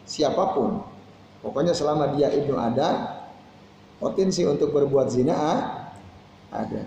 Siapa 0.08 0.56
pun. 0.56 0.80
Pokoknya 1.44 1.76
selama 1.76 2.16
dia 2.16 2.32
ibnu 2.32 2.56
Adam, 2.56 3.20
potensi 4.00 4.42
untuk 4.48 4.72
berbuat 4.72 5.12
zina 5.12 5.36
ada. 6.48 6.82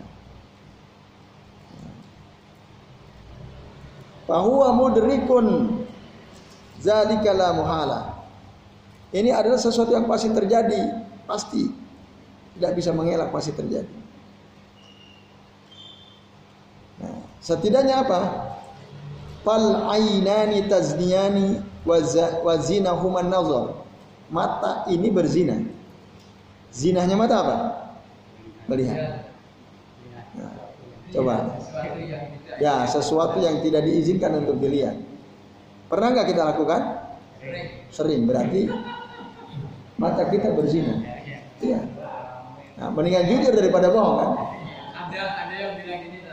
Bahwa 4.25 4.73
mudrikun 4.73 5.47
zalika 6.83 7.31
muhala. 7.55 8.27
Ini 9.15 9.31
adalah 9.31 9.55
sesuatu 9.55 9.95
yang 9.95 10.03
pasti 10.09 10.27
terjadi, 10.35 11.07
pasti. 11.23 11.71
Tidak 12.53 12.71
bisa 12.75 12.91
mengelak 12.91 13.31
pasti 13.31 13.55
terjadi. 13.55 13.97
Nah, 17.01 17.17
setidaknya 17.41 18.03
apa? 18.03 18.19
Fal 19.41 19.89
ainani 19.89 20.67
tazniyani 20.67 21.61
wa 21.87 22.55
zinahuman 22.61 23.31
nazar. 23.31 23.85
Mata 24.29 24.85
ini 24.89 25.09
berzina. 25.13 25.61
Zinahnya 26.73 27.13
mata 27.13 27.35
apa? 27.37 27.57
Melihat. 28.65 29.29
Nah, 30.33 30.53
coba. 31.13 31.53
Ya, 32.57 32.85
sesuatu 32.89 33.37
yang 33.45 33.61
tidak 33.61 33.85
diizinkan 33.85 34.41
untuk 34.41 34.57
dilihat. 34.57 34.97
Pernah 35.93 36.09
nggak 36.09 36.25
kita 36.33 36.41
lakukan? 36.41 36.81
Sering. 37.93 38.25
Berarti 38.25 38.65
mata 40.01 40.25
kita 40.25 40.49
berzina. 40.57 41.05
Iya. 41.61 41.85
Nah, 42.81 42.89
mendingan 42.89 43.29
jujur 43.29 43.53
daripada 43.53 43.93
bohong 43.93 44.17
kan? 44.17 44.29
Ada 44.89 45.21
ada 45.45 45.53
yang 45.53 45.73
bilang 45.77 46.01
gini? 46.09 46.25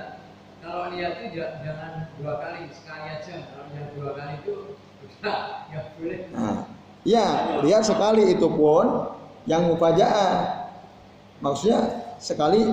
Kalau 0.65 0.97
lihat 0.97 1.13
itu 1.21 1.45
jangan 1.45 2.09
dua 2.17 2.41
kali, 2.41 2.73
sekali 2.73 3.05
aja. 3.05 3.35
Kalau 3.53 3.69
yang 3.77 3.89
dua 3.93 4.11
kali 4.17 4.33
itu 4.41 4.57
nggak 5.21 5.85
boleh. 6.01 6.21
Nah, 6.33 6.57
ya 7.05 7.27
lihat 7.61 7.85
sekali 7.85 8.33
itu 8.33 8.49
pun 8.49 9.13
yang 9.45 9.69
mufajaah. 9.69 10.73
Maksudnya 11.45 11.81
sekali 12.17 12.65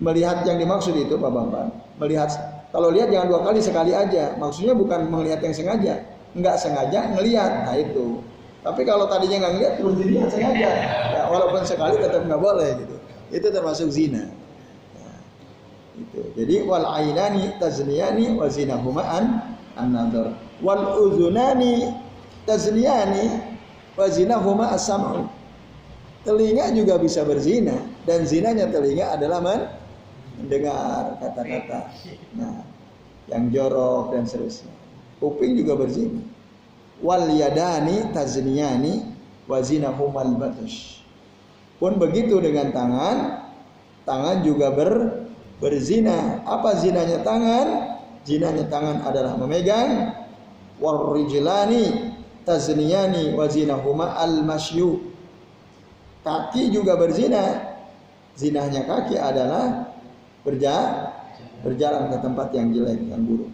melihat 0.00 0.40
yang 0.48 0.56
dimaksud 0.56 0.96
itu 0.96 1.20
Pak 1.20 1.28
Bambang. 1.28 1.68
Melihat 2.00 2.32
kalau 2.74 2.90
lihat 2.90 3.06
jangan 3.06 3.30
dua 3.30 3.40
kali 3.46 3.62
sekali 3.62 3.94
aja. 3.94 4.34
Maksudnya 4.34 4.74
bukan 4.74 5.06
melihat 5.06 5.38
yang 5.46 5.54
sengaja, 5.54 5.94
nggak 6.34 6.56
sengaja 6.58 7.14
ngelihat. 7.14 7.70
Nah 7.70 7.78
itu. 7.78 8.18
Tapi 8.66 8.82
kalau 8.82 9.06
tadinya 9.06 9.46
nggak 9.46 9.52
ngeliat 9.54 9.72
terus 9.78 9.94
dilihat 10.02 10.28
sengaja, 10.34 10.70
ya, 11.14 11.22
walaupun 11.30 11.62
sekali 11.62 12.02
tetap 12.02 12.26
nggak 12.26 12.42
boleh 12.42 12.70
gitu. 12.82 12.96
Itu 13.30 13.46
termasuk 13.54 13.94
zina. 13.94 14.26
Nah, 14.98 15.18
itu. 16.02 16.20
Jadi 16.34 16.66
wal 16.66 16.82
ainani 16.82 17.54
tazniyani 17.62 18.34
wa 18.34 18.50
zinahuma 18.50 19.06
an 19.06 19.24
an-nadhar. 19.78 20.34
Wal 20.58 20.98
uzunani 20.98 21.94
tazniyani 22.42 23.38
wa 23.94 24.10
zinahuma 24.10 24.74
as-sam'u. 24.74 25.30
Telinga 26.26 26.74
juga 26.74 26.98
bisa 26.98 27.22
berzina 27.22 27.78
dan 28.02 28.26
zinanya 28.26 28.66
telinga 28.66 29.14
adalah 29.14 29.44
mendengar 30.38 31.18
kata-kata. 31.20 31.90
Nah, 32.34 32.64
yang 33.30 33.48
jorok 33.50 34.16
dan 34.16 34.24
seterusnya. 34.28 34.72
Kuping 35.22 35.56
juga 35.56 35.78
berzina 35.78 36.34
wal 37.02 37.26
yadani 37.32 38.12
tazniyani 38.14 39.04
wazinahumal 39.50 40.38
batush. 40.38 41.02
Pun 41.82 41.98
begitu 41.98 42.38
dengan 42.38 42.70
tangan, 42.70 43.16
tangan 44.06 44.46
juga 44.46 44.70
ber, 44.70 44.90
berzina. 45.58 46.40
Apa 46.46 46.78
zinanya 46.78 47.20
tangan? 47.26 47.98
Zinanya 48.22 48.64
tangan 48.70 49.02
adalah 49.04 49.34
memegang. 49.36 50.14
Wal 50.78 51.12
rijlani 51.12 52.14
tazniyani 52.46 53.34
wazinahuma 53.34 54.16
al 54.16 54.46
masyu. 54.46 55.12
Kaki 56.24 56.72
juga 56.72 56.96
berzina. 56.96 57.74
Zinahnya 58.34 58.88
kaki 58.88 59.14
adalah 59.14 59.93
berjalan 60.44 61.10
berjalan 61.64 62.12
ke 62.12 62.16
tempat 62.20 62.48
yang 62.52 62.68
jelek, 62.76 63.00
yang 63.08 63.24
buruk. 63.24 63.50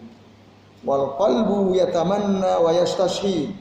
Wal 0.83 1.15
qalbu 1.15 1.79
yatamanna 1.79 2.59
wa 2.59 2.75
yastashi 2.75 3.55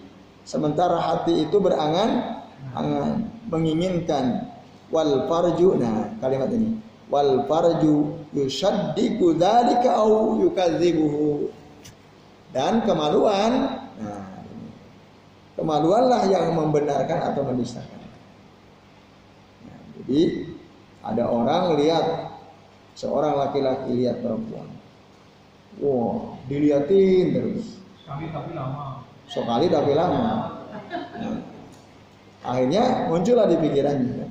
sementara 0.43 0.97
hati 0.97 1.45
itu 1.45 1.61
berangan 1.61 2.41
angan 2.73 3.29
menginginkan. 3.47 4.49
Wal 4.89 5.29
farju 5.29 5.77
nah 5.77 6.09
kalimat 6.17 6.49
ini. 6.49 6.81
Wal 7.13 7.45
farju 7.45 8.25
yusaddiqu 8.33 9.37
dzalika 9.37 10.01
au 10.01 10.41
yukadzibuhu 10.41 11.53
dan 12.49 12.81
kemaluan 12.81 13.85
nah 14.01 14.25
kemaluanlah 15.53 16.25
yang 16.31 16.55
membenarkan 16.55 17.19
atau 17.19 17.43
mendustakan. 17.45 18.01
Nah, 19.67 19.79
jadi 19.99 20.21
ada 21.03 21.23
orang 21.27 21.75
lihat 21.77 22.28
seorang 22.97 23.37
laki-laki 23.37 23.93
lihat 23.95 24.21
perempuan 24.21 24.79
Wow, 25.77 26.35
diliatin 26.51 27.31
terus. 27.31 27.79
Sekali 28.03 28.27
tapi 28.33 28.51
lama. 28.51 29.05
Sekali 29.29 29.65
tapi 29.71 29.91
lama. 29.95 30.29
Nah, 30.89 31.39
akhirnya 32.43 33.07
muncullah 33.07 33.47
di 33.47 33.55
pikirannya. 33.61 34.27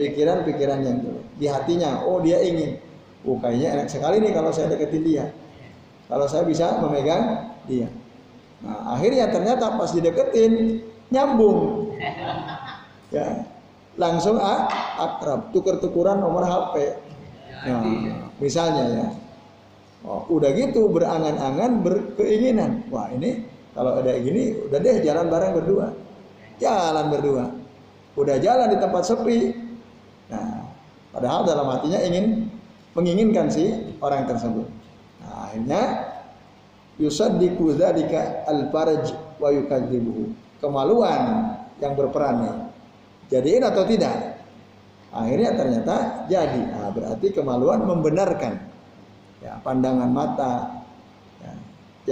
Pikiran-pikiran 0.00 0.80
yang 0.80 0.96
itu. 1.04 1.14
Di 1.36 1.46
hatinya, 1.52 2.06
oh 2.06 2.24
dia 2.24 2.40
ingin. 2.40 2.80
Oh 3.28 3.36
kayaknya 3.36 3.76
enak 3.76 3.88
sekali 3.92 4.16
nih 4.24 4.32
kalau 4.32 4.48
saya 4.48 4.72
deketin 4.72 5.04
dia. 5.04 5.24
Kalau 6.08 6.24
saya 6.24 6.48
bisa 6.48 6.80
memegang 6.80 7.52
dia. 7.68 7.92
Nah 8.64 8.96
akhirnya 8.96 9.28
ternyata 9.28 9.76
pas 9.76 9.92
dideketin 9.92 10.84
nyambung. 11.12 11.58
Ya, 13.10 13.42
langsung 14.00 14.40
ah, 14.40 14.64
akrab, 14.96 15.52
tuker-tukuran 15.52 16.16
nomor 16.18 16.48
HP. 16.48 16.96
Nah, 17.60 17.84
misalnya 18.40 18.84
ya, 18.88 19.06
Oh, 20.00 20.24
udah 20.32 20.48
gitu 20.56 20.88
berangan-angan 20.88 21.84
berkeinginan. 21.84 22.88
Wah 22.88 23.12
ini 23.12 23.44
kalau 23.76 24.00
ada 24.00 24.16
gini 24.16 24.56
udah 24.68 24.80
deh 24.80 25.04
jalan 25.04 25.28
bareng 25.28 25.52
berdua. 25.60 25.92
Jalan 26.56 27.12
berdua. 27.12 27.44
Udah 28.16 28.40
jalan 28.40 28.72
di 28.72 28.78
tempat 28.80 29.02
sepi. 29.04 29.52
Nah, 30.32 30.72
padahal 31.12 31.44
dalam 31.44 31.68
hatinya 31.68 32.00
ingin 32.00 32.48
menginginkan 32.96 33.52
si 33.52 33.92
orang 34.00 34.24
tersebut. 34.24 34.64
Nah, 35.20 35.52
akhirnya 35.52 35.82
yusaddiqu 36.96 37.76
dzalika 37.76 38.48
al-farj 38.48 39.12
wa 39.36 39.52
yukadzibuhu. 39.52 40.32
Kemaluan 40.64 41.54
yang 41.76 41.92
berperan 41.92 42.36
nih. 42.40 42.56
Jadiin 43.30 43.62
atau 43.62 43.86
tidak? 43.86 44.42
Akhirnya 45.10 45.54
ternyata 45.54 46.26
jadi. 46.26 46.62
Nah, 46.70 46.90
berarti 46.90 47.34
kemaluan 47.34 47.82
membenarkan 47.82 48.62
ya, 49.42 49.58
pandangan 49.62 50.10
mata 50.10 50.82
ya, 51.42 51.52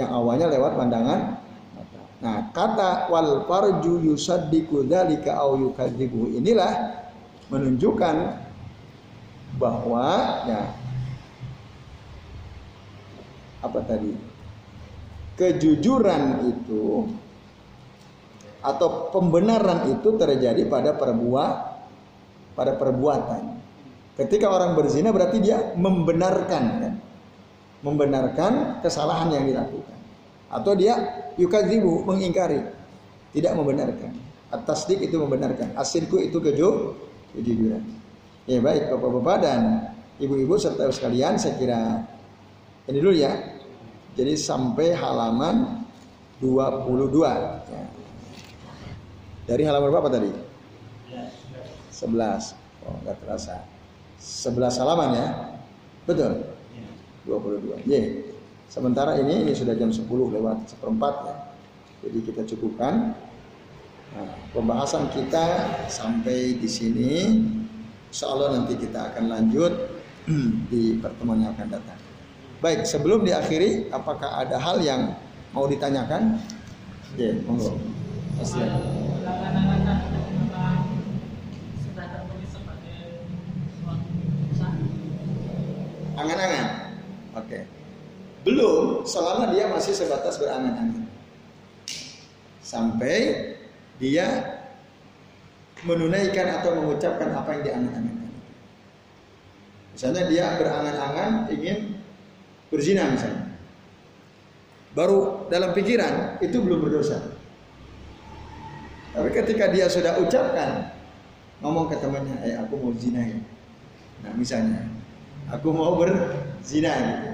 yang 0.03 0.11
awalnya 0.15 0.51
lewat 0.51 0.75
pandangan 0.75 1.39
mata. 1.75 1.99
Nah, 2.19 2.51
kata 2.51 3.07
wal 3.07 3.47
farju 3.47 4.03
yusaddiqu 4.03 4.87
dzalika 4.87 5.39
au 5.39 5.55
yukadzibu 5.59 6.35
inilah 6.39 7.03
menunjukkan 7.47 8.15
bahwa 9.59 10.07
ya 10.47 10.61
apa 13.63 13.79
tadi? 13.87 14.11
Kejujuran 15.39 16.51
itu 16.51 17.07
atau 18.59 19.11
pembenaran 19.11 19.87
itu 19.91 20.15
terjadi 20.19 20.67
pada 20.67 20.95
perbuat 20.95 21.53
pada 22.55 22.75
perbuatan. 22.75 23.41
Ketika 24.19 24.51
orang 24.51 24.75
berzina 24.75 25.15
berarti 25.15 25.39
dia 25.39 25.73
membenarkan 25.79 26.63
kan? 26.83 26.93
membenarkan 27.79 28.83
kesalahan 28.83 29.31
yang 29.31 29.47
dilakukan 29.47 29.97
atau 30.51 30.75
dia 30.75 30.95
yukadzibu 31.39 32.03
mengingkari 32.03 32.59
tidak 33.31 33.53
membenarkan 33.55 34.11
atas 34.51 34.89
dik 34.89 34.99
itu 35.07 35.15
membenarkan 35.15 35.71
asinku 35.79 36.19
itu 36.19 36.41
keju 36.41 36.97
kejujuran 37.37 37.83
ya 38.49 38.59
baik 38.59 38.91
bapak-bapak 38.91 39.37
dan 39.45 39.61
ibu-ibu 40.19 40.59
serta 40.59 40.89
sekalian 40.91 41.39
saya 41.39 41.55
kira 41.55 41.81
ini 42.89 42.97
dulu 42.99 43.15
ya 43.15 43.31
jadi 44.17 44.35
sampai 44.35 44.91
halaman 44.97 45.85
22 46.41 47.23
ya. 47.23 47.83
Dari 49.49 49.65
halaman 49.65 49.89
berapa 49.89 50.09
tadi 50.13 50.29
11 51.89 52.85
oh 52.85 52.95
nggak 53.01 53.17
terasa 53.25 53.65
11 54.21 54.81
halaman 54.85 55.09
ya 55.17 55.27
betul 56.05 56.59
22. 57.29 57.85
Y. 57.85 57.93
Sementara 58.69 59.17
ini 59.17 59.45
ini 59.45 59.53
sudah 59.53 59.77
jam 59.77 59.93
10 59.93 60.05
lewat 60.09 60.69
seperempat 60.69 61.13
ya. 61.25 61.35
Jadi 62.05 62.19
kita 62.25 62.41
cukupkan 62.55 63.17
nah, 64.17 64.33
pembahasan 64.53 65.09
kita 65.13 65.45
sampai 65.89 66.57
di 66.57 66.69
sini. 66.69 67.13
Insya 68.09 68.33
Allah 68.33 68.57
nanti 68.61 68.73
kita 68.77 69.13
akan 69.13 69.29
lanjut 69.29 69.73
di 70.73 70.97
pertemuan 70.97 71.45
yang 71.45 71.53
akan 71.53 71.69
datang. 71.77 71.99
Baik, 72.59 72.83
sebelum 72.83 73.23
diakhiri, 73.23 73.87
apakah 73.87 74.43
ada 74.43 74.59
hal 74.59 74.83
yang 74.83 75.15
mau 75.55 75.63
ditanyakan? 75.63 76.43
Ya, 77.15 77.31
monggo. 77.47 77.79
Pasti. 78.35 78.59
Angan-angan. 86.19 86.67
Oke. 87.39 87.59
Belum 88.43 89.07
selama 89.07 89.55
dia 89.55 89.71
masih 89.71 89.95
sebatas 89.95 90.35
berangan-angan. 90.35 91.07
Sampai 92.59 93.55
dia 94.03 94.59
menunaikan 95.87 96.59
atau 96.59 96.75
mengucapkan 96.75 97.31
apa 97.31 97.55
yang 97.55 97.63
diangan-angankan. 97.63 98.31
Misalnya 99.95 100.23
dia 100.27 100.45
berangan-angan 100.59 101.31
ingin 101.55 101.99
berzina 102.67 103.07
misalnya. 103.15 103.47
Baru 104.91 105.47
dalam 105.47 105.71
pikiran 105.71 106.43
itu 106.43 106.59
belum 106.59 106.83
berdosa. 106.83 107.38
Tapi 109.09 109.29
ketika 109.33 109.65
dia 109.73 109.89
sudah 109.89 110.21
ucapkan 110.21 110.93
ngomong 111.65 111.89
ke 111.89 111.95
temannya, 111.97 112.37
"Eh, 112.45 112.55
aku 112.55 112.77
mau 112.77 112.93
zina 112.93 113.25
ya." 113.25 113.39
Nah, 114.23 114.31
misalnya, 114.35 114.85
aku 115.49 115.73
mau 115.73 115.97
berzina 115.97 116.93
gitu. 116.93 117.29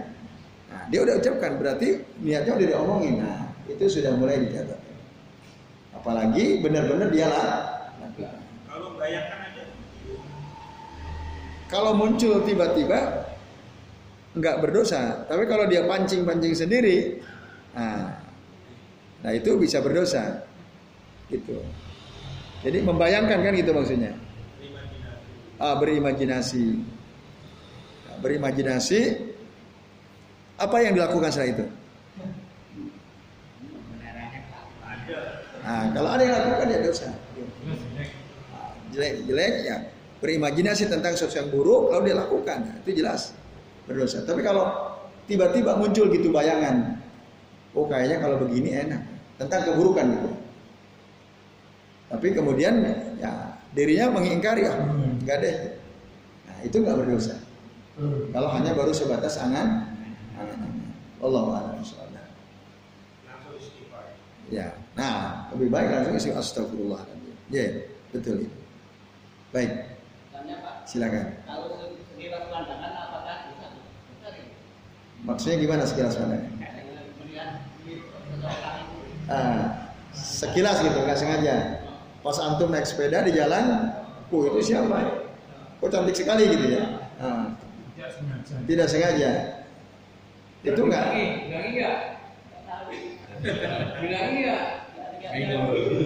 Nah, 0.72 0.82
dia 0.88 1.00
udah 1.04 1.16
ucapkan 1.20 1.52
berarti 1.60 2.04
niatnya 2.24 2.54
udah 2.56 2.68
diomongin. 2.68 3.16
Nah, 3.22 3.52
itu 3.68 3.84
sudah 3.90 4.16
mulai 4.16 4.40
dicatat. 4.46 4.80
Apalagi 5.98 6.62
benar-benar 6.62 7.10
dia 7.10 7.28
lah. 7.28 7.52
Kalau 8.70 8.96
bayangkan 9.00 9.40
aja. 9.52 9.64
Kalau 11.66 11.92
muncul 11.98 12.46
tiba-tiba 12.46 13.26
nggak 14.36 14.58
berdosa, 14.62 15.26
tapi 15.26 15.48
kalau 15.48 15.66
dia 15.66 15.88
pancing-pancing 15.88 16.54
sendiri, 16.54 17.24
nah, 17.72 18.20
nah 19.24 19.32
itu 19.32 19.56
bisa 19.56 19.80
berdosa, 19.80 20.44
gitu. 21.30 21.58
Jadi 22.66 22.78
membayangkan 22.82 23.40
kan 23.46 23.54
gitu 23.54 23.72
maksudnya. 23.74 24.14
Ah, 25.62 25.78
berimajinasi. 25.80 26.66
Nah, 28.10 28.18
berimajinasi. 28.20 29.02
Apa 30.56 30.82
yang 30.84 30.96
dilakukan 30.96 31.30
setelah 31.32 31.52
itu? 31.52 31.66
Nah, 35.66 35.84
kalau 35.92 36.10
ada 36.14 36.22
yang 36.24 36.36
lakukan 36.38 36.68
ya 36.70 36.80
dosa. 36.86 37.10
Nah, 37.10 38.70
jelek-jelek 38.94 39.54
ya 39.66 39.78
berimajinasi 40.24 40.88
tentang 40.88 41.14
sesuatu 41.14 41.38
yang 41.38 41.50
buruk 41.52 41.82
kalau 41.92 42.02
dia 42.02 42.16
lakukan 42.16 42.58
nah, 42.66 42.76
itu 42.82 43.04
jelas 43.04 43.36
berdosa. 43.86 44.24
Tapi 44.24 44.42
kalau 44.42 44.66
tiba-tiba 45.30 45.78
muncul 45.78 46.10
gitu 46.10 46.30
bayangan, 46.32 46.98
oh 47.74 47.86
kayaknya 47.86 48.18
kalau 48.22 48.42
begini 48.42 48.74
enak 48.74 49.02
tentang 49.38 49.62
keburukan 49.70 50.06
gitu. 50.16 50.30
Tapi 52.06 52.28
kemudian 52.38 52.74
ya 53.18 53.58
dirinya 53.74 54.14
mengingkari 54.14 54.70
ya 54.70 54.74
enggak 55.20 55.38
deh. 55.42 55.56
Nah, 56.46 56.58
itu 56.62 56.76
nggak 56.80 56.98
berdosa. 57.02 57.36
Kalau 58.36 58.50
hanya 58.52 58.76
baru 58.76 58.92
sebatas 58.92 59.40
angan, 59.40 59.88
angan-angan. 60.36 60.92
A'lam 61.24 61.80
istighfar. 63.56 64.06
Ya, 64.52 64.76
nah 64.94 65.48
lebih 65.56 65.72
baik 65.72 65.90
langsung 65.90 66.16
isi 66.20 66.30
astagfirullahaladzim. 66.36 67.36
Ya, 67.50 67.88
betul 68.12 68.46
itu. 68.46 68.58
Baik, 69.56 69.72
silakan. 70.84 71.40
kalau 71.48 71.80
sekilas 72.12 72.44
pandangan 72.52 72.92
apakah 73.08 73.38
bisa? 73.50 73.68
Bisa 73.80 74.28
ya? 74.36 74.44
Maksudnya 75.24 75.58
gimana 75.64 75.84
sekilas 75.88 76.20
pandang? 76.20 76.44
Melihat 77.24 77.50
seseorang 78.28 78.76
itu 78.84 79.32
Ah, 79.32 79.90
sekilas 80.14 80.78
gitu, 80.84 80.98
nggak 81.00 81.18
sengaja. 81.18 81.85
Pas 82.26 82.42
antum 82.42 82.74
naik 82.74 82.90
sepeda 82.90 83.22
di 83.22 83.38
jalan, 83.38 83.94
oh 84.34 84.50
itu 84.50 84.74
siapa? 84.74 85.30
Kok 85.78 85.94
cantik 85.94 86.18
sekali 86.18 86.50
gitu 86.50 86.74
ya? 86.74 87.06
Ah, 87.22 87.54
tidak 88.66 88.90
sengaja. 88.90 89.62
Itu 90.66 90.82
enggak. 90.90 91.06
Bilangi 91.14 91.70
enggak? 91.78 91.98
Bilangi 94.02 94.38
enggak? 94.42 94.64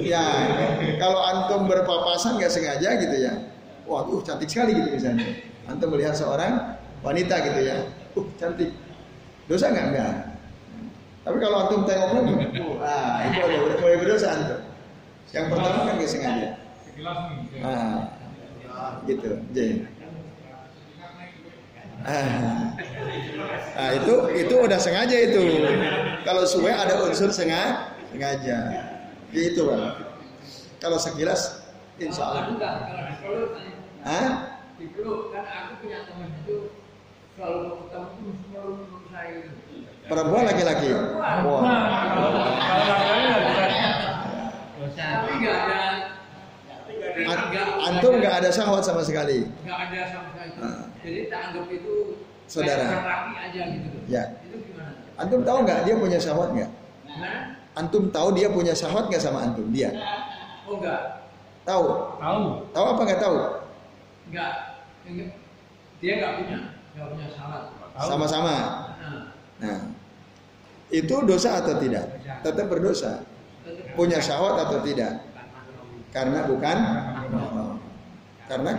Ya, 0.03 0.25
kalau 0.99 1.23
antum 1.23 1.71
berpapasan 1.71 2.35
nggak 2.35 2.51
sengaja 2.51 2.99
gitu 2.99 3.15
ya. 3.15 3.33
Waduh, 3.87 4.19
cantik 4.19 4.51
sekali 4.51 4.75
gitu 4.75 4.99
misalnya. 4.99 5.23
Antum 5.71 5.95
melihat 5.95 6.19
seorang 6.19 6.75
wanita 6.99 7.39
gitu 7.47 7.63
ya. 7.63 7.87
Uh, 8.19 8.27
cantik. 8.35 8.75
Dosa 9.47 9.71
nggak? 9.71 9.85
Enggak. 9.95 10.13
Tapi 11.23 11.37
kalau 11.39 11.57
antum 11.63 11.87
tengok 11.87 12.11
lagi, 12.11 12.33
ah 12.83 13.23
itu 13.23 13.39
udah 13.39 13.77
mulai 13.79 13.97
berdosa 14.03 14.27
antum. 14.35 14.59
Yang 15.29 15.45
pertama 15.53 15.79
kan 15.85 15.93
nggak 15.97 16.09
sengaja. 16.09 16.49
Ah, 17.63 18.91
gitu. 19.05 19.29
Jadi, 19.53 19.85
ah, 22.07 22.73
ah, 23.77 23.89
itu 23.93 24.13
itu 24.35 24.55
udah 24.57 24.79
sengaja 24.81 25.17
itu. 25.29 25.43
Kalau 26.25 26.43
suwe 26.49 26.71
ada 26.73 27.05
unsur 27.05 27.29
sengaja, 27.29 27.93
sengaja. 28.09 28.57
Gitu 29.29 29.69
bang. 29.69 29.93
Kalau 30.81 30.97
sekilas, 30.97 31.61
insya 32.01 32.23
Allah. 32.25 32.43
Kalau. 33.21 33.53
Hah? 34.07 34.29
Kan 34.79 35.43
aku 35.43 35.73
punya 35.83 36.07
teman 36.07 36.31
itu 36.39 36.71
selalu 37.35 37.83
ketemu 37.83 38.31
selalu 38.47 38.75
saya. 39.11 39.39
Perempuan 40.09 40.43
laki-laki. 40.49 40.89
Wah. 41.19 41.61
Tapi 44.99 45.31
enggak 45.39 45.55
ada 45.55 45.79
An- 47.19 47.47
antum 47.87 48.13
nggak 48.19 48.35
ada 48.43 48.49
syahwat 48.51 48.83
sama 48.83 49.01
sekali. 49.01 49.47
enggak 49.63 49.77
ada 49.87 49.99
sama 50.11 50.27
sekali 50.31 50.49
itu. 50.51 50.59
Ah. 50.61 50.83
Jadi 50.99 51.19
tak 51.27 51.39
anggap 51.51 51.65
itu 51.69 51.93
Saudara. 52.45 52.85
aja 53.39 53.61
gitu 53.69 53.87
loh. 53.87 54.03
Ya. 54.07 54.23
Itu 54.43 54.55
gimana? 54.65 54.91
Antum 55.15 55.41
tahu 55.43 55.57
nggak 55.63 55.79
dia 55.85 55.95
punya 55.95 56.17
syahwat 56.19 56.49
nggak? 56.51 56.71
Gimana? 57.05 57.31
Antum 57.77 58.03
tahu 58.11 58.27
dia 58.35 58.47
punya 58.51 58.73
syahwat 58.73 59.07
nggak 59.07 59.23
sama 59.23 59.39
antum? 59.47 59.67
Dia 59.71 59.89
Oh 60.67 60.75
enggak. 60.77 61.01
tahu. 61.63 61.85
Tahu. 62.19 62.43
Tahu 62.71 62.85
apa 62.85 63.01
nggak 63.07 63.21
tahu? 63.21 63.35
Enggak. 64.29 64.53
Enggak. 65.07 65.29
Dia 65.99 66.11
enggak 66.17 66.31
punya, 66.39 66.57
enggak 66.95 67.07
punya. 67.07 67.25
Tahu. 67.31 68.07
Sama-sama. 68.07 68.55
Nah, 68.99 69.21
Nah, 69.59 69.79
itu 70.87 71.15
dosa 71.27 71.59
atau 71.59 71.75
tidak? 71.77 72.15
Tetap 72.41 72.65
berdosa. 72.71 73.27
Punya 73.99 74.23
syahwat 74.23 74.63
atau 74.63 74.79
tidak? 74.79 75.27
Karena 76.15 76.47
bukan. 76.47 76.77
Karena 78.47 78.71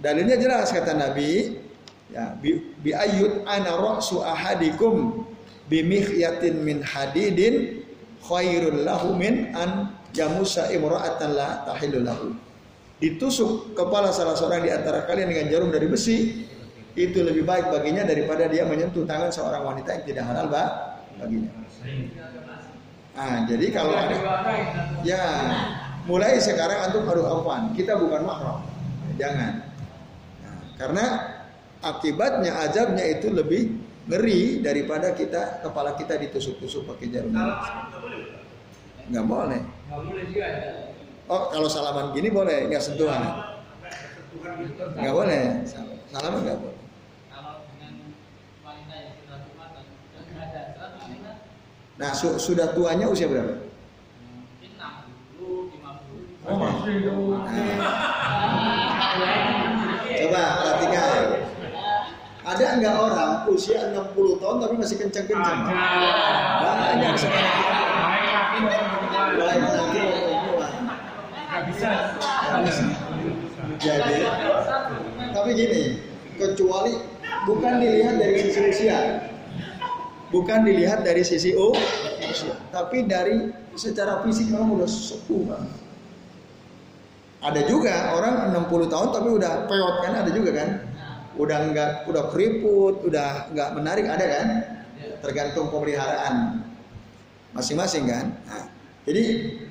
dalilnya 0.00 0.40
jelas 0.40 0.72
kata 0.72 0.96
Nabi, 0.96 1.60
ya 2.08 2.32
bi, 2.40 2.56
bi 2.80 2.96
ayyut 2.96 3.44
ana 3.44 3.76
ra'su 3.76 4.24
ahadikum 4.24 5.28
bi 5.68 5.84
min 5.84 6.80
hadidin 6.80 7.84
khairul 8.24 8.80
lahu 8.80 9.12
min 9.12 9.52
an 9.52 9.92
yamusa 10.16 10.72
imra'atan 10.72 11.36
la 11.36 11.68
tahillu 11.68 12.00
lahu. 12.00 12.32
Ditusuk 13.04 13.76
kepala 13.76 14.08
salah 14.08 14.32
seorang 14.32 14.64
di 14.64 14.72
antara 14.72 15.04
kalian 15.04 15.28
dengan 15.36 15.46
jarum 15.52 15.68
dari 15.68 15.84
besi 15.84 16.48
itu 16.96 17.20
lebih 17.20 17.44
baik 17.44 17.68
baginya 17.68 18.08
daripada 18.08 18.48
dia 18.48 18.64
menyentuh 18.64 19.04
tangan 19.04 19.28
seorang 19.28 19.68
wanita 19.68 20.00
yang 20.00 20.04
tidak 20.08 20.24
halal 20.32 20.48
baginya. 21.20 21.50
Ah, 23.14 23.46
jadi 23.46 23.66
kalau 23.70 23.94
ada 23.94 24.16
Ya, 25.06 25.22
mulai 26.04 26.36
sekarang 26.42 26.90
antum 26.90 27.06
aduh 27.06 27.26
afwan, 27.30 27.70
kita 27.78 27.94
bukan 27.94 28.26
mahram. 28.26 28.66
Jangan. 29.14 29.70
Nah, 30.42 30.58
karena 30.74 31.04
akibatnya 31.78 32.52
azabnya 32.66 33.04
itu 33.06 33.30
lebih 33.30 33.78
ngeri 34.10 34.60
daripada 34.60 35.14
kita 35.14 35.62
kepala 35.62 35.94
kita 35.94 36.18
ditusuk-tusuk 36.18 36.90
pakai 36.90 37.06
jarum. 37.14 37.30
Salaman 37.30 37.86
nggak 37.86 38.00
boleh. 38.02 39.60
Nggak 39.86 40.00
boleh. 40.02 40.24
Juga 40.26 40.46
ya. 40.48 40.72
Oh, 41.24 41.48
kalau 41.48 41.68
salaman 41.70 42.12
gini 42.12 42.28
boleh, 42.34 42.68
nggak 42.68 42.82
sentuhan. 42.82 43.22
Nggak 44.98 45.14
boleh. 45.14 45.42
Salaman 46.10 46.40
nggak 46.42 46.58
boleh. 46.58 46.73
Nah, 51.94 52.10
su 52.10 52.34
sudah 52.42 52.74
tuanya 52.74 53.06
usia 53.06 53.30
berapa? 53.30 53.54
Mungkin 53.54 53.70
Oh. 56.44 56.60
Coba 60.04 60.42
perhatikan. 60.60 61.40
Ada 62.44 62.64
enggak 62.76 62.94
orang 63.00 63.48
usia 63.48 63.88
60 63.96 64.36
tahun 64.36 64.56
tapi 64.60 64.74
masih 64.76 65.00
kencang-kencang? 65.00 65.64
Banyak 66.60 67.16
sekali. 67.16 67.48
Banyak 69.40 69.74
bisa. 71.72 71.90
Jadi, 73.80 74.16
tapi 75.32 75.50
gini, 75.56 75.82
kecuali 76.36 76.92
bukan 77.48 77.72
dilihat 77.80 78.20
dari 78.20 78.36
sisi 78.44 78.60
usia, 78.68 79.32
bukan 80.32 80.64
dilihat 80.64 81.04
dari 81.04 81.24
sisi 81.26 81.52
tapi 82.72 83.04
dari 83.04 83.52
secara 83.74 84.22
fisik 84.22 84.50
memang 84.50 84.78
udah 84.80 84.88
sepuh. 84.88 85.52
Ada 87.44 87.60
juga 87.68 88.16
orang 88.16 88.56
60 88.56 88.88
tahun 88.88 89.08
tapi 89.12 89.28
udah 89.36 89.68
peot 89.68 89.96
kan 90.00 90.12
ada 90.24 90.30
juga 90.32 90.50
kan? 90.56 90.68
Udah 91.36 91.58
nggak 91.68 91.90
udah 92.08 92.24
keriput, 92.32 93.04
udah 93.04 93.52
nggak 93.52 93.70
menarik 93.76 94.06
ada 94.08 94.24
kan? 94.24 94.46
Tergantung 95.20 95.68
pemeliharaan 95.68 96.64
masing-masing 97.52 98.08
kan. 98.08 98.32
Nah, 98.48 98.64
jadi 99.04 99.22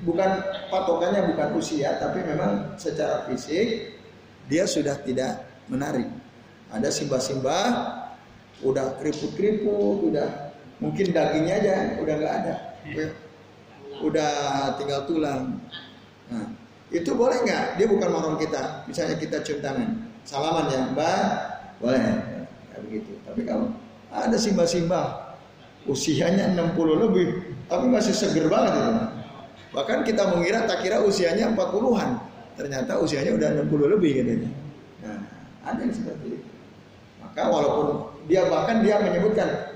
bukan 0.06 0.30
patokannya 0.70 1.34
bukan 1.34 1.48
usia 1.58 1.98
tapi 1.98 2.22
memang 2.22 2.78
secara 2.78 3.26
fisik 3.26 3.98
dia 4.46 4.68
sudah 4.70 4.94
tidak 5.02 5.42
menarik. 5.66 6.06
Ada 6.70 6.94
simbah-simbah 6.94 7.66
udah 8.62 8.94
keriput-keriput, 9.02 10.14
udah 10.14 10.43
mungkin 10.84 11.16
dagingnya 11.16 11.54
aja 11.64 11.74
udah 12.04 12.14
nggak 12.20 12.34
ada. 12.44 12.54
Udah 14.04 14.32
tinggal 14.76 15.08
tulang. 15.08 15.56
Nah, 16.28 16.52
itu 16.92 17.10
boleh 17.16 17.40
nggak? 17.40 17.80
Dia 17.80 17.86
bukan 17.88 18.08
mahram 18.12 18.36
kita. 18.36 18.84
Misalnya 18.84 19.16
kita 19.16 19.40
cium 19.40 19.64
tangan, 19.64 20.04
salaman 20.28 20.68
ya, 20.68 20.80
Mbak, 20.92 21.24
boleh. 21.80 22.00
Ya, 22.04 22.76
begitu. 22.84 23.16
Tapi 23.24 23.40
kalau 23.48 23.72
ada 24.12 24.36
simbah-simbah 24.36 25.36
usianya 25.88 26.52
60 26.52 27.02
lebih, 27.08 27.26
tapi 27.66 27.88
masih 27.88 28.12
seger 28.12 28.46
banget 28.52 28.76
itu. 28.76 28.92
Bahkan 29.74 30.06
kita 30.06 30.22
mengira 30.30 30.68
tak 30.68 30.86
kira 30.86 31.02
usianya 31.02 31.50
40-an. 31.50 32.20
Ternyata 32.54 33.02
usianya 33.02 33.34
udah 33.34 33.48
60 33.66 33.94
lebih 33.98 34.10
katanya. 34.22 34.50
Nah, 35.02 35.18
ada 35.66 35.80
yang 35.82 35.90
seperti 35.90 36.38
itu. 36.38 36.48
Maka 37.18 37.42
walaupun 37.50 37.86
dia 38.30 38.46
bahkan 38.46 38.86
dia 38.86 39.02
menyebutkan 39.02 39.73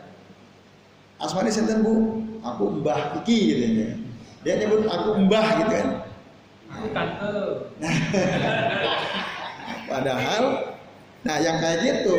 Asmani 1.19 1.51
senten 1.51 1.83
bu, 1.83 2.23
aku 2.47 2.79
mbah 2.79 3.19
iki 3.23 3.51
gitu 3.51 3.67
ya. 3.67 3.91
Dia 4.47 4.55
nyebut 4.63 4.87
aku 4.87 5.19
mbah 5.27 5.47
gitu 5.59 5.71
kan. 5.75 5.89
Tante. 6.95 7.35
Padahal, 9.89 10.45
nah 11.27 11.37
yang 11.43 11.59
kayak 11.59 11.81
gitu 11.83 12.19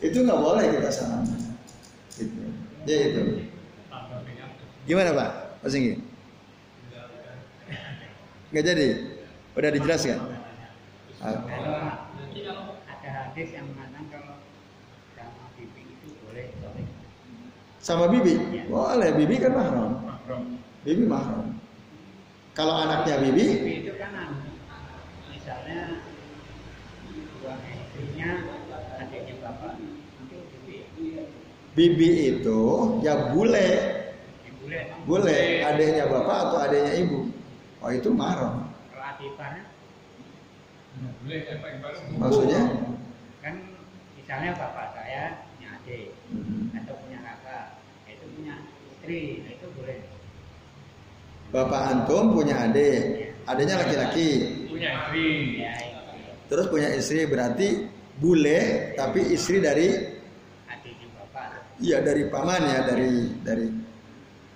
itu 0.00 0.24
nggak 0.24 0.40
boleh 0.40 0.64
kita 0.72 0.88
salaman. 0.88 1.36
Gitu. 2.16 2.40
Ya 2.88 2.96
itu. 3.12 3.22
Gimana 4.88 5.12
Pak? 5.12 5.60
Pak 5.60 5.68
Singgi? 5.68 6.00
Nggak 8.48 8.64
jadi? 8.64 8.88
Udah 9.52 9.70
dijelaskan? 9.74 10.18
Ada 12.88 13.10
hadis 13.10 13.48
yang 13.52 13.68
mengatakan 13.74 14.08
kalau 14.08 14.40
sama 15.12 15.52
bibi 15.60 15.92
itu 15.92 16.16
boleh 16.24 16.56
boleh. 16.62 16.86
Sama 17.88 18.04
bibi? 18.12 18.36
Boleh, 18.68 19.16
bibi 19.16 19.40
kan 19.40 19.56
mahram. 19.56 19.96
Bibi 20.84 21.08
mahram. 21.08 21.56
Kalau 22.52 22.74
anaknya 22.84 23.16
bibi, 23.24 23.46
Bibi 23.64 23.72
itu 23.80 23.92
kan 23.96 24.12
anu, 24.12 24.36
misalnya 25.32 25.80
istrinya 27.48 28.30
adiknya 29.00 29.34
bapak 29.40 29.72
bibi 31.72 32.08
itu 32.34 32.60
ya 33.00 33.30
bule, 33.32 33.70
ya 34.36 34.42
boleh. 34.66 34.84
bule, 35.08 35.40
adiknya 35.64 36.04
bapak 36.10 36.36
atau 36.50 36.58
adiknya 36.66 36.92
ibu. 36.98 37.30
Oh 37.80 37.88
itu 37.94 38.10
mahram. 38.12 38.68
Kalau 38.92 39.06
adiparnya 39.16 39.64
Maksudnya? 42.18 42.62
kan 43.38 43.54
misalnya 44.18 44.50
bapak 44.58 44.86
saya 44.92 45.46
punya 45.54 45.68
adik 45.78 46.10
Hmm. 46.28 46.74
atau 46.74 46.94
punya 47.00 47.18
kakak 47.22 47.78
itu 48.10 48.24
punya 48.34 48.54
istri 49.08 49.40
nah 49.40 49.52
itu 49.56 49.68
boleh 49.72 49.98
Bapak 51.48 51.80
antum 51.96 52.36
punya 52.36 52.68
adik, 52.68 53.32
adiknya 53.48 53.80
laki-laki. 53.80 54.30
Punya 54.68 55.00
istri. 55.00 55.64
Terus 56.44 56.66
punya 56.68 56.92
istri 56.92 57.24
berarti 57.24 57.88
bule 58.20 58.92
tapi 59.00 59.32
istri 59.32 59.56
dari 59.64 59.96
iya 61.80 62.04
dari 62.04 62.28
paman 62.28 62.62
ya 62.68 62.80
dari 62.84 63.12
dari 63.40 63.66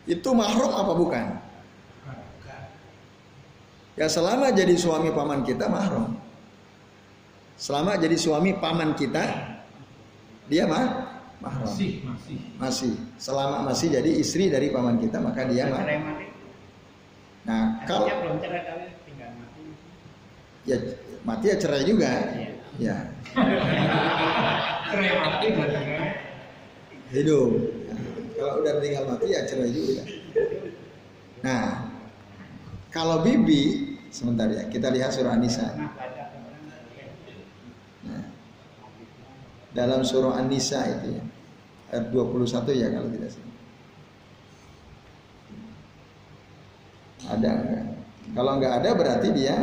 itu 0.04 0.28
mahram 0.36 0.68
apa 0.68 0.92
bukan? 0.92 1.26
Ya 3.96 4.12
selama 4.12 4.52
jadi 4.52 4.76
suami 4.76 5.16
paman 5.16 5.48
kita 5.48 5.72
mahram. 5.72 6.12
Selama 7.56 7.96
jadi 7.96 8.20
suami 8.20 8.52
paman 8.60 8.92
kita 8.92 9.24
dia 10.52 10.68
mah 10.68 11.01
mahram. 11.42 11.66
Masih, 11.66 12.06
masih. 12.06 12.36
Masih. 12.56 12.94
Selama 13.18 13.66
masih 13.66 13.90
jadi 13.90 14.10
istri 14.14 14.46
dari 14.46 14.70
paman 14.70 15.02
kita 15.02 15.18
maka 15.18 15.42
dia 15.50 15.66
mah. 15.66 15.82
cerai 15.82 15.98
mati 15.98 16.26
Nah, 17.42 17.82
kalau 17.90 18.06
artinya 18.06 18.22
belum 18.22 18.36
cerai 18.38 18.62
tapi 18.62 18.86
tinggal 19.02 19.30
mati 19.34 19.62
ya 20.62 20.78
mati 21.26 21.44
ya 21.50 21.56
cerai 21.58 21.82
juga. 21.82 22.12
Ya. 22.80 22.96
Cerai 24.92 25.12
mati 25.20 25.46
berarti. 25.52 25.82
hidup. 27.12 27.50
Kalau 28.38 28.54
udah 28.64 28.72
tinggal 28.80 29.04
mati 29.10 29.26
ya 29.28 29.40
cerai 29.44 29.70
juga. 29.70 30.02
Nah, 31.42 31.90
kalau 32.94 33.20
bibi 33.26 33.92
sebentar 34.12 34.46
ya 34.48 34.68
kita 34.68 34.92
lihat 34.92 35.10
surah 35.12 35.34
An-Nisa. 35.36 35.72
pernah 35.72 35.92
baca 35.96 36.22
kemarin 36.32 36.60
boleh 36.68 37.06
Nah, 38.02 38.24
dalam 39.72 40.04
surah 40.04 40.36
An-Nisa 40.40 40.80
itu 41.00 41.16
ya 41.16 41.24
ayat 41.92 42.08
21 42.08 42.72
ya 42.72 42.88
kalau 42.88 43.08
tidak 43.12 43.30
salah. 43.32 43.56
Ada 47.32 47.50
enggak? 47.54 47.84
Kalau 48.32 48.52
enggak 48.56 48.74
ada 48.80 48.90
berarti 48.96 49.28
dia 49.36 49.56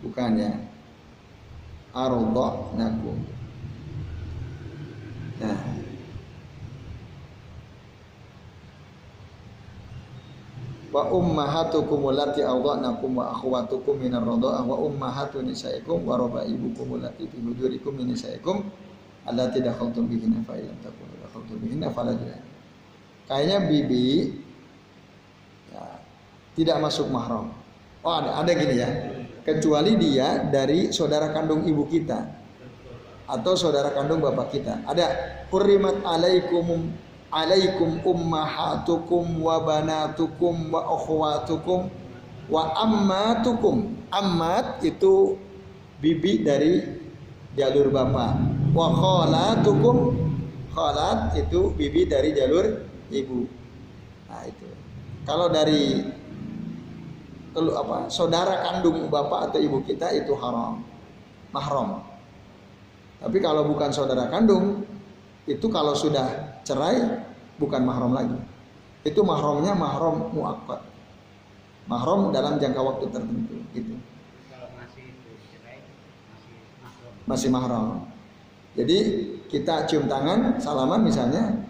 bukannya 0.00 0.50
nakum. 2.76 3.18
Nah, 5.36 5.58
wa 10.96 11.12
ummahatukum 11.12 12.08
allati 12.08 12.40
arda'nakum 12.40 13.20
wa 13.20 13.28
akhwatukum 13.36 14.00
minar 14.00 14.24
radha'ah 14.24 14.64
wa 14.64 14.80
ummahatu 14.80 15.44
nisaikum 15.44 16.08
wa 16.08 16.16
rabaibukum 16.16 16.96
allati 16.96 17.28
fi 17.28 17.36
hujurikum 17.36 18.00
min 18.00 18.16
nisaikum 18.16 18.64
allati 19.26 19.58
dakhaltum 19.60 20.06
bihinna 20.06 20.40
fa 20.46 20.54
illam 20.54 20.78
takunu 20.80 21.14
dakhaltum 21.20 21.56
bihinna 21.60 21.90
fala. 21.90 22.14
Kayaknya 23.26 23.58
bibi 23.66 24.38
ya, 25.74 25.84
tidak 26.54 26.76
masuk 26.78 27.10
mahram. 27.10 27.50
Oh 28.06 28.14
ada 28.14 28.38
ada 28.38 28.50
gini 28.54 28.78
ya. 28.78 28.90
Kecuali 29.42 29.98
dia 29.98 30.46
dari 30.46 30.90
saudara 30.94 31.30
kandung 31.34 31.66
ibu 31.66 31.86
kita 31.86 32.22
atau 33.26 33.52
saudara 33.58 33.90
kandung 33.94 34.22
bapak 34.22 34.54
kita. 34.54 34.86
Ada 34.86 35.06
hurrimat 35.50 36.02
alaikum 36.06 36.90
alaikum 37.34 37.98
ummahatukum 38.06 39.42
wa 39.42 39.58
banatukum 39.62 40.70
wa 40.70 40.82
akhwatukum 40.86 41.90
wa 42.46 42.62
ammatukum. 42.78 43.98
Ammat 44.14 44.86
itu 44.86 45.34
bibi 45.98 46.46
dari 46.46 46.86
jalur 47.58 47.90
bapak. 47.90 48.55
Wa 48.76 48.92
khalatukum 48.92 50.12
khalat 50.76 51.32
itu 51.40 51.72
bibi 51.72 52.04
dari 52.04 52.36
jalur 52.36 52.84
ibu. 53.08 53.48
Nah 54.28 54.44
itu. 54.44 54.68
Kalau 55.24 55.48
dari 55.48 56.04
telu 57.56 57.72
apa 57.72 58.12
saudara 58.12 58.68
kandung 58.68 59.08
bapak 59.08 59.48
atau 59.48 59.60
ibu 59.64 59.80
kita 59.80 60.12
itu 60.12 60.36
haram. 60.36 60.84
Mahram. 61.56 62.04
Tapi 63.16 63.40
kalau 63.40 63.64
bukan 63.64 63.88
saudara 63.96 64.28
kandung 64.28 64.84
itu 65.48 65.66
kalau 65.72 65.96
sudah 65.96 66.60
cerai 66.60 67.00
bukan 67.56 67.80
mahram 67.80 68.12
lagi. 68.12 68.36
Itu 69.08 69.24
mahramnya 69.24 69.72
mahram 69.72 70.36
muakkad. 70.36 70.84
Mahram 71.88 72.28
dalam 72.28 72.60
jangka 72.60 72.82
waktu 72.84 73.08
tertentu 73.08 73.56
gitu. 73.72 73.96
Kalau 74.52 74.68
masih 74.76 75.16
itu 75.16 75.30
cerai 75.48 75.80
masih 76.28 76.54
masuk 76.84 77.10
masih 77.24 77.48
mahram 77.48 78.15
jadi 78.76 78.98
kita 79.48 79.88
cium 79.88 80.04
tangan 80.06 80.60
salaman 80.60 81.02
misalnya 81.02 81.64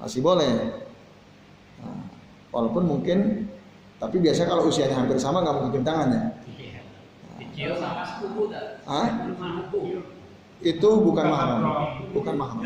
masih 0.00 0.24
boleh 0.24 0.80
Nah, 1.80 1.96
walaupun 2.52 2.84
mungkin 2.84 3.48
tapi 3.96 4.20
biasa 4.20 4.44
kalau 4.44 4.68
usianya 4.68 5.00
hampir 5.00 5.16
sama 5.16 5.40
nggak 5.40 5.56
mungkin 5.56 5.72
cium 5.72 5.84
tangan 5.84 6.08
ya 6.12 6.22
iya. 7.56 7.72
Hah? 8.84 9.08
itu 10.60 10.88
bukan 11.00 11.24
mahram 11.24 11.60
bukan 12.12 12.34
mahram 12.36 12.60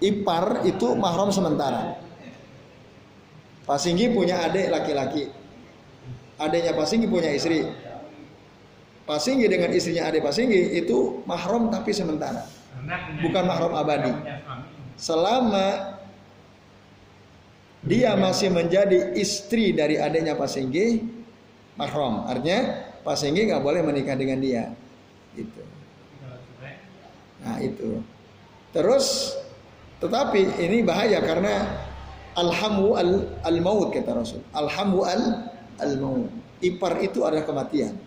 ipar 0.00 0.60
itu 0.68 0.86
mahram. 0.96 1.32
sementara 1.32 2.00
Pak 3.64 3.80
Singgi 3.80 4.12
punya 4.12 4.44
adik 4.44 4.68
laki-laki 4.68 5.32
adanya 6.40 6.72
Pak 6.72 6.88
Singgi 6.88 7.06
punya 7.06 7.30
istri. 7.36 7.68
Pak 9.10 9.18
Singgi 9.18 9.50
dengan 9.50 9.74
istrinya 9.74 10.06
adik 10.06 10.22
Pak 10.22 10.30
Singgi 10.30 10.78
itu 10.78 11.26
mahram 11.26 11.66
tapi 11.66 11.90
sementara. 11.90 12.46
Bukan 13.18 13.42
mahram 13.42 13.74
abadi. 13.74 14.14
Selama 14.94 15.98
dia 17.82 18.14
masih 18.14 18.54
menjadi 18.54 19.10
istri 19.18 19.74
dari 19.74 19.98
adiknya 19.98 20.38
Pak 20.38 20.46
Singgi, 20.46 21.02
mahram. 21.74 22.22
Artinya 22.30 22.86
Pak 23.02 23.18
Singgi 23.18 23.50
nggak 23.50 23.58
boleh 23.58 23.82
menikah 23.82 24.14
dengan 24.14 24.38
dia. 24.38 24.70
Gitu. 25.34 25.58
Nah 27.42 27.58
itu. 27.58 27.98
Terus 28.70 29.34
tetapi 29.98 30.54
ini 30.62 30.86
bahaya 30.86 31.18
karena 31.18 31.66
alhamu 32.38 32.94
al, 32.94 33.26
al 33.42 33.58
maut 33.58 33.90
kata 33.90 34.22
Rasul. 34.22 34.38
Alhamu 34.54 35.02
al 35.02 35.50
al 35.82 35.94
maut. 35.98 36.30
Ipar 36.62 37.02
itu 37.02 37.26
adalah 37.26 37.42
kematian. 37.42 37.98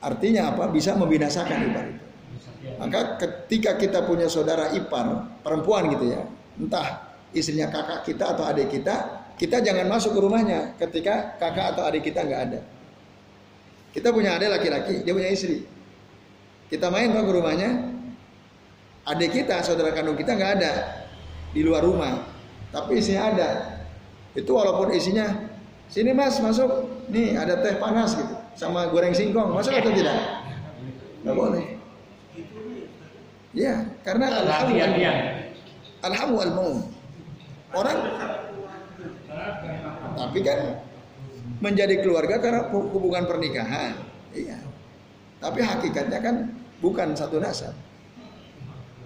Artinya 0.00 0.56
apa? 0.56 0.64
Bisa 0.72 0.96
membinasakan 0.96 1.58
ipar 1.70 1.84
itu. 1.92 2.04
Maka 2.80 3.20
ketika 3.20 3.76
kita 3.76 4.08
punya 4.08 4.24
saudara 4.28 4.72
ipar 4.72 5.28
perempuan 5.44 5.92
gitu 5.92 6.08
ya, 6.08 6.24
entah 6.56 7.12
istrinya 7.36 7.68
kakak 7.68 8.08
kita 8.08 8.32
atau 8.32 8.44
adik 8.48 8.72
kita, 8.72 9.28
kita 9.36 9.60
jangan 9.60 9.88
masuk 9.88 10.16
ke 10.16 10.20
rumahnya 10.20 10.76
ketika 10.80 11.36
kakak 11.36 11.76
atau 11.76 11.84
adik 11.84 12.08
kita 12.08 12.24
nggak 12.24 12.40
ada. 12.48 12.60
Kita 13.92 14.08
punya 14.12 14.40
adik 14.40 14.48
laki-laki, 14.48 15.04
dia 15.04 15.12
punya 15.12 15.28
istri. 15.28 15.64
Kita 16.72 16.88
main 16.88 17.12
ke 17.12 17.20
rumahnya, 17.20 17.70
adik 19.04 19.30
kita, 19.42 19.60
saudara 19.60 19.92
kandung 19.92 20.16
kita 20.16 20.32
nggak 20.32 20.52
ada 20.60 20.72
di 21.50 21.60
luar 21.66 21.82
rumah, 21.84 22.24
tapi 22.72 23.02
isinya 23.02 23.34
ada. 23.34 23.50
Itu 24.32 24.54
walaupun 24.54 24.94
isinya, 24.94 25.26
sini 25.90 26.14
mas 26.14 26.38
masuk, 26.38 26.88
nih 27.10 27.34
ada 27.34 27.58
teh 27.58 27.76
panas 27.82 28.14
gitu, 28.14 28.36
sama 28.54 28.90
goreng 28.90 29.14
singkong, 29.14 29.54
masuk 29.54 29.74
atau 29.74 29.92
tidak? 29.92 30.18
Nggak 31.22 31.36
boleh. 31.36 31.64
Ya, 33.50 33.82
karena 34.06 34.30
alhamdulillah, 34.30 35.16
alhamdulillah 36.06 36.78
orang 37.74 37.98
tapi 40.20 40.38
kan 40.42 40.58
menjadi 41.60 42.04
keluarga 42.04 42.40
karena 42.40 42.68
hubungan 42.72 43.24
pernikahan. 43.26 43.96
Iya. 44.30 44.58
Tapi 45.40 45.60
hakikatnya 45.64 46.18
kan 46.20 46.36
bukan 46.84 47.16
satu 47.16 47.40
nasab. 47.40 47.72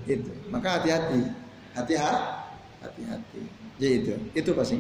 Itu. 0.05 0.31
Maka 0.51 0.81
hati-hati. 0.81 1.31
Hati-hati. 1.73 2.23
Hati-hati. 2.83 3.43
Jadi 3.81 3.95
itu. 4.03 4.15
Itu 4.35 4.51
pasti. 4.53 4.77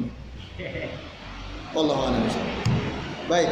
Allah 1.79 1.99
Baik. 3.27 3.51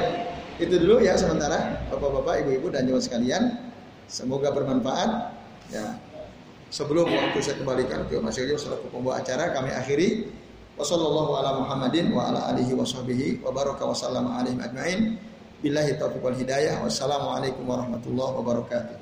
Itu 0.62 0.78
dulu 0.78 1.02
ya 1.02 1.18
sementara 1.18 1.82
Bapak-bapak, 1.90 2.46
Ibu-ibu 2.46 2.70
dan 2.70 2.86
jemaah 2.86 3.02
sekalian. 3.02 3.42
Semoga 4.06 4.54
bermanfaat. 4.54 5.10
Ya. 5.74 5.98
Sebelum 6.72 7.04
waktu 7.04 7.44
saya 7.44 7.60
kembalikan 7.60 8.08
ke 8.08 8.16
Mas 8.22 8.38
Yoyo 8.40 8.56
selaku 8.56 8.88
pembawa 8.88 9.20
acara, 9.20 9.52
kami 9.52 9.68
akhiri. 9.74 10.32
Wassalamualaikum 10.80 11.36
warahmatullahi 17.68 18.32
wabarakatuh. 18.40 18.96